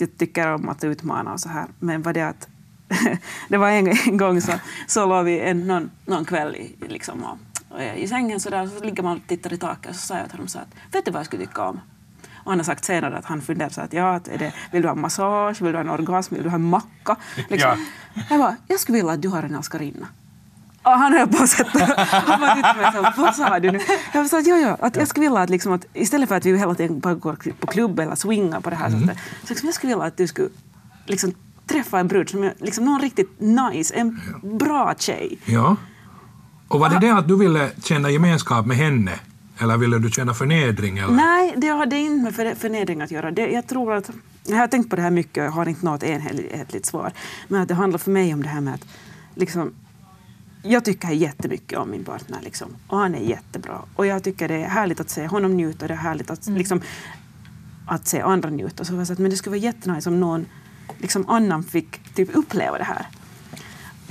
jag 0.00 0.18
tycker 0.18 0.54
om 0.54 0.68
att 0.68 0.84
utmana 0.84 1.32
och 1.32 1.40
så 1.40 1.48
här. 1.48 1.66
Men 1.78 2.02
var 2.02 2.12
det 2.12 2.22
att 2.22 2.48
det 3.48 3.56
var 3.56 3.70
en, 3.70 3.88
en 4.06 4.16
gång 4.16 4.40
så, 4.40 4.52
så 4.86 5.06
låg 5.06 5.24
vi 5.24 5.40
en, 5.40 5.66
någon, 5.66 5.90
någon 6.06 6.24
kväll 6.24 6.56
i, 6.56 6.76
liksom, 6.88 7.24
och, 7.24 7.38
och 7.68 7.82
i 7.96 8.08
sängen 8.08 8.40
så, 8.40 8.50
där, 8.50 8.66
så 8.66 8.84
ligger 8.84 9.02
man 9.02 9.16
och 9.16 9.26
tittar 9.26 9.52
i 9.52 9.56
taket 9.56 9.90
och 9.90 9.96
så 9.96 10.06
sa 10.06 10.16
jag 10.16 10.24
till 10.24 10.32
honom 10.32 10.48
så 10.48 10.58
att 10.58 10.94
vet 10.94 11.04
du 11.04 11.10
vad 11.10 11.18
jag 11.18 11.26
skulle 11.26 11.46
tycka 11.46 11.62
om? 11.62 11.80
Och 12.44 12.52
han 12.52 12.58
har 12.58 12.64
sagt 12.64 12.84
senare 12.84 13.16
att 13.16 13.24
han 13.24 13.40
funderar 13.40 13.68
så 13.68 13.80
att 13.80 13.92
ja, 13.92 14.14
att 14.14 14.28
är 14.28 14.38
det, 14.38 14.52
vill 14.72 14.82
du 14.82 14.88
ha 14.88 14.94
massage, 14.94 15.62
vill 15.62 15.72
du 15.72 15.78
ha 15.78 15.84
en 15.84 15.90
orgasm, 15.90 16.34
vill 16.34 16.42
du 16.42 16.48
ha 16.48 16.56
en 16.56 16.64
macka? 16.64 17.16
Liksom. 17.48 17.86
Jag 18.30 18.38
bara, 18.38 18.56
jag 18.66 18.80
skulle 18.80 18.98
vilja 18.98 19.12
att 19.12 19.22
du 19.22 19.28
har 19.28 19.42
en 19.42 19.54
älskarinna. 19.54 20.06
Han 20.96 21.12
höll 21.12 21.28
på 21.28 21.42
att 21.42 21.48
sätta... 21.48 21.78
Han 22.04 22.40
bara 22.40 22.54
tittade 22.54 22.74
på 22.74 22.78
mig 22.80 22.86
och 22.86 23.14
sa, 23.14 23.22
vad 23.22 23.34
sa 23.34 23.58
du 23.60 23.70
nu? 23.70 23.80
Jag 24.14 24.30
sa 24.30 24.38
att, 24.38 24.46
jo, 24.46 24.56
jo, 24.56 24.76
att 24.80 24.96
jag 24.96 25.08
skulle 25.08 25.26
vilja 25.26 25.40
att, 25.40 25.50
liksom, 25.50 25.72
att 25.72 25.84
istället 25.94 26.28
för 26.28 26.36
att 26.36 26.46
vi 26.46 26.58
hela 26.58 26.74
tiden 26.74 27.00
bara 27.00 27.14
går 27.14 27.38
på 27.60 27.66
klubb 27.66 28.00
eller 28.00 28.14
swingar 28.14 28.60
på 28.60 28.70
det 28.70 28.76
här 28.76 28.90
sättet, 28.90 29.18
så 29.42 29.48
liksom, 29.48 29.66
jag 29.66 29.74
skulle 29.74 29.92
vilja 29.92 30.06
att 30.06 30.16
du 30.16 30.26
skulle 30.26 30.48
liksom, 31.06 31.32
träffa 31.66 31.98
en 31.98 32.08
brud 32.08 32.30
som 32.30 32.42
är 32.42 32.54
liksom, 32.58 32.84
någon 32.84 33.00
riktigt 33.00 33.40
nice, 33.40 33.94
en 33.94 34.20
bra 34.42 34.94
tjej. 34.98 35.38
Ja. 35.44 35.76
Och 36.68 36.80
var 36.80 36.88
det 36.88 36.98
det 36.98 37.10
att 37.10 37.28
du 37.28 37.38
ville 37.38 37.70
känna 37.82 38.10
gemenskap 38.10 38.66
med 38.66 38.76
henne? 38.76 39.12
Eller 39.58 39.76
ville 39.76 39.98
du 39.98 40.10
känna 40.10 40.34
förnedring? 40.34 40.98
Eller? 40.98 41.12
Nej, 41.14 41.54
det 41.56 41.68
hade 41.68 41.96
inte 41.96 42.24
med 42.24 42.34
för- 42.34 42.54
förnedring 42.54 43.00
att 43.00 43.10
göra. 43.10 43.30
Det, 43.30 43.48
jag 43.48 43.66
tror 43.66 43.94
att... 43.94 44.10
Jag 44.46 44.56
har 44.56 44.66
tänkt 44.66 44.90
på 44.90 44.96
det 44.96 45.02
här 45.02 45.10
mycket 45.10 45.38
och 45.38 45.44
jag 45.44 45.50
har 45.50 45.68
inte 45.68 45.84
något 45.84 46.02
enhetligt 46.02 46.86
svar. 46.86 47.12
Men 47.48 47.62
att 47.62 47.68
det 47.68 47.74
handlar 47.74 47.98
för 47.98 48.10
mig 48.10 48.34
om 48.34 48.42
det 48.42 48.48
här 48.48 48.60
med 48.60 48.74
att 48.74 48.86
liksom, 49.34 49.72
jag 50.62 50.84
tycker 50.84 51.08
jättemycket 51.10 51.78
om 51.78 51.90
min 51.90 52.04
partner 52.04 52.38
liksom, 52.42 52.68
och 52.86 52.98
han 52.98 53.14
är 53.14 53.20
jättebra. 53.20 53.78
Och 53.96 54.06
jag 54.06 54.22
tycker 54.24 54.48
det 54.48 54.54
är 54.54 54.68
härligt 54.68 55.00
att 55.00 55.10
se 55.10 55.26
honom 55.26 55.56
njuta 55.56 55.84
och 55.84 55.88
det 55.88 55.94
är 55.94 55.98
härligt 55.98 56.30
att, 56.30 56.46
liksom, 56.46 56.80
att 57.86 58.06
se 58.06 58.20
andra 58.20 58.50
njuta. 58.50 58.84
Så 58.84 58.94
jag 58.94 59.06
sa 59.06 59.12
att, 59.12 59.18
men 59.18 59.30
det 59.30 59.36
skulle 59.36 59.50
vara 59.56 59.60
jättenice 59.64 60.08
om 60.10 60.20
någon 60.20 60.46
liksom, 60.98 61.28
annan 61.28 61.62
fick 61.62 62.14
typ, 62.14 62.28
uppleva 62.36 62.78
det 62.78 62.84
här. 62.84 63.06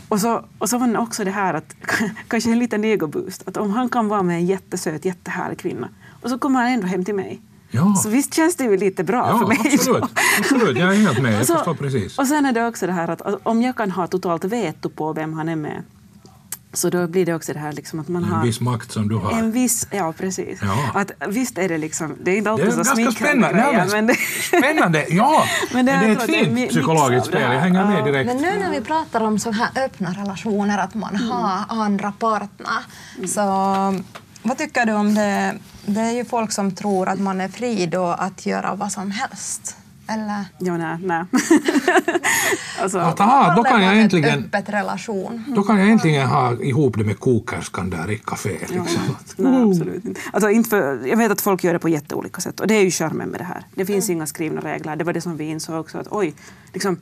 Och 0.08 0.22
så, 0.22 0.46
och 0.58 0.70
så 0.70 0.78
var 0.78 0.88
det 0.88 0.98
också 1.00 1.24
det 1.24 1.32
här 1.32 1.54
att 1.54 1.76
kanske 2.28 2.52
en 2.52 2.60
liten 2.60 2.84
egoboost. 2.86 3.44
Att 3.48 3.58
om 3.58 3.72
han 3.72 3.90
kan 3.90 4.08
vara 4.08 4.24
med 4.24 4.36
en 4.38 4.46
jättesöt, 4.46 5.06
jättehärlig 5.06 5.60
kvinna 5.60 5.90
och 6.22 6.30
så 6.30 6.38
kommer 6.40 6.60
han 6.60 6.70
ändå 6.72 6.88
hem 6.88 7.06
till 7.06 7.16
mig. 7.16 7.42
Ja. 7.72 7.96
Så 7.96 8.10
visst 8.10 8.34
känns 8.34 8.56
det 8.56 8.64
ju 8.64 8.78
lite 8.78 9.04
bra 9.04 9.28
Ja, 9.30 9.38
för 9.40 9.48
mig. 9.48 9.58
absolut. 9.74 10.04
absolut. 10.40 10.78
Jag 10.78 10.96
är 10.96 11.00
helt 11.00 11.22
med. 11.22 11.34
Jag 11.34 11.42
Och 11.42 11.48
så- 11.48 11.56
förstår 11.56 11.74
precis. 11.74 12.20
Och 12.20 12.28
sen 12.28 12.46
är 12.46 12.52
det 12.52 12.68
också 12.68 12.88
det 12.88 12.94
här 12.94 13.08
att 13.08 13.22
att 13.22 13.36
om 13.44 13.62
jag 13.62 13.76
kan 13.76 13.92
ha 13.92 14.08
totalt 14.08 14.44
veto 14.44 14.90
på 14.90 15.14
vem 15.14 15.34
han 15.34 15.50
är 15.50 15.56
med 15.56 15.84
så 16.78 16.90
då 16.90 17.08
blir 17.08 17.26
det 17.26 17.34
också 17.34 17.54
det 17.54 17.60
här 17.60 17.72
liksom 17.72 18.00
att 18.00 18.08
man 18.08 18.24
En 18.24 18.30
har 18.32 18.44
viss 18.46 18.60
makt 18.62 18.92
som 18.92 19.08
du 19.10 19.16
har. 19.16 19.32
en 19.32 19.52
viss, 19.52 19.88
ja 19.92 20.13
precis. 20.18 20.60
Ja. 20.62 21.02
Att, 21.02 21.12
visst 21.28 21.58
är 21.58 21.70
det 21.70 21.78
liksom, 21.78 22.16
det 22.24 22.32
är 22.32 22.38
inte 22.38 22.50
Det 22.50 22.54
alltid 22.54 22.74
så 22.74 22.84
smickrande 22.84 23.48
grejer, 23.54 23.74
men 23.74 23.88
men 23.92 24.08
det, 24.08 24.16
Spännande, 24.44 25.06
ja! 25.10 25.44
Men 25.74 25.86
Men 25.86 25.86
det- 25.86 25.92
det, 25.92 25.98
jag 26.08 26.12
är 26.12 26.12
ett 26.12 26.28
det 26.28 26.56
fint 26.56 26.70
psykologiskt 26.70 27.26
det 27.26 27.38
spel. 27.38 27.52
Jag 27.54 27.60
hänger 27.60 27.86
med 27.86 28.00
Ja. 28.00 28.06
direkt. 28.06 28.28
Men 28.28 28.38
nu 28.38 28.60
när 28.60 28.72
vi 28.72 28.82
pratar 28.82 29.22
om 29.22 29.40
så 29.40 29.52
här 29.52 29.70
öppna 29.86 30.10
relationer, 30.13 30.78
att 30.78 30.94
man 30.94 31.16
har 31.16 31.84
andra 31.86 32.12
partner, 32.12 32.78
så 33.28 33.42
vad 34.44 34.58
tycker 34.58 34.86
du 34.86 34.94
om 34.94 35.16
det? 35.16 35.56
Det 35.86 36.02
är 36.02 36.12
ju 36.12 36.26
folk 36.26 36.52
som 36.52 36.76
tror 36.76 37.10
att 37.10 37.20
man 37.20 37.42
är 37.42 37.48
fri 37.48 37.86
då 37.86 38.06
att 38.06 38.46
göra 38.46 38.76
vad 38.76 38.92
som 38.92 39.12
helst. 39.12 39.76
Eller? 40.10 40.46
ja, 40.58 40.78
nej, 40.78 40.98
nej. 41.02 41.24
alltså, 42.82 42.98
Att, 43.00 43.20
aha, 43.20 43.56
då 43.56 43.63
kan 43.63 43.84
jag 43.84 43.98
äntligen... 44.00 44.39
öppet 44.39 44.70
relation. 44.70 45.43
Då 45.56 45.63
kan 45.63 45.80
jag 45.80 45.89
äntligen 45.89 46.28
ha 46.28 46.54
ihop 46.62 46.98
det 46.98 47.04
med 47.04 47.20
kokerskan 47.20 47.89
där 47.89 48.12
i 48.12 48.17
café. 48.17 48.58
Ja, 48.62 48.84
Liksom. 48.84 49.17
nej, 49.38 49.63
absolut 49.63 50.06
inte. 50.06 50.22
Alltså, 50.34 50.50
inte 50.50 50.70
för, 50.70 51.08
jag 51.08 51.17
vet 51.17 51.32
att 51.32 51.41
folk 51.41 51.63
gör 51.63 51.74
det 51.74 51.80
på 51.80 51.89
jätteolika 51.89 52.41
sätt 52.41 52.60
och 52.60 52.67
det 52.67 52.74
är 52.76 52.84
ju 52.84 52.91
charmen 52.91 53.30
med 53.30 53.39
det 53.39 53.43
här. 53.43 53.63
Det 53.76 53.86
finns 53.86 54.10
inga 54.10 54.28
skrivna 54.28 54.62
regler. 54.62 54.96
Det 54.96 55.04
var 55.04 55.13
det 55.13 55.22
som 55.22 55.38
vi 55.38 55.43
insåg 55.43 55.80
också 55.80 55.98
att 55.98 56.08
oj, 56.12 56.34
liksom, 56.74 57.00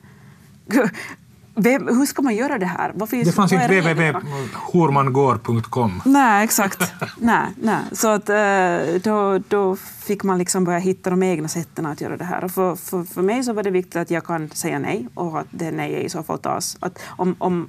vem, 1.56 1.88
hur 1.88 2.06
ska 2.06 2.22
man 2.22 2.34
göra 2.34 2.58
det 2.58 2.66
här? 2.66 2.92
Vad 2.94 3.08
finns, 3.08 3.28
Det 3.28 3.32
fanns 3.32 3.52
inte 3.52 3.66
www.hormangår.com. 3.66 6.02
Nej, 6.04 6.44
exakt. 6.44 6.92
nej, 7.18 7.46
nej. 7.62 7.80
Så 7.92 8.08
att, 8.08 8.28
eh, 8.28 8.78
då, 9.02 9.38
då 9.48 9.76
fick 9.76 10.22
man 10.22 10.38
liksom 10.38 10.64
börja 10.64 10.78
hitta 10.78 11.10
de 11.10 11.22
egna 11.22 11.48
sätten 11.48 11.86
att 11.86 12.00
göra 12.00 12.16
det 12.16 12.24
här. 12.24 12.44
Och 12.44 12.50
för, 12.50 12.76
för, 12.76 13.02
för 13.02 13.22
mig 13.22 13.44
så 13.44 13.52
var 13.52 13.62
det 13.62 13.70
viktigt 13.70 13.96
att 13.96 14.10
jag 14.10 14.24
kan 14.24 14.50
säga 14.50 14.78
nej 14.78 15.08
och 15.14 15.40
att 15.40 15.46
det 15.50 15.70
nej 15.70 16.04
i 16.04 16.08
så 16.08 16.22
fall 16.22 16.38
tas. 16.38 16.76
Att 16.80 16.98
om, 17.06 17.34
om, 17.38 17.68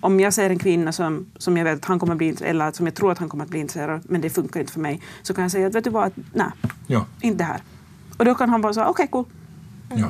om 0.00 0.20
jag 0.20 0.34
ser 0.34 0.50
en 0.50 0.58
kvinna 0.58 0.92
som, 0.92 1.26
som 1.38 1.56
jag 1.56 1.64
vet 1.64 1.78
att 1.78 1.84
han 1.84 1.98
kommer 1.98 2.14
bli 2.14 2.36
eller 2.40 2.72
som 2.72 2.86
jag 2.86 2.94
tror 2.94 3.12
att 3.12 3.18
han 3.18 3.28
kommer 3.28 3.44
att 3.44 3.50
bli 3.50 3.60
intresserad 3.60 3.90
av, 3.90 4.00
men 4.04 4.20
det 4.20 4.30
funkar 4.30 4.60
inte 4.60 4.72
för 4.72 4.80
mig, 4.80 5.02
så 5.22 5.34
kan 5.34 5.42
jag 5.42 5.50
säga 5.50 5.66
att 5.66 5.74
vet 5.74 5.84
du 5.84 5.90
vad, 5.90 6.12
nej, 6.32 6.46
Ja, 6.86 7.06
inte 7.20 7.38
det 7.38 7.44
här. 7.44 7.62
Och 8.18 8.24
då 8.24 8.34
kan 8.34 8.48
han 8.50 8.62
bara 8.62 8.74
säga 8.74 8.86
okej, 8.86 9.08
cool, 9.10 9.24
ja. 9.94 10.06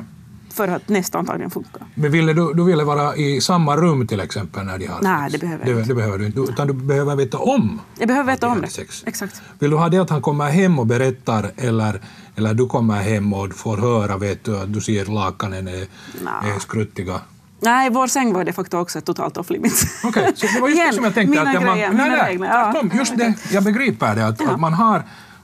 För 0.55 0.67
att 0.67 0.89
nästa 0.89 1.17
antagligen 1.17 1.51
funkar. 1.51 1.81
Men 1.95 2.11
ville 2.11 2.33
du, 2.33 2.53
du 2.53 2.63
ville 2.63 2.83
vara 2.83 3.15
i 3.15 3.41
samma 3.41 3.75
rum 3.77 4.07
till 4.07 4.19
exempel 4.19 4.65
när 4.65 4.77
de 4.77 4.85
har 4.87 5.01
Nej, 5.01 5.31
sex? 5.31 5.41
det 5.41 5.47
behöver 5.47 5.65
jag 5.67 5.75
det, 5.75 5.79
inte. 5.81 5.91
det 5.91 5.95
behöver 5.95 6.17
du 6.17 6.25
inte. 6.25 6.39
Utan 6.39 6.67
du 6.67 6.73
behöver 6.73 7.15
veta 7.15 7.37
om 7.37 7.81
Jag 7.99 8.07
behöver 8.07 8.31
veta 8.33 8.47
om 8.47 8.61
det. 8.61 8.67
sex. 8.67 9.03
Exakt. 9.07 9.41
Vill 9.59 9.69
du 9.71 9.77
ha 9.77 9.89
det 9.89 9.97
att 9.97 10.09
han 10.09 10.21
kommer 10.21 10.49
hem 10.49 10.79
och 10.79 10.85
berättar 10.87 11.51
eller, 11.57 12.01
eller 12.35 12.53
du 12.53 12.67
kommer 12.67 13.01
hem 13.01 13.33
och 13.33 13.53
får 13.53 13.77
höra 13.77 14.17
vet 14.17 14.43
du, 14.43 14.57
att 14.57 14.73
du 14.73 14.81
ser 14.81 15.05
lakanen 15.05 15.67
är, 15.67 15.81
är 16.55 16.59
skruttiga? 16.59 17.19
Nej, 17.59 17.89
vår 17.89 18.07
säng 18.07 18.33
var 18.33 18.43
de 18.43 18.53
facto 18.53 18.77
också 18.77 19.01
totalt 19.01 19.37
off 19.37 19.49
limits. 19.49 19.85
Okej, 20.03 20.31
så 20.35 20.47
det 20.47 20.59
var 20.61 20.67
just 20.67 20.77
Igen, 20.77 20.87
det 20.89 20.95
som 20.95 21.03
jag 21.03 21.13
tänkte. 21.19 21.39
mina 21.39 21.51
att 21.59 21.63
grejer, 21.63 21.89
mina 21.91 22.05
nej, 22.05 22.25
regler, 22.31 22.47
ja. 22.47 22.71
tvärtom, 22.71 22.91
just 22.97 23.17
det, 23.17 23.33
jag 23.51 23.63
begriper 23.63 24.15
det, 24.15 24.27
att, 24.27 24.49
att 24.49 24.59
man 24.59 24.73
har 24.73 25.03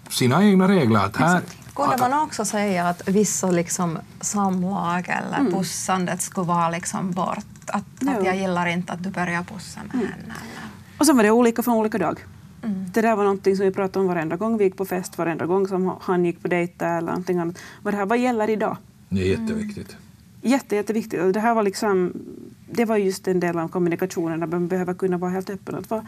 sina 0.09 0.43
egna 0.43 0.67
regler. 0.67 0.99
Att 1.05 1.17
här, 1.17 1.41
Kunde 1.89 2.09
man 2.09 2.23
också 2.23 2.45
säga 2.45 2.87
att 2.89 3.07
vissa 3.07 3.51
liksom 3.51 3.97
samlag 4.21 5.09
eller 5.09 5.39
Mm. 5.39 5.51
pussandet 5.53 6.21
skulle 6.21 6.47
vara 6.47 6.69
liksom 6.69 7.11
bort? 7.11 7.37
Att, 7.67 7.75
att 7.75 7.83
Ja. 7.99 8.25
jag 8.25 8.35
gillar 8.37 8.65
inte 8.67 8.93
att 8.93 9.03
du 9.03 9.09
börjar 9.09 9.43
pussa 9.43 9.79
med 9.83 9.93
Mm. 9.95 10.07
henne. 10.07 10.23
Eller? 10.23 10.69
Och 10.97 11.05
sen 11.05 11.17
var 11.17 11.23
det 11.23 11.31
olika 11.31 11.63
från 11.63 11.75
olika 11.75 11.97
dag. 11.97 12.19
Mm. 12.63 12.85
Det 12.93 13.01
där 13.01 13.15
var 13.15 13.23
någonting 13.23 13.55
som 13.57 13.65
vi 13.65 13.71
pratade 13.71 13.99
om 13.99 14.07
varenda 14.07 14.35
gång 14.35 14.57
vi 14.57 14.63
gick 14.63 14.77
på 14.77 14.85
fest, 14.85 15.17
varenda 15.17 15.45
gång 15.45 15.67
som 15.67 15.95
han 16.01 16.25
gick 16.25 16.41
på 16.41 16.47
dejt 16.47 16.85
eller 16.85 17.01
någonting 17.07 17.39
annat. 17.39 17.55
Vad, 17.81 17.93
det 17.93 17.97
här, 17.97 18.05
vad 18.05 18.17
gäller 18.17 18.49
idag? 18.49 18.77
det 19.09 19.21
är 19.21 19.39
jätteviktigt. 19.39 19.95
Jätte, 20.41 20.75
jätteviktigt. 20.75 21.21
Och 21.21 21.31
det 21.31 21.39
här 21.39 21.53
var 21.53 21.63
liksom, 21.63 22.13
det 22.71 22.85
var 22.85 22.97
just 22.97 23.27
en 23.27 23.39
del 23.39 23.59
av 23.59 23.67
kommunikationen 23.67 24.39
där 24.39 24.47
man 24.47 24.67
behöver 24.67 24.93
kunna 24.93 25.17
vara 25.17 25.31
helt 25.31 25.49
öppen. 25.49 25.75
Att 25.75 25.89
vad, 25.89 26.05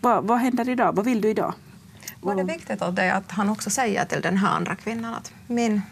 vad, 0.00 0.24
vad 0.24 0.38
händer 0.38 0.68
idag? 0.68 0.96
Vad 0.96 1.04
vill 1.04 1.20
du 1.20 1.28
idag? 1.30 1.52
Var 2.22 2.34
det 2.34 2.44
viktigt 2.44 2.82
av 2.82 2.94
dig 2.94 3.10
att 3.10 3.30
han 3.30 3.48
också 3.48 3.70
säger 3.70 4.04
till 4.04 4.20
den 4.20 4.36
här 4.36 4.48
andra 4.56 4.74
kvinnan 4.74 5.14
att 5.14 5.32
min 5.46 5.82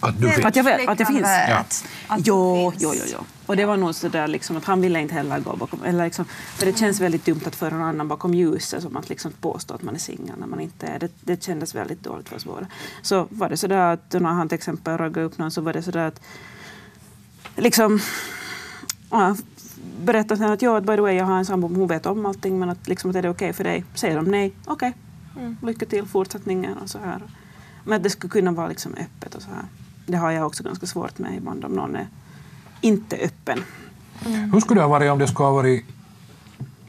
Att 0.00 0.20
du. 0.20 0.42
Att 0.42 0.56
jag 0.56 0.64
vet- 0.64 0.88
att 0.88 0.98
jag 1.00 1.08
flickvän 1.08 1.14
finns. 1.14 1.84
vet 1.84 1.84
att 2.08 2.18
du 2.18 2.22
Jo, 2.26 2.70
finns. 2.70 2.82
jo, 2.82 2.92
jo, 2.96 3.02
jo. 3.12 3.18
Och 3.46 3.56
det 3.56 3.64
var 3.64 3.76
nog 3.76 3.94
så 3.94 4.08
där 4.08 4.28
liksom 4.28 4.56
att 4.56 4.64
han 4.64 4.80
ville 4.80 5.00
inte 5.00 5.14
heller 5.14 5.40
gå 5.40 5.56
bakom, 5.56 5.82
eller 5.84 6.04
liksom, 6.04 6.24
för 6.56 6.66
det 6.66 6.78
känns 6.78 7.00
väldigt 7.00 7.24
dumt 7.24 7.40
att 7.46 7.54
föra 7.56 7.70
någon 7.74 7.82
annan 7.88 8.08
bakom 8.08 8.34
ljuset 8.34 8.82
som 8.82 8.96
att 8.96 9.08
liksom 9.08 9.32
påstå 9.40 9.74
att 9.74 9.82
man 9.82 9.94
är 9.94 9.98
singel 9.98 10.34
när 10.38 10.46
man 10.46 10.60
inte 10.60 10.86
är 10.86 10.98
det. 10.98 11.08
Det 11.20 11.42
kändes 11.42 11.74
väldigt 11.74 12.02
dåligt 12.02 12.28
för 12.28 12.36
oss 12.36 12.44
båda. 12.44 12.66
Så 13.02 13.26
var 13.30 13.48
det 13.48 13.56
så 13.56 13.66
där 13.66 13.92
att 13.92 14.12
när 14.12 14.30
han 14.30 14.48
till 14.48 14.56
exempel 14.56 14.98
raggade 14.98 15.26
upp 15.26 15.38
någon 15.38 15.50
så 15.50 15.60
var 15.60 15.72
det 15.72 15.82
så 15.82 15.90
där 15.90 16.06
att 16.06 16.20
liksom 17.56 18.00
ja, 19.10 19.36
berätta 20.04 20.36
sen 20.36 20.50
att 20.52 20.62
ja, 20.62 20.80
by 20.80 20.94
the 20.96 21.00
way, 21.00 21.14
jag 21.14 21.24
har 21.24 21.38
en 21.38 21.46
sambo, 21.46 21.68
hon 21.68 21.86
vet 21.88 22.06
om 22.06 22.26
allting 22.26 22.58
men 22.58 22.70
att, 22.70 22.88
liksom, 22.88 23.10
att 23.10 23.16
är 23.16 23.22
det 23.22 23.28
okej 23.30 23.52
för 23.52 23.64
dig? 23.64 23.84
Säger 23.94 24.16
de 24.16 24.24
nej, 24.24 24.52
okej, 24.64 24.92
lycka 25.62 25.86
till 25.86 26.06
fortsättningen 26.06 26.78
och 26.78 26.90
så 26.90 26.98
här. 26.98 27.22
Men 27.84 27.96
att 27.96 28.02
det 28.02 28.10
skulle 28.10 28.30
kunna 28.30 28.52
vara 28.52 28.68
liksom 28.68 28.94
öppet 28.94 29.34
och 29.34 29.42
så 29.42 29.50
här. 29.50 29.64
Det 30.06 30.16
har 30.16 30.30
jag 30.30 30.46
också 30.46 30.62
ganska 30.62 30.86
svårt 30.86 31.18
med 31.18 31.36
ibland 31.36 31.64
om 31.64 31.72
någon 31.72 31.96
är 31.96 32.08
inte 32.80 33.16
öppen. 33.16 33.64
Hur 34.52 34.60
skulle 34.60 34.80
det 34.80 34.84
ha 34.84 34.88
varit 34.88 35.10
om 35.10 35.18
det 35.18 35.28
skulle 35.28 35.46
ha 35.46 35.52
varit 35.52 35.84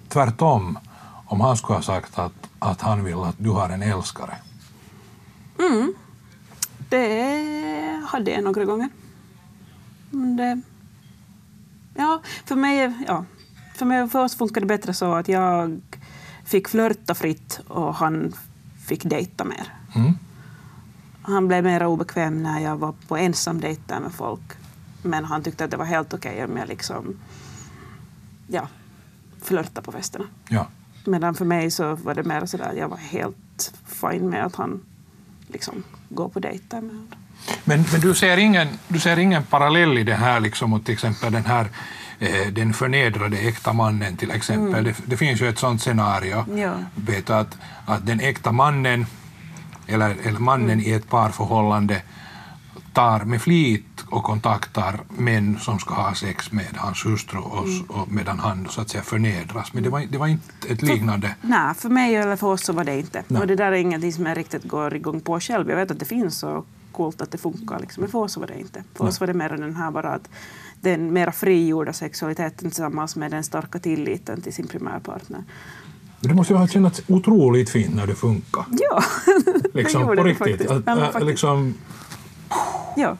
tvärtom? 0.09 0.79
Om 1.25 1.41
han 1.41 1.57
skulle 1.57 1.77
ha 1.77 1.83
sagt 1.83 2.19
att, 2.19 2.49
att 2.59 2.81
han 2.81 3.03
vill 3.03 3.15
att 3.15 3.35
du 3.37 3.49
har 3.49 3.69
en 3.69 3.81
älskare? 3.83 4.35
Det 6.89 8.01
hade 8.07 8.31
jag 8.31 8.43
några 8.43 8.65
gånger. 8.65 8.89
Men 10.09 10.35
Det, 10.35 10.61
ja, 11.95 12.21
för 12.45 12.55
mig, 12.55 12.93
ja, 13.07 13.25
för 13.75 13.85
mig 13.85 14.09
för 14.09 14.23
oss 14.23 14.35
funkar 14.35 14.61
det 14.61 14.67
bättre 14.67 14.93
så 14.93 15.13
att 15.13 15.27
jag 15.27 15.81
fick 16.51 16.67
flörta 16.67 17.15
fritt 17.15 17.59
och 17.67 17.95
han 17.95 18.33
fick 18.87 19.03
dejta 19.03 19.43
mer. 19.43 19.73
Mm. 19.95 20.13
Han 21.21 21.47
blev 21.47 21.63
mer 21.63 21.85
obekväm 21.85 22.43
när 22.43 22.59
jag 22.59 22.77
var 22.77 22.93
på 23.07 23.17
ensam 23.17 23.59
dejt 23.59 23.81
där 23.87 23.99
med 23.99 24.11
folk. 24.11 24.41
Men 25.03 25.25
han 25.25 25.43
tyckte 25.43 25.65
att 25.65 25.71
det 25.71 25.77
var 25.77 25.85
helt 25.85 26.13
okej 26.13 26.43
om 26.43 26.57
jag 26.57 26.67
liksom, 26.67 27.15
ja, 28.47 28.67
flörtade 29.41 29.85
på 29.85 29.91
festerna. 29.91 30.25
Ja. 30.49 30.67
Medan 31.05 31.33
för 31.33 31.45
mig 31.45 31.71
så 31.71 31.95
var 31.95 32.15
det 32.15 32.23
mer 32.23 32.45
sådär, 32.45 32.73
jag 32.77 32.89
var 32.89 32.97
helt 32.97 33.73
fine 33.85 34.29
med 34.29 34.45
att 34.45 34.55
han 34.55 34.81
liksom 35.47 35.83
går 36.09 36.29
på 36.29 36.39
dejter 36.39 36.81
med 36.81 36.95
andra. 36.95 37.17
Men, 37.63 37.85
men 37.91 38.01
du, 38.01 38.15
ser 38.15 38.37
ingen, 38.37 38.67
du 38.87 38.99
ser 38.99 39.19
ingen 39.19 39.43
parallell 39.43 39.97
i 39.97 40.03
det 40.03 40.15
här 40.15 40.39
liksom, 40.39 40.69
mot 40.69 40.85
till 40.85 40.93
exempel 40.93 41.31
den 41.31 41.45
här 41.45 41.67
den 42.51 42.73
förnedrade 42.73 43.37
äkta 43.37 43.73
mannen 43.73 44.17
till 44.17 44.31
exempel. 44.31 44.83
Det, 44.83 44.95
det 45.05 45.17
finns 45.17 45.41
ju 45.41 45.49
ett 45.49 45.59
sånt 45.59 45.81
scenario. 45.81 46.45
Ja. 46.55 46.73
Vet 46.95 47.27
du, 47.27 47.33
att, 47.33 47.57
att 47.85 48.05
den 48.05 48.19
äkta 48.19 48.51
mannen 48.51 49.05
eller, 49.87 50.15
eller 50.23 50.39
mannen 50.39 50.81
i 50.81 50.91
ett 50.91 51.09
parförhållande 51.09 52.01
tar 52.93 53.19
med 53.19 53.41
flit 53.41 54.03
och 54.09 54.23
kontaktar 54.23 54.99
män 55.09 55.59
som 55.59 55.79
ska 55.79 55.93
ha 55.93 56.13
sex 56.13 56.51
med 56.51 56.77
hans 56.77 57.05
hustru 57.05 57.39
och, 57.39 57.67
och 57.87 58.11
medan 58.11 58.39
han 58.39 58.67
så 58.69 58.81
att 58.81 58.89
säga 58.89 59.03
förnedras. 59.03 59.73
Men 59.73 59.83
det 59.83 59.89
var, 59.89 59.99
det 60.09 60.17
var 60.17 60.27
inte 60.27 60.67
ett 60.69 60.81
liknande... 60.81 61.35
Nej, 61.41 61.73
för 61.75 61.89
mig 61.89 62.15
eller 62.15 62.35
för 62.35 62.47
oss 62.47 62.63
så 62.63 62.73
var 62.73 62.83
det 62.83 62.99
inte. 62.99 63.23
Nej. 63.27 63.41
Och 63.41 63.47
det 63.47 63.55
där 63.55 63.71
är 63.71 63.75
ingenting 63.75 64.13
som 64.13 64.25
jag 64.25 64.37
riktigt 64.37 64.63
går 64.63 64.95
igång 64.95 65.21
på 65.21 65.39
själv. 65.39 65.69
Jag 65.69 65.75
vet 65.75 65.91
att 65.91 65.99
det 65.99 66.05
finns 66.05 66.43
och 66.43 66.65
coolt 66.91 67.21
att 67.21 67.31
det 67.31 67.37
funkar. 67.37 67.79
Liksom. 67.79 68.01
Men 68.01 68.11
för 68.11 68.19
oss 68.19 68.33
så 68.33 68.39
var 68.39 68.47
det 68.47 68.59
inte. 68.59 68.83
För 68.95 69.05
oss 69.05 69.19
var 69.19 69.27
det 69.27 69.33
mer 69.33 69.49
den 69.49 69.75
här 69.75 69.91
bara 69.91 70.13
att 70.13 70.29
den 70.81 71.13
mera 71.13 71.31
frigjorda 71.31 71.93
sexualiteten 71.93 72.69
tillsammans 72.69 73.15
med 73.15 73.31
den 73.31 73.43
starka 73.43 73.79
tilliten 73.79 74.41
till 74.41 74.53
sin 74.53 74.67
primärpartner. 74.67 75.43
Men 76.19 76.29
det 76.29 76.35
måste 76.35 76.53
ju 76.53 76.59
ha 76.59 76.67
känts 76.67 77.01
otroligt 77.07 77.69
fint 77.69 77.95
när 77.95 78.07
det 78.07 78.15
funkar. 78.15 78.65
Ja, 78.69 79.03
Liksom, 79.73 80.01
det 80.01 80.07
gjorde 80.07 80.21
på 80.21 80.27
det 80.27 80.35
faktiskt. 80.35 80.71
Att, 80.71 80.83
Ja, 80.85 80.97
äh, 80.97 81.03
faktiskt. 81.03 81.25
liksom, 81.25 81.73
Ja. 82.95 83.17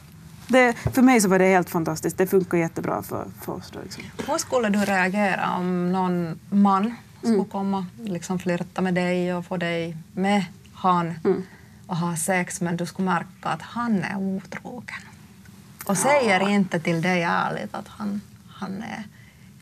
Det, 0.47 0.74
för 0.74 1.02
mig 1.02 1.21
så 1.21 1.28
var 1.30 1.39
det 1.39 1.45
helt 1.45 1.69
fantastiskt. 1.69 2.17
Det 2.17 2.28
funkar 2.28 2.58
jättebra 2.58 3.04
för, 3.04 3.26
för 3.41 3.54
oss. 3.54 3.71
Då, 3.74 3.80
liksom. 3.84 4.04
Hur 4.28 4.38
skulle 4.38 4.69
du 4.69 4.80
reagera 4.80 5.56
om 5.58 5.91
någon 5.91 6.39
man 6.50 6.95
skulle 7.24 7.45
komma 7.52 7.86
liksom 8.04 8.39
flirta 8.39 8.82
med 8.82 8.93
dig 8.93 9.34
och 9.34 9.45
få 9.45 9.58
dig 9.58 9.97
med 10.13 10.45
han 10.74 11.13
och 11.88 11.97
ha 11.97 12.15
sex 12.15 12.62
men 12.62 12.78
du 12.78 12.86
skulle 12.86 13.06
märka 13.06 13.50
att 13.50 13.62
han 13.62 14.04
är 14.04 14.17
otrogen? 14.17 15.02
Och 15.91 15.97
säger 15.97 16.49
inte 16.49 16.80
till 16.80 17.01
dig 17.01 17.21
ärligt 17.21 17.75
att 17.75 17.88
han, 17.88 18.21
han 18.47 18.82
är... 18.82 19.04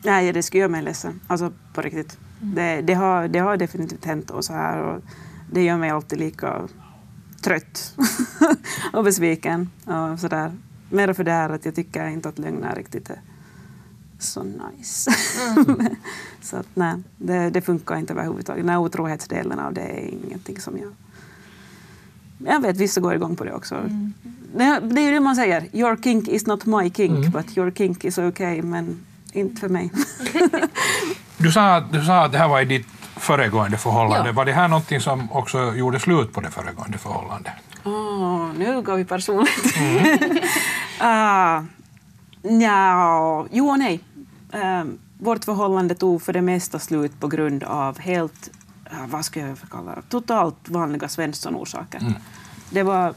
Nej, 0.04 0.34
det 0.34 0.44
skulle 0.44 0.60
göra 0.60 0.72
mig 0.72 0.82
ledsen. 0.82 1.20
Alltså 1.28 1.54
på 1.74 1.82
riktigt. 1.82 2.18
Det, 2.42 2.82
det, 2.82 2.94
har, 2.94 3.28
det 3.28 3.40
har 3.40 3.58
definitivt 3.58 4.06
hänt 4.06 4.30
och 4.30 4.46
så 4.46 4.54
här. 4.54 4.78
Och 4.82 5.02
det 5.52 5.64
gör 5.64 5.78
mig 5.78 5.90
alltid 5.90 6.20
lika 6.20 6.68
trött 7.42 7.96
och 8.94 9.04
besviken. 9.04 9.70
Och 9.86 10.20
så 10.20 10.28
där. 10.28 10.52
Mer 10.90 11.14
för 11.14 11.24
det 11.24 11.32
här 11.32 11.50
att 11.50 11.66
jag 11.66 11.76
tycker 11.76 12.08
inte 12.08 12.30
att 12.30 12.40
lögner 12.40 12.76
riktigt 12.76 13.10
är 13.10 13.22
så 14.20 14.44
nice. 14.44 15.12
så 16.42 16.58
att 16.58 16.68
nej, 16.74 16.96
det, 17.18 17.50
det 17.50 17.62
funkar 17.62 17.96
inte 17.96 18.14
överhuvudtaget. 18.14 18.64
Den 18.64 18.70
här 18.70 18.80
otrohetsdelen 18.80 19.60
av 19.60 19.74
det 19.74 19.82
är 19.82 20.08
ingenting 20.26 20.60
som 20.60 20.78
jag... 20.78 20.92
Jag 22.46 22.62
vet, 22.62 22.78
vissa 22.78 23.02
går 23.02 23.14
igång 23.14 23.36
på 23.36 23.44
det 23.44 23.54
också. 23.54 23.76
Det, 24.56 24.80
det 24.80 25.02
är 25.02 25.06
ju 25.06 25.12
det 25.12 25.20
man 25.20 25.36
säger. 25.36 25.70
Your 25.74 25.98
kink 26.04 26.28
is 26.28 26.46
not 26.46 26.66
my 26.66 26.90
kink, 26.90 27.28
but 27.28 27.58
your 27.58 27.72
kink 27.72 28.06
is 28.06 28.18
okay. 28.18 28.62
Men 28.62 29.06
inte 29.34 29.62
för 29.62 29.70
mig. 29.70 29.92
du, 31.38 31.52
sa, 31.52 31.80
du 31.80 32.04
sa 32.04 32.26
att 32.26 32.32
det 32.32 32.38
här 32.38 32.48
var 32.48 32.62
i 32.62 32.66
ditt 32.66 32.88
föregående 33.16 33.78
förhållande. 33.78 34.30
Ja. 34.30 34.34
Var 34.34 34.46
det 34.46 34.54
här 34.54 34.68
någonting 34.68 35.00
som 35.00 35.32
också 35.32 35.76
gjorde 35.76 36.00
slut 36.00 36.34
på 36.34 36.42
det 36.42 36.52
föregående 36.52 36.98
förhållandet? 36.98 37.54
Åh, 37.84 38.50
nu 38.58 38.82
går 38.82 38.96
vi 38.96 39.06
personligt. 39.06 39.78
uh, 41.02 41.64
ja, 42.62 43.46
jo 43.52 43.70
och 43.70 43.80
nej. 43.80 44.00
Eh, 44.54 44.84
vårt 45.20 45.46
förhållande 45.46 45.96
tog 45.96 46.22
för 46.22 46.34
det 46.34 46.42
mesta 46.42 46.80
slut 46.80 47.20
på 47.20 47.28
grund 47.28 47.64
av 47.64 48.00
helt, 48.00 48.50
uh, 48.50 48.59
vad 49.08 49.26
ska 49.26 49.40
jag 49.40 49.58
kalla 49.72 49.96
det, 49.96 50.02
totalt 50.10 50.56
vanliga 50.66 51.08
Svensson-orsaker. 51.08 52.14
Det 52.70 52.84
var 52.84 53.14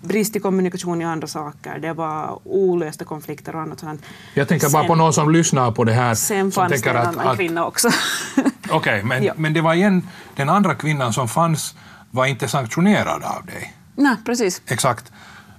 brist 0.00 0.36
i 0.36 0.40
kommunikation 0.40 1.02
i 1.02 1.04
andra 1.04 1.26
saker, 1.26 1.78
det 1.78 1.92
var 1.92 2.38
olösta 2.44 3.04
konflikter 3.04 3.54
och 3.56 3.62
annat 3.62 3.80
sånt. 3.80 4.02
Jag 4.34 4.48
tänker 4.48 4.70
bara 4.70 4.82
Sen- 4.82 4.88
på 4.88 4.94
någon 4.94 5.12
som 5.12 5.30
lyssnar 5.32 5.70
på 5.72 5.84
det 5.84 5.92
här. 5.92 6.14
Sen 6.14 6.52
som 6.52 6.62
fanns 6.62 6.82
det 6.82 6.90
en 6.90 6.96
att, 6.96 7.06
annan 7.06 7.28
att, 7.28 7.36
kvinna 7.36 7.64
också. 7.66 7.88
Okej, 8.70 9.02
men, 9.04 9.22
Ja. 9.24 9.32
men 9.36 9.52
det 9.52 9.60
var 9.60 9.74
igen, 9.74 10.08
den 10.36 10.48
andra 10.48 10.74
kvinnan 10.74 11.12
som 11.12 11.28
fanns 11.28 11.74
var 12.10 12.26
inte 12.26 12.48
sanktionerad 12.48 13.22
av 13.22 13.46
dig. 13.46 13.74
Nej, 13.96 14.16
precis. 14.24 14.62
Exakt. 14.66 15.12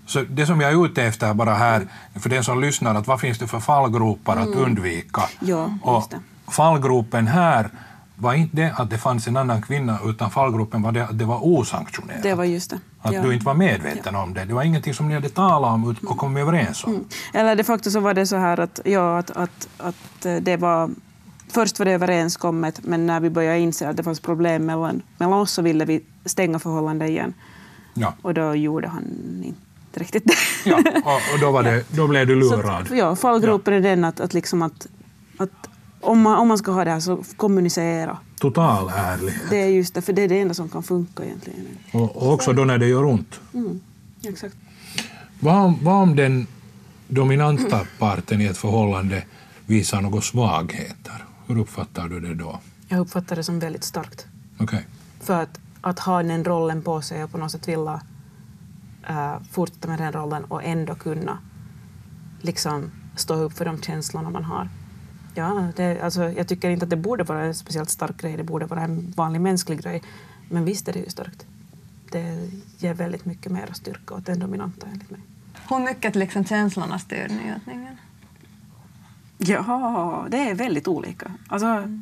Så 0.06 0.22
det 0.22 0.46
som 0.46 0.62
jag 0.62 0.72
är 0.72 0.86
ute 0.86 1.04
efter 1.04 1.34
bara 1.34 1.54
här, 1.54 1.88
för 2.16 2.30
den 2.30 2.44
som 2.44 2.62
lyssnar, 2.62 2.96
att 2.96 3.08
vad 3.08 3.20
finns 3.20 3.40
det 3.40 3.48
för 3.48 3.60
fallgropar 3.60 4.38
att 4.38 4.48
undvika? 4.48 5.22
Mm. 5.22 5.52
Ja, 5.52 5.70
och 5.82 6.14
fallgropen 6.54 7.28
här 7.28 7.70
var 8.24 8.34
inte 8.34 8.56
det 8.56 8.74
att 8.78 8.90
det 8.90 8.98
fanns 8.98 9.28
en 9.28 9.38
annan 9.38 9.62
kvinna, 9.62 10.00
utan 10.06 10.32
fallgropen 10.32 10.82
var 10.82 10.92
det 10.92 11.04
att 11.04 11.20
det 11.20 11.26
var 11.26 11.40
osanktionerat. 11.46 12.24
Det 12.24 12.34
var 12.34 12.44
just 12.44 12.70
det. 12.70 12.80
Att 13.02 13.14
Ja. 13.14 13.22
du 13.22 13.34
inte 13.34 13.46
var 13.46 13.54
medveten 13.54 14.16
om 14.16 14.34
det. 14.34 14.46
Det 14.46 14.54
var 14.54 14.64
ingenting 14.64 14.94
som 14.94 15.08
ni 15.08 15.14
hade 15.14 15.30
talat 15.30 15.72
om 15.74 15.96
och 16.08 16.18
kommit 16.18 16.42
överens 16.42 16.84
om. 16.84 16.90
Mm. 16.92 17.06
Eller 17.34 17.56
de 17.56 17.64
facto 17.64 17.92
så 17.92 18.00
var 18.00 18.14
det 18.14 18.28
så 18.28 18.36
här 18.36 18.60
att, 18.60 18.80
ja, 18.86 19.18
att, 19.18 19.32
att, 19.32 19.68
att 19.78 20.26
eh, 20.26 20.36
det 20.36 20.58
var... 20.58 20.90
Först 21.50 21.80
var 21.80 21.86
det 21.86 21.92
överenskommet, 21.92 22.80
men 22.84 23.06
när 23.06 23.20
vi 23.20 23.30
började 23.30 23.60
inse 23.60 23.90
att 23.90 23.98
det 23.98 24.04
fanns 24.04 24.20
problem 24.20 24.66
mellan, 24.66 25.02
mellan 25.18 25.40
oss 25.40 25.52
så 25.52 25.62
ville 25.62 25.86
vi 25.86 26.04
stänga 26.26 26.60
förhållandet 26.60 27.10
igen. 27.10 27.34
Ja. 27.94 28.14
Och 28.22 28.34
då 28.34 28.56
gjorde 28.56 28.88
han 28.88 29.04
inte 29.46 30.00
riktigt 30.00 30.24
det. 30.26 30.70
Ja, 30.70 30.78
och, 31.34 31.40
då, 31.40 31.52
var 31.52 31.64
det, 31.64 31.84
då 31.96 32.08
blev 32.08 32.28
du 32.28 32.36
lurad. 32.36 32.82
att, 32.82 32.98
ja, 32.98 33.16
fallgropen 33.16 33.74
är 33.74 33.80
den 33.82 34.04
att, 34.06 34.20
att, 34.20 34.34
liksom 34.34 34.62
att, 34.62 34.88
att 35.38 35.70
om, 36.04 36.22
man, 36.22 36.38
om 36.40 36.48
man 36.48 36.58
ska 36.58 36.72
ha 36.72 36.86
det 36.86 36.92
här 36.92 37.00
så 37.00 37.24
kommunicera. 37.38 38.18
Total 38.40 38.92
ärlighet. 38.96 39.42
Det 39.50 39.62
är 39.62 39.68
just 39.68 39.94
det, 39.94 40.02
för 40.02 40.14
det 40.14 40.22
är 40.22 40.28
det 40.28 40.40
enda 40.40 40.54
som 40.54 40.70
kan 40.70 40.84
funka 40.84 41.26
egentligen. 41.26 41.68
Och, 41.92 42.16
och 42.16 42.34
också 42.34 42.54
då 42.54 42.66
när 42.66 42.78
det 42.78 42.88
gör 42.88 43.06
ont. 43.06 43.40
Mm, 43.54 43.82
exakt. 44.24 44.56
Vad 45.40 45.56
om, 45.56 45.80
vad 45.82 45.96
om 45.96 46.16
den 46.16 46.48
dominanta 47.08 47.88
parten 48.00 48.42
i 48.42 48.46
ett 48.46 48.58
förhållande 48.58 49.24
visar 49.66 50.02
några 50.02 50.22
svagheter? 50.22 51.26
Hur 51.48 51.60
uppfattar 51.60 52.08
du 52.08 52.20
det 52.20 52.34
då? 52.34 52.60
Jag 52.88 53.00
uppfattar 53.00 53.36
det 53.36 53.44
som 53.44 53.60
väldigt 53.60 53.84
starkt. 53.84 54.26
Okej. 54.60 54.88
För 55.20 55.42
att, 55.42 55.60
att 55.82 56.00
ha 56.00 56.24
den 56.24 56.44
rollen 56.44 56.82
på 56.82 57.02
sig 57.02 57.24
och 57.24 57.32
på 57.32 57.38
något 57.38 57.52
sätt 57.52 57.68
vilja 57.68 58.02
uh, 59.10 59.36
fortsätta 59.52 59.88
med 59.88 60.00
den 60.00 60.12
rollen 60.12 60.44
och 60.44 60.64
ändå 60.64 60.96
kunna 60.96 61.38
liksom 62.42 62.92
stå 63.16 63.34
upp 63.34 63.54
för 63.54 63.66
de 63.66 63.82
känslorna 63.82 64.30
man 64.30 64.44
har. 64.44 64.70
Ja, 65.34 65.68
det, 65.76 66.02
alltså, 66.02 66.24
jag 66.30 66.48
tycker 66.48 66.70
inte 66.70 66.84
att 66.84 66.90
det 66.90 66.96
borde 66.96 67.24
vara 67.24 67.44
en 67.44 67.56
speciellt 67.56 67.90
stark 67.90 68.22
grej, 68.22 68.38
det 68.38 68.44
borde 68.44 68.66
vara 68.66 68.82
en 68.82 69.14
vanlig 69.18 69.42
mänsklig 69.42 69.82
grej. 69.82 70.04
Men 70.50 70.66
visst 70.66 70.88
är 70.88 70.94
det 70.94 71.00
ju 71.00 71.10
starkt. 71.10 71.46
Det 72.12 72.50
ger 72.78 72.94
väldigt 72.94 73.26
mycket 73.26 73.52
mer 73.52 73.70
styrka 73.74 74.16
åt 74.16 74.26
den 74.26 74.40
dominanta 74.40 74.88
enligt 74.88 75.10
mig. 75.10 75.20
Hur 75.70 75.80
mycket 75.80 76.16
liksom 76.16 76.46
känslorna 76.46 77.00
styr 77.00 77.28
njutningen? 77.30 77.98
Ja, 79.38 80.28
det 80.30 80.50
är 80.50 80.56
väldigt 80.56 80.88
olika. 80.88 81.32
Alltså, 81.48 81.98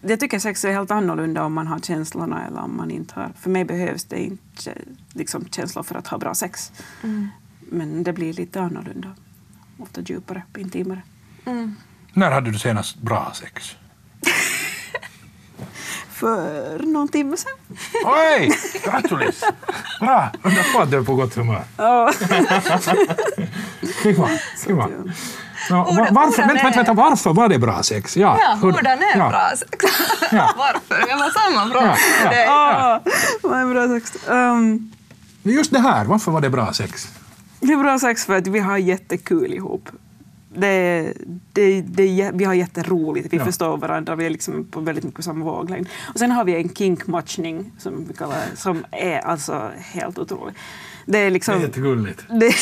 jag 0.00 0.20
tycker 0.20 0.38
sex 0.38 0.64
är 0.64 0.72
helt 0.72 0.90
annorlunda 0.90 1.44
om 1.44 1.52
man 1.52 1.66
har 1.66 1.78
känslorna 1.78 2.46
eller 2.46 2.60
om 2.60 2.76
man 2.76 2.90
inte 2.90 3.14
har. 3.14 3.32
För 3.38 3.50
mig 3.50 3.64
behövs 3.64 4.04
det 4.04 4.24
inte 4.24 4.74
liksom, 5.12 5.44
känslor 5.44 5.82
för 5.82 5.94
att 5.94 6.06
ha 6.06 6.18
bra 6.18 6.34
sex. 6.34 6.72
Men 7.60 8.02
det 8.02 8.12
blir 8.12 8.32
lite 8.32 8.60
annorlunda. 8.60 9.14
Ofta 9.78 10.00
djupare, 10.00 10.42
intimare. 10.58 11.02
När 12.12 12.30
hade 12.30 12.50
du 12.50 12.58
senast 12.58 12.96
bra 12.98 13.32
sex? 13.34 13.76
För 16.10 16.78
någon 16.86 17.08
timme 17.08 17.36
sedan. 17.36 17.52
Oj! 18.04 18.58
Grattis! 18.84 19.44
Bra! 20.00 20.30
Undrar 20.42 20.72
på 20.72 20.80
att 20.82 20.90
du 20.90 20.96
är 20.98 21.02
på 21.02 21.14
gott 21.14 21.34
humör. 21.34 21.62
Ja. 21.76 22.12
Skriv 23.98 24.16
på. 24.16 24.28
Skriv 24.56 24.74
på. 24.74 24.80
ja. 24.80 25.12
Ja, 25.70 25.76
va- 25.84 25.90
Hurdan- 25.90 26.14
varför, 26.14 26.42
hurdan 26.42 26.48
vänta, 26.48 26.62
vänta, 26.64 26.68
är- 26.80 26.84
vänta, 26.84 26.92
varför 26.92 27.32
var 27.32 27.48
det 27.48 27.58
bra 27.58 27.82
sex? 27.82 28.16
Ja, 28.16 28.56
hur- 28.62 28.72
hurdan 28.72 28.98
är 28.98 29.18
ja, 29.18 29.28
bra 29.28 29.50
sex? 29.56 29.84
Ja. 30.32 30.54
Varför? 30.58 31.06
Det 31.06 31.14
var 31.14 31.30
samma 31.50 31.72
fråga. 31.72 31.86
Ja, 31.86 31.96
ja. 32.24 32.30
Det- 32.30 32.46
Ah, 32.50 33.00
vad 33.42 33.60
en 33.60 33.70
bra 33.72 33.88
sex. 33.88 34.16
Um, 34.28 34.92
Just 35.42 35.72
det 35.72 35.78
här, 35.80 36.04
varför 36.04 36.32
var 36.32 36.40
det 36.40 36.50
bra 36.50 36.72
sex? 36.72 37.08
det 37.60 37.72
är 37.72 37.76
bra 37.76 37.98
sex 37.98 38.26
för 38.26 38.36
att 38.36 38.46
vi 38.46 38.58
har 38.58 38.76
jättekul 38.78 39.52
ihop. 39.54 39.88
Det, 40.54 41.12
det, 41.52 41.80
det, 41.80 42.30
vi 42.34 42.44
har 42.44 42.54
jätteroligt, 42.54 43.32
vi 43.32 43.36
Ja. 43.36 43.44
förstår 43.44 43.76
varandra, 43.76 44.16
vi 44.16 44.26
är 44.26 44.30
liksom 44.30 44.64
på 44.64 44.80
väldigt 44.80 45.04
mycket 45.04 45.24
samma 45.24 45.44
våglängd. 45.44 45.88
Och 46.14 46.18
sen 46.18 46.30
har 46.30 46.44
vi 46.44 46.54
en 46.56 46.68
kinkmatchning 46.74 47.72
som 47.78 48.04
vi 48.08 48.14
kallar 48.14 48.34
det, 48.50 48.56
som 48.56 48.84
är 48.90 49.18
alltså 49.18 49.70
helt 49.76 50.18
otrolig. 50.18 50.54
Det 51.06 51.18
är 51.18 51.30
liksom... 51.30 51.60
jättegulligt. 51.60 52.24
Det, 52.28 52.54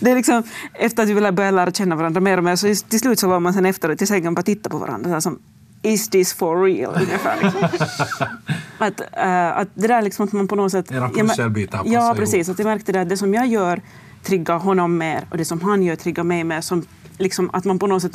det 0.00 0.10
är 0.10 0.14
liksom, 0.14 0.42
efter 0.74 1.02
att 1.02 1.08
vi 1.08 1.32
börjar 1.32 1.52
lära 1.52 1.70
känna 1.70 1.96
varandra 1.96 2.20
mer 2.20 2.38
och 2.38 2.44
mer 2.44 2.56
så 2.56 2.74
till 2.88 3.00
slut 3.00 3.18
så 3.18 3.28
var 3.28 3.40
man 3.40 3.52
sen 3.54 3.66
efteråt 3.66 4.02
i 4.02 4.06
sängen 4.06 4.34
bara 4.34 4.42
titta 4.42 4.70
på 4.70 4.78
varandra. 4.78 5.08
Så 5.08 5.12
här 5.12 5.20
som, 5.20 5.38
Is 5.82 6.08
this 6.10 6.32
for 6.32 6.64
real? 6.64 6.94
Ungefär, 6.94 7.42
liksom. 7.42 7.68
att, 8.78 9.00
eh, 9.00 9.58
att 9.58 9.68
det 9.74 9.88
där 9.88 10.02
liksom 10.02 10.24
att 10.24 10.32
man 10.32 10.48
på 10.48 10.56
något 10.56 10.72
sätt... 10.72 10.92
Era 10.92 11.08
pusselbitar 11.08 11.82
Ja, 11.84 12.06
ihop. 12.06 12.16
precis. 12.16 12.48
Att 12.48 12.58
jag 12.58 12.66
märkte 12.66 12.92
det 12.92 13.00
att 13.00 13.08
det 13.08 13.16
som 13.16 13.34
jag 13.34 13.46
gör 13.46 13.80
triggar 14.22 14.58
honom 14.58 14.98
mer 14.98 15.26
och 15.30 15.36
det 15.38 15.44
som 15.44 15.60
han 15.60 15.82
gör 15.82 15.96
triggar 15.96 16.24
mig 16.24 16.44
mer. 16.44 16.60
Som, 16.60 16.84
liksom, 17.18 17.50
att 17.52 17.64
man 17.64 17.78
på 17.78 17.86
något 17.86 18.02
sätt 18.02 18.12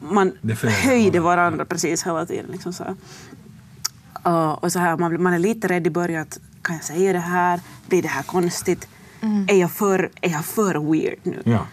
man 0.00 0.32
höjde 0.84 1.20
varandra. 1.20 1.64
precis 1.64 2.06
hela 2.06 2.26
tiden. 2.26 2.46
Liksom 2.52 2.72
så 2.72 2.84
här. 2.84 2.94
Och, 4.60 4.72
så 4.72 4.78
här, 4.78 4.96
man, 4.96 5.22
man 5.22 5.32
är 5.34 5.38
lite 5.38 5.68
rädd 5.68 5.86
i 5.86 5.90
början. 5.90 6.22
Att, 6.22 6.38
kan 6.62 6.74
jag 6.76 6.84
säga 6.84 7.12
det 7.12 7.18
här? 7.18 7.60
Blir 7.86 8.02
det 8.02 8.08
här 8.08 8.22
konstigt? 8.22 8.88
Är, 9.48 9.54
jag 9.56 9.70
för, 9.70 10.10
är 10.20 10.30
jag 10.30 10.44
för 10.44 10.92
weird 10.92 11.18
nu? 11.22 11.42
Ja. 11.44 11.66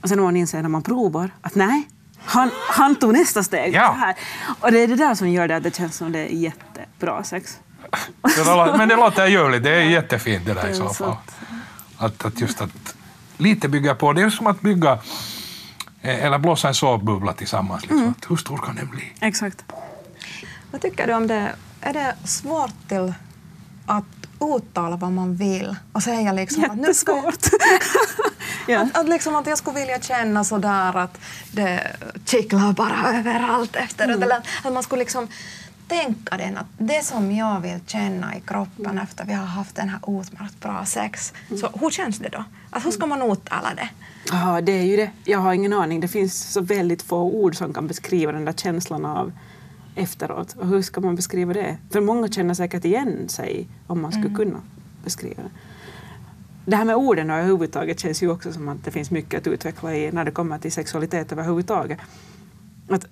Och 0.00 0.08
sen 0.08 0.18
när 0.18 0.24
man 0.24 0.36
inser 0.36 0.62
när 0.62 0.68
man 0.68 0.82
provar 0.82 1.30
att 1.40 1.54
nej, 1.54 1.88
han, 2.24 2.50
han 2.70 2.94
tog 2.96 3.12
nästa 3.12 3.42
steg. 3.42 3.74
Ja. 3.74 3.92
Här. 3.98 4.14
Och 4.60 4.72
det 4.72 4.78
är 4.80 4.88
det 4.88 4.96
där 4.96 5.14
som 5.14 5.28
gör 5.28 5.48
det 5.48 5.56
att 5.56 5.62
det 5.62 5.76
känns 5.76 5.96
som 5.96 6.12
det 6.12 6.18
är 6.18 6.28
jättebra 6.36 7.24
sex. 7.24 7.58
Det 8.22 8.74
Men 8.78 8.88
det 8.88 8.96
låter 8.96 9.26
ljuvligt, 9.26 9.64
det 9.64 9.70
är 9.70 9.82
jättefint 9.82 10.46
det 10.46 10.54
där 10.54 10.62
Det 10.62 10.68
i 10.68 10.70
är 10.70 10.74
så 10.74 10.88
fall. 10.88 11.16
att- 11.98 12.24
Att, 12.24 12.40
just 12.40 12.60
att 12.60 12.96
lite 13.36 13.68
bygga 13.68 13.94
på, 13.94 14.12
det 14.12 14.22
är 14.22 14.30
som 14.30 14.46
att 14.46 14.60
bygga 14.60 14.98
eller 16.12 16.38
blåsa 16.38 16.68
en 16.68 16.74
såpbubbla 16.74 17.32
tillsammans. 17.32 17.82
Liksom. 17.82 17.98
Mm. 17.98 18.14
Hur 18.28 18.36
stor 18.36 18.58
kan 18.58 18.76
den 18.76 18.90
bli? 18.90 19.12
Exakt. 19.20 19.64
Vad 20.70 20.80
tycker 20.80 21.06
du 21.06 21.14
om 21.14 21.26
det? 21.26 21.52
Är 21.80 21.92
det 21.92 22.14
svårt 22.24 22.88
till 22.88 23.14
att 23.86 24.04
uttala 24.56 24.96
vad 24.96 25.12
man 25.12 25.36
vill 25.36 25.76
och 25.92 26.02
säga 26.02 26.32
liksom 26.32 26.64
att 26.64 26.76
nu 26.76 26.94
ska 26.94 27.32
jag, 28.66 28.80
att, 28.80 28.96
att, 28.96 29.08
liksom 29.08 29.36
att 29.36 29.46
jag 29.46 29.58
skulle 29.58 29.80
vilja 29.80 30.00
känna 30.00 30.44
sådär 30.44 30.96
att 30.96 31.18
det 31.52 31.96
kittlar 32.24 32.72
bara 32.72 33.18
överallt 33.18 33.76
efteråt. 33.76 34.22
Eller 34.22 34.36
att 34.64 34.72
man 34.72 34.82
skulle 34.82 35.00
liksom 35.00 35.28
tänka 35.88 36.36
den 36.36 36.56
att 36.56 36.66
det 36.78 37.04
som 37.04 37.32
jag 37.32 37.60
vill 37.60 37.80
känna 37.86 38.36
i 38.36 38.40
kroppen 38.40 38.98
efter 38.98 39.24
vi 39.24 39.32
har 39.32 39.46
haft 39.46 39.76
den 39.76 39.88
här 39.88 40.20
utmärkt 40.20 40.60
bra 40.60 40.84
sex. 40.84 41.32
Så 41.60 41.70
hur 41.80 41.90
känns 41.90 42.18
det 42.18 42.28
då? 42.28 42.44
Att 42.70 42.86
hur 42.86 42.90
ska 42.90 43.06
man 43.06 43.22
uttala 43.22 43.74
det? 43.76 43.88
Ja, 44.30 44.60
det 44.60 44.72
är 44.72 44.82
ju 44.82 44.96
det. 44.96 45.10
Jag 45.24 45.38
har 45.38 45.52
ingen 45.52 45.72
aning. 45.72 46.00
Det 46.00 46.08
finns 46.08 46.52
så 46.52 46.60
väldigt 46.60 47.02
få 47.02 47.22
ord 47.22 47.56
som 47.56 47.72
kan 47.72 47.86
beskriva 47.86 48.32
den 48.32 48.44
där 48.44 48.52
känslan 48.52 49.04
av 49.04 49.32
efteråt. 49.94 50.56
Och 50.58 50.66
hur 50.66 50.82
ska 50.82 51.00
man 51.00 51.16
beskriva 51.16 51.52
det? 51.52 51.76
För 51.90 52.00
många 52.00 52.28
känner 52.28 52.54
säkert 52.54 52.84
igen 52.84 53.28
sig 53.28 53.68
om 53.86 54.02
man 54.02 54.12
skulle 54.12 54.34
kunna 54.34 54.60
beskriva 55.04 55.42
det. 55.42 55.50
Det 56.64 56.76
här 56.76 56.84
med 56.84 56.96
orden 56.96 57.30
överhuvudtaget 57.30 58.00
känns 58.00 58.22
ju 58.22 58.30
också 58.30 58.52
som 58.52 58.68
att 58.68 58.84
det 58.84 58.90
finns 58.90 59.10
mycket 59.10 59.40
att 59.40 59.46
utveckla 59.46 59.94
i 59.94 60.12
när 60.12 60.24
det 60.24 60.30
kommer 60.30 60.58
till 60.58 60.72
sexualitet 60.72 61.32
överhuvudtaget. 61.32 61.98
Att 62.88 63.06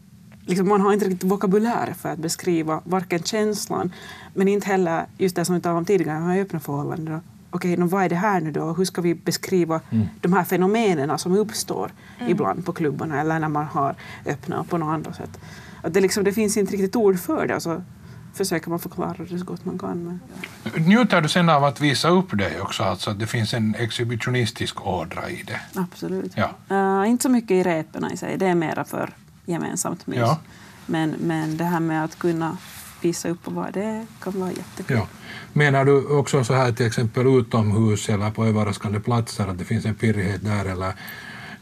liksom 0.46 0.68
man 0.68 0.80
har 0.80 0.92
inte 0.92 1.04
riktigt 1.04 1.30
vokabulär 1.30 1.94
för 1.98 2.08
att 2.08 2.18
beskriva 2.18 2.80
varken 2.84 3.22
känslan 3.22 3.92
men 4.34 4.48
inte 4.48 4.66
heller 4.66 5.06
just 5.18 5.36
det 5.36 5.44
som 5.44 5.54
vi 5.54 5.60
talade 5.60 5.78
om 5.78 5.84
tidigare, 5.84 6.40
öppna 6.40 6.60
förhållanden. 6.60 7.20
Okej, 7.54 7.76
nå, 7.76 7.86
vad 7.86 8.04
är 8.04 8.08
det 8.08 8.16
här 8.16 8.40
nu 8.40 8.50
då? 8.50 8.72
Hur 8.72 8.84
ska 8.84 9.00
vi 9.00 9.14
beskriva 9.14 9.80
de 10.20 10.32
här 10.32 10.44
fenomenen 10.44 11.18
som 11.18 11.32
uppstår 11.32 11.92
ibland 12.28 12.66
på 12.66 12.72
klubbarna 12.72 13.20
eller 13.20 13.38
när 13.38 13.48
man 13.48 13.64
har 13.66 13.94
öppna 14.26 14.64
på 14.64 14.78
något 14.78 14.94
annat 14.94 15.16
sätt? 15.16 15.40
Att 15.82 15.94
det, 15.94 16.00
liksom, 16.00 16.24
det 16.24 16.32
finns 16.32 16.56
inte 16.56 16.72
riktigt 16.72 16.96
ord 16.96 17.18
för 17.18 17.46
det 17.46 17.56
och 17.56 17.62
så 17.62 17.82
försöker 18.34 18.70
man 18.70 18.78
förklara 18.78 19.16
det 19.30 19.38
så 19.38 19.44
gott 19.44 19.64
man 19.64 19.78
kan. 19.78 20.04
Men, 20.04 20.20
Njuter 20.84 21.20
du 21.20 21.28
sen 21.28 21.48
av 21.48 21.64
att 21.64 21.80
visa 21.80 22.08
upp 22.08 22.38
dig 22.38 22.60
också, 22.60 22.82
alltså 22.82 23.10
att 23.10 23.18
det 23.18 23.26
finns 23.26 23.54
en 23.54 23.74
exhibitionistisk 23.74 24.86
ådra 24.86 25.30
i 25.30 25.42
det? 25.42 25.60
Absolut. 25.74 26.32
Ja. 26.36 26.50
Eh, 26.68 27.10
inte 27.10 27.22
så 27.22 27.28
mycket 27.28 27.50
i 27.50 27.62
repen 27.62 28.12
i 28.12 28.16
sig, 28.16 28.38
det 28.38 28.46
är 28.46 28.54
mera 28.54 28.84
för 28.84 29.10
gemensamt 29.44 30.06
mys. 30.06 30.18
Ja. 30.18 30.38
Men, 30.86 31.10
men 31.10 31.56
det 31.56 31.64
här 31.64 31.80
med 31.80 32.04
att 32.04 32.18
kunna 32.18 32.56
visa 33.00 33.28
upp 33.28 33.46
och 33.48 33.52
vara, 33.52 33.70
det 33.70 34.06
kan 34.20 34.40
vara 34.40 34.52
jättekul. 34.52 34.96
Ja. 34.96 35.06
Menar 35.56 35.84
du 35.84 36.06
också 36.06 36.44
så 36.44 36.54
här 36.54 36.72
till 36.72 36.86
exempel 36.86 37.26
utomhus 37.26 38.08
eller 38.08 38.30
på 38.30 38.44
överraskande 38.44 39.00
platser 39.00 39.46
att 39.46 39.58
det 39.58 39.64
finns 39.64 39.84
en 39.84 39.94
pirrighet 39.94 40.44
där 40.44 40.64
eller, 40.64 40.92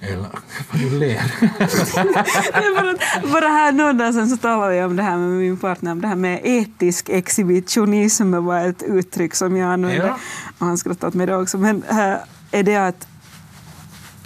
eller 0.01 0.26
vad 0.72 0.80
du 0.80 0.90
ler? 0.99 1.22
Bara, 2.82 2.90
att- 2.90 3.32
bara 3.32 3.49
här 3.49 3.72
någon 3.72 3.99
dag 3.99 4.14
sen 4.14 4.28
så 4.28 4.36
talade 4.36 4.74
jag 4.74 4.90
om 4.90 4.97
det 4.97 5.03
här 5.03 5.16
med 5.16 5.28
min 5.30 5.57
partner, 5.57 5.93
om 5.93 6.01
det 6.01 6.09
här 6.09 6.16
med 6.16 6.40
etisk 6.45 7.09
exhibitionism 7.09 8.45
var 8.45 8.68
ett 8.68 8.82
uttryck 8.82 9.34
som 9.34 9.57
jag 9.57 9.72
använde. 9.72 10.07
Ja. 10.07 10.18
Och 10.59 10.66
han 10.66 10.78
skrattade 10.78 11.07
åt 11.09 11.14
mig 11.14 11.26
då 11.26 11.43
också. 11.43 11.59
Men 11.59 11.82
äh, 11.90 12.14
är 12.51 12.62
det 12.62 12.76
att 12.76 13.07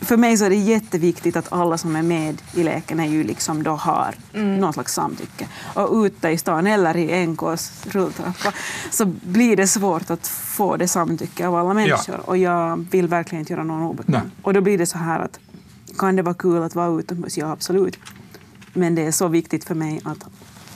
för 0.00 0.16
mig 0.16 0.36
så 0.36 0.44
är 0.44 0.50
det 0.50 0.56
jätteviktigt 0.56 1.36
att 1.36 1.52
alla 1.52 1.78
som 1.78 1.96
är 1.96 2.02
med 2.02 2.42
i 2.54 2.62
leken 2.62 3.00
är 3.00 3.06
ju 3.06 3.24
liksom 3.24 3.62
då 3.62 3.70
har 3.70 4.14
någon 4.32 4.72
slags 4.72 4.94
samtycke. 4.94 5.48
Och 5.74 6.04
ute 6.04 6.28
i 6.28 6.38
stan 6.38 6.66
eller 6.66 6.96
i 6.96 7.26
NKs 7.26 7.86
rulltrappa 7.86 8.52
så 8.90 9.04
blir 9.06 9.56
det 9.56 9.66
svårt 9.66 10.10
att 10.10 10.26
få 10.28 10.76
det 10.76 10.88
samtycke 10.88 11.46
av 11.46 11.54
alla 11.54 11.74
människor. 11.74 12.20
Och 12.24 12.36
jag 12.36 12.86
vill 12.90 13.08
verkligen 13.08 13.40
inte 13.40 13.52
göra 13.52 13.64
någon 13.64 13.82
obekväm. 13.82 14.30
Och 14.42 14.54
då 14.54 14.60
blir 14.60 14.78
det 14.78 14.86
så 14.86 14.98
här 14.98 15.20
att 15.20 15.38
kan 15.98 16.16
det 16.16 16.22
vara 16.22 16.34
kul 16.34 16.62
att 16.62 16.74
vara 16.74 17.00
utomhus? 17.00 17.38
Ja, 17.38 17.50
absolut. 17.52 17.98
Men 18.72 18.94
det 18.94 19.02
är 19.02 19.12
så 19.12 19.28
viktigt 19.28 19.64
för 19.64 19.74
mig 19.74 20.00
att, 20.04 20.24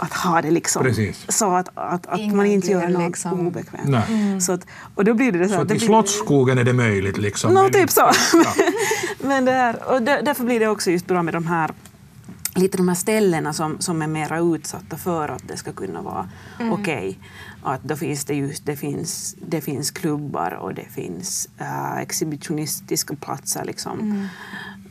att 0.01 0.13
ha 0.13 0.43
det 0.43 0.51
liksom. 0.51 0.83
Precis. 0.83 1.25
Så 1.29 1.51
att, 1.51 1.69
att, 1.75 2.07
att 2.07 2.19
Ingen 2.19 2.37
man 2.37 2.47
inte 2.47 2.71
gör 2.71 2.89
något 2.89 3.03
liksom- 3.03 3.47
obekvämt. 3.47 3.89
Nej. 3.89 4.41
Så 4.41 4.53
att, 4.53 4.67
och 4.95 5.05
då 5.05 5.15
blir 5.15 5.33
det 5.33 5.49
så, 5.49 5.55
Så 5.55 5.61
att 5.61 5.71
i 5.71 5.81
Slottsskogen 5.81 6.59
är 6.59 6.65
det 6.65 6.73
möjligt 6.73 7.19
liksom? 7.19 7.55
Nå, 7.55 7.63
Men 7.63 7.73
typ 7.73 7.91
så. 7.91 8.11
Ja. 8.33 8.55
Men 9.29 9.45
det 9.45 9.53
här, 9.53 9.93
och 9.93 10.03
där, 10.03 10.23
därför 10.23 10.45
blir 10.45 10.61
det 10.61 10.69
också 10.69 10.91
just 10.91 11.07
bra 11.07 11.23
med 11.23 11.35
de 11.35 11.47
här 11.47 11.71
lite 12.55 12.77
de 12.77 12.89
här 12.89 12.95
ställena 12.95 13.53
som, 13.53 13.81
som 13.81 14.03
är 14.03 14.07
mera 14.07 14.39
utsatta 14.39 14.97
för 14.97 15.29
att 15.29 15.49
det 15.49 15.57
ska 15.57 15.73
kunna 15.73 16.03
vara 16.03 16.29
okej. 16.73 17.19
Att 17.63 17.83
då 17.83 17.97
finns 17.97 18.25
det 18.25 18.35
just 18.35 18.67
det 18.67 18.77
finns, 18.77 19.37
det 19.47 19.61
finns 19.61 19.91
klubbar 19.91 20.59
och 20.61 20.75
det 20.75 20.87
finns 20.95 21.49
äh, 21.59 21.99
exhibitionistiska 21.99 23.15
platser, 23.17 23.65
liksom, 23.65 24.29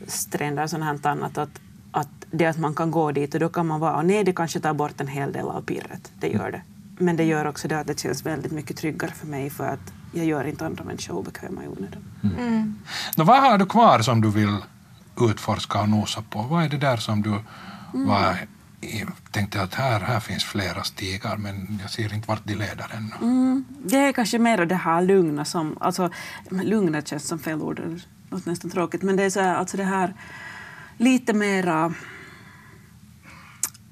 stränder 0.06 0.62
och 0.62 0.70
sånt 0.70 0.84
här 0.84 1.10
annat. 1.10 1.38
Att, 1.38 1.60
att 1.92 2.08
det 2.30 2.46
att 2.46 2.58
man 2.58 2.74
kan 2.74 2.90
gå 2.90 3.12
dit 3.12 3.34
och 3.34 3.40
då 3.40 3.48
kan 3.48 3.66
man 3.66 3.80
vara, 3.80 3.96
och 3.96 4.04
nej 4.04 4.24
det 4.24 4.32
kanske 4.32 4.60
tar 4.60 4.74
bort 4.74 5.00
en 5.00 5.08
hel 5.08 5.32
del 5.32 5.44
av 5.46 5.62
pirret, 5.62 6.12
det 6.20 6.28
gör 6.28 6.50
det. 6.52 6.62
Men 6.98 7.16
det 7.16 7.24
gör 7.24 7.44
också 7.46 7.68
det 7.68 7.80
att 7.80 7.86
det 7.86 8.00
känns 8.00 8.26
väldigt 8.26 8.52
mycket 8.52 8.76
tryggare 8.76 9.10
för 9.12 9.26
mig 9.26 9.50
för 9.50 9.66
att 9.68 9.92
jag 10.12 10.26
gör 10.26 10.44
inte 10.44 10.66
andra 10.66 10.84
människor 10.84 11.14
obekväma 11.16 11.64
i 11.64 11.68
onödan. 11.68 12.02
Nå, 13.16 13.24
vad 13.24 13.40
har 13.42 13.58
du 13.58 13.66
kvar 13.66 13.98
som 14.02 14.20
du 14.20 14.30
vill 14.30 14.56
utforska 15.20 15.80
och 15.80 15.88
nosa 15.88 16.22
på? 16.30 16.42
Vad 16.42 16.64
är 16.64 16.68
det 16.68 16.76
där 16.78 16.96
som 16.96 17.22
du 17.22 17.34
var, 17.92 18.36
i- 18.80 19.04
tänkte 19.30 19.62
att 19.62 19.74
här, 19.74 20.00
här 20.00 20.20
finns 20.20 20.44
flera 20.44 20.82
stigar 20.84 21.36
men 21.36 21.78
jag 21.82 21.90
ser 21.90 22.14
inte 22.14 22.28
vart 22.28 22.44
de 22.44 22.54
leder 22.54 22.86
ännu? 22.96 23.12
Mm, 23.22 23.64
det 23.84 23.96
är 23.96 24.12
kanske 24.12 24.38
mer 24.38 24.66
det 24.66 24.74
här 24.74 25.02
lugna 25.02 25.44
som... 25.44 25.76
Alltså, 25.80 26.10
lugna 26.50 27.02
känns 27.02 27.28
som 27.28 27.38
fel 27.38 27.62
ord, 27.62 27.76
det 27.76 28.00
låter 28.30 28.50
nästan 28.50 28.70
tråkigt. 28.70 29.02
Men 29.02 29.16
det 29.16 29.22
är 29.22 29.30
så 29.30 29.40
här, 29.40 29.54
alltså 29.54 29.76
det 29.76 29.84
här 29.84 30.14
lite 31.00 31.32
mera... 31.32 31.94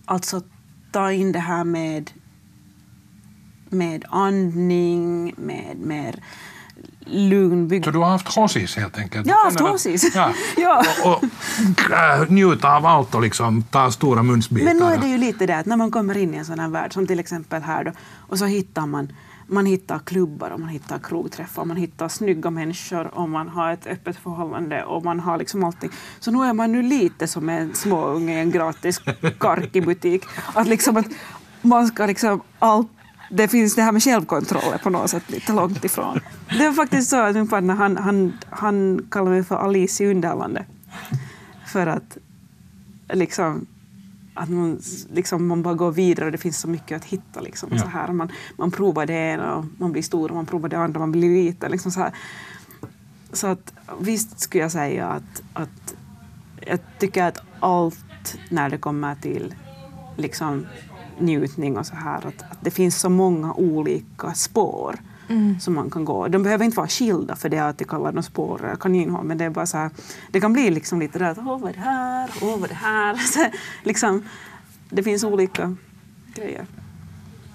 Alltså 0.05 0.43
ta 0.93 1.13
in 1.13 1.33
det 1.33 1.39
här 1.39 1.65
med, 1.65 2.11
med 3.69 4.05
andning, 4.09 5.35
med 5.37 5.77
mer 5.79 6.23
lugn. 7.07 7.83
Så 7.85 7.91
du 7.91 7.99
har 7.99 8.11
haft 8.11 8.35
hossis 8.35 8.77
helt 8.77 8.99
enkelt? 8.99 9.31
Har 9.31 9.45
haft 9.45 9.61
hossis. 9.61 10.15
Ja. 10.15 10.33
Ja. 10.57 10.85
Och, 11.05 11.13
och 11.13 11.91
äh, 11.91 12.31
njuta 12.31 12.77
av 12.77 12.87
allt 12.87 13.15
och 13.15 13.23
liksom 13.23 13.63
ta 13.63 13.91
stora 13.91 14.23
munsbitar. 14.23 14.65
Men 14.65 14.77
nu 14.77 14.85
är 14.85 14.99
det 14.99 15.09
ju 15.09 15.19
lite 15.19 15.47
det 15.47 15.57
att 15.57 15.67
när 15.67 15.77
man 15.77 15.91
kommer 15.91 16.17
in 16.17 16.35
i 16.35 16.37
en 16.37 16.45
sån 16.45 16.59
här 16.59 16.69
värld, 16.69 16.93
som 16.93 17.07
till 17.07 17.21
exempel 17.21 17.63
här 17.63 17.85
då, 17.85 17.93
och 18.29 18.39
så 18.39 18.45
hittar 18.45 18.87
man 18.87 19.13
man 19.49 19.67
hittar 19.67 19.99
klubbar 19.99 20.51
och 20.51 20.61
man 20.61 20.69
hittar 20.69 20.99
krogträffar, 20.99 21.65
man 21.65 21.77
hittar 21.77 22.09
snygga 22.09 22.51
människor 22.51 23.15
och 23.15 23.29
man 23.29 23.49
har 23.49 23.73
ett 23.73 23.87
öppet 23.87 24.17
förhållande 24.17 24.85
och 24.85 25.05
man 25.05 25.21
har 25.21 25.39
liksom 25.39 25.65
allting. 25.65 25.91
Så 26.21 26.31
nu 26.31 26.45
är 26.45 26.53
man 26.53 26.73
nu 26.73 26.83
lite 26.83 27.27
som 27.27 27.49
en 27.49 27.75
småunge 27.75 28.33
i 28.33 28.41
en 28.41 28.51
gratis 28.51 29.01
karkibutik. 29.39 30.25
Att 30.55 30.69
liksom 30.69 30.97
att 30.97 31.07
man 31.63 31.87
ska 31.87 32.07
liksom 32.07 32.41
allt 32.59 32.89
det 33.31 33.49
finns 33.49 33.75
det 33.75 33.83
här 33.83 33.93
med 33.93 34.03
självkontroll 34.03 34.79
på 34.83 34.91
något 34.91 35.11
sätt 35.11 35.31
lite 35.31 35.53
långt 35.53 35.85
ifrån. 35.85 36.21
Det 36.59 36.67
var 36.67 36.73
faktiskt 36.73 37.11
så 37.11 37.17
att 37.17 37.35
min 37.35 37.49
partner 37.49 37.75
han, 37.75 37.97
han, 37.97 38.39
han 38.51 39.07
kallade 39.11 39.31
mig 39.31 39.45
för 39.45 39.57
Alice 39.57 40.05
i 40.05 40.11
Underlandet. 40.11 40.67
För 41.67 41.87
att 41.87 42.19
liksom 43.13 43.67
att 44.39 44.49
man, 44.49 44.81
liksom, 45.13 45.47
man 45.47 45.63
bara 45.63 45.75
går 45.75 45.91
vidare 45.93 46.27
och 46.27 46.33
det 46.33 46.39
finns 46.39 46.59
så 46.61 46.69
mycket 46.69 46.97
att 46.97 47.05
hitta. 47.05 47.41
Liksom, 47.41 47.69
Ja. 47.73 47.79
så 47.79 47.87
här. 47.87 48.13
Man, 48.13 48.29
man 48.57 48.71
provar 48.71 49.07
det 49.07 49.13
ena 49.13 49.55
och 49.57 49.65
man 49.79 49.93
blir 49.93 50.03
stor 50.03 50.29
och 50.31 50.37
man 50.37 50.47
provar 50.47 50.69
det 50.69 50.79
andra 50.79 51.01
man 51.01 51.13
blir 51.13 51.45
liten. 51.45 51.71
Liksom, 51.71 51.93
så, 51.93 52.01
här. 52.01 52.13
så 53.33 53.47
att, 53.47 53.73
visst 54.01 54.41
skulle 54.41 54.63
jag 54.63 54.73
säga 54.73 55.07
att, 55.07 55.43
att 55.53 55.95
jag 56.67 56.79
tycker 56.99 57.25
att 57.25 57.39
allt 57.61 58.39
när 58.51 58.71
det 58.71 58.79
kommer 58.79 59.15
till 59.15 59.55
liksom, 60.17 60.67
njutning 61.19 61.79
och 61.79 61.87
så 61.87 61.95
här. 61.95 62.27
Att, 62.27 62.43
att 62.51 62.59
det 62.61 62.71
finns 62.71 63.01
så 63.01 63.09
många 63.09 63.55
olika 63.55 64.35
spår 64.35 64.97
som 65.61 65.75
man 65.75 65.91
kan 65.91 66.05
gå. 66.05 66.29
De 66.29 66.43
behöver 66.43 66.65
inte 66.65 66.77
vara 66.77 66.89
skilda 66.89 67.37
för 67.37 67.49
det 67.49 67.59
att 67.59 67.79
de 67.79 67.85
kallar 67.85 68.13
dem 68.13 68.23
spår 68.23 68.65
eller 68.65 68.77
kaninhål, 68.77 69.25
men 69.25 69.39
det 69.39 69.45
är 69.45 69.51
bara 69.51 69.67
så 69.67 69.77
här, 69.77 69.91
det 70.31 70.41
kan 70.41 70.53
bli 70.53 70.71
liksom 70.71 71.01
lite 71.01 71.19
där 71.19 71.31
att 71.31 71.39
åh 71.39 71.59
vad 71.59 71.71
är 71.71 71.75
det 71.75 71.81
här, 71.81 72.31
åh 72.43 72.59
vad 72.59 72.65
är 72.65 72.69
det 72.69 72.75
här. 72.75 73.15
Så, 73.33 73.47
liksom, 73.83 74.25
det 74.91 75.03
finns 75.03 75.25
olika 75.25 75.77
grejer. 76.35 76.67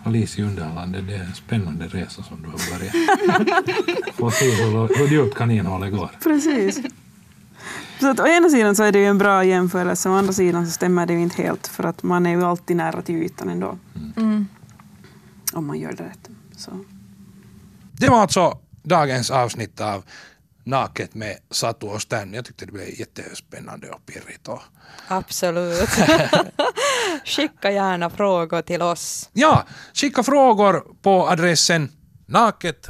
Alice 0.06 0.42
i 0.42 0.44
Underlandet, 0.44 1.08
det 1.08 1.16
är 1.16 1.24
en 1.24 1.34
spännande 1.34 1.88
resa 1.88 2.24
som 2.24 2.38
du 2.42 2.50
har 2.50 2.80
börjat. 2.80 2.96
Få 4.16 4.32
se 4.32 4.52
hur, 4.52 4.98
hur 4.98 5.08
djupt 5.08 5.36
kaninhålet 5.36 5.92
går. 5.92 6.12
Precis. 6.24 6.82
Så 8.00 8.10
att 8.10 8.20
å 8.20 8.28
ena 8.28 8.50
sidan 8.50 8.76
så 8.76 8.84
är 8.84 8.92
det 8.92 9.00
ju 9.00 9.06
en 9.06 9.18
bra 9.18 9.44
jämförelse, 9.44 10.10
å 10.10 10.14
andra 10.14 10.34
sidan 10.34 10.66
så 10.66 10.72
stämmer 10.72 11.06
det 11.06 11.14
ju 11.14 11.22
inte 11.22 11.42
helt 11.42 11.68
för 11.68 11.84
att 11.84 12.04
man 12.04 12.26
är 12.26 12.32
ju 12.32 12.44
alltid 12.44 12.78
nära 12.78 13.02
till 13.02 13.16
ytan 13.16 13.50
ändå. 13.50 13.78
Mm. 14.18 14.48
Om 15.54 15.68
man 15.68 15.80
gör 15.80 15.94
det 15.94 16.04
rätt. 16.04 16.30
Så. 16.58 16.72
Det 18.00 18.10
var 18.10 18.22
alltså 18.22 18.58
dagens 18.84 19.32
avsnitt 19.32 19.82
av 19.82 20.04
Naket 20.66 21.16
med 21.16 21.38
Satu 21.52 21.88
och 21.88 22.02
Stan. 22.02 22.34
Jag 22.34 22.46
tyckte 22.46 22.66
det 22.66 22.72
blev 22.72 23.00
jättespännande 23.00 23.90
och 23.90 24.06
pirrigt. 24.06 24.48
Och... 24.48 24.62
Absolut. 25.08 25.90
Skicka 27.26 27.72
gärna 27.72 28.10
frågor 28.10 28.62
till 28.62 28.82
oss. 28.82 29.30
Ja, 29.34 29.64
skicka 29.94 30.24
frågor 30.24 30.84
på 31.02 31.28
adressen 31.28 31.92
naket 32.28 32.88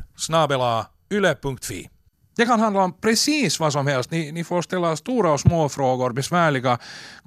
yle.fi. 1.11 1.89
Det 2.35 2.45
kan 2.45 2.59
handla 2.59 2.83
om 2.83 2.93
precis 3.01 3.59
vad 3.59 3.73
som 3.73 3.87
helst. 3.87 4.11
Ni, 4.11 4.31
ni 4.31 4.43
får 4.43 4.61
ställa 4.61 4.95
stora 4.95 5.31
och 5.31 5.39
små 5.39 5.69
frågor, 5.69 6.11
besvärliga, 6.11 6.77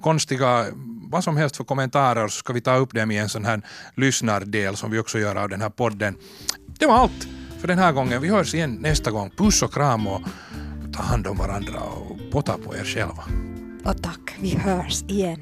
konstiga, 0.01 0.65
vad 1.11 1.23
som 1.23 1.37
helst 1.37 1.57
för 1.57 1.63
kommentarer 1.63 2.27
så 2.27 2.37
ska 2.37 2.53
vi 2.53 2.61
ta 2.61 2.75
upp 2.75 2.93
dem 2.93 3.11
i 3.11 3.17
en 3.17 3.29
sån 3.29 3.45
här 3.45 3.61
lyssnardel 3.95 4.75
som 4.75 4.91
vi 4.91 4.99
också 4.99 5.19
gör 5.19 5.35
av 5.35 5.49
den 5.49 5.61
här 5.61 5.69
podden. 5.69 6.15
Det 6.79 6.85
var 6.85 6.95
allt 6.95 7.27
för 7.59 7.67
den 7.67 7.79
här 7.79 7.91
gången. 7.91 8.21
Vi 8.21 8.27
hörs 8.27 8.53
igen 8.53 8.77
nästa 8.81 9.11
gång. 9.11 9.29
Puss 9.29 9.63
och 9.63 9.73
kram 9.73 10.07
och 10.07 10.21
ta 10.93 11.03
hand 11.03 11.27
om 11.27 11.37
varandra 11.37 11.79
och 11.79 12.31
potta 12.31 12.57
på 12.57 12.75
er 12.75 12.83
själva. 12.83 13.23
Och 13.85 14.01
tack, 14.01 14.35
vi 14.39 14.57
hörs 14.57 15.03
igen. 15.03 15.39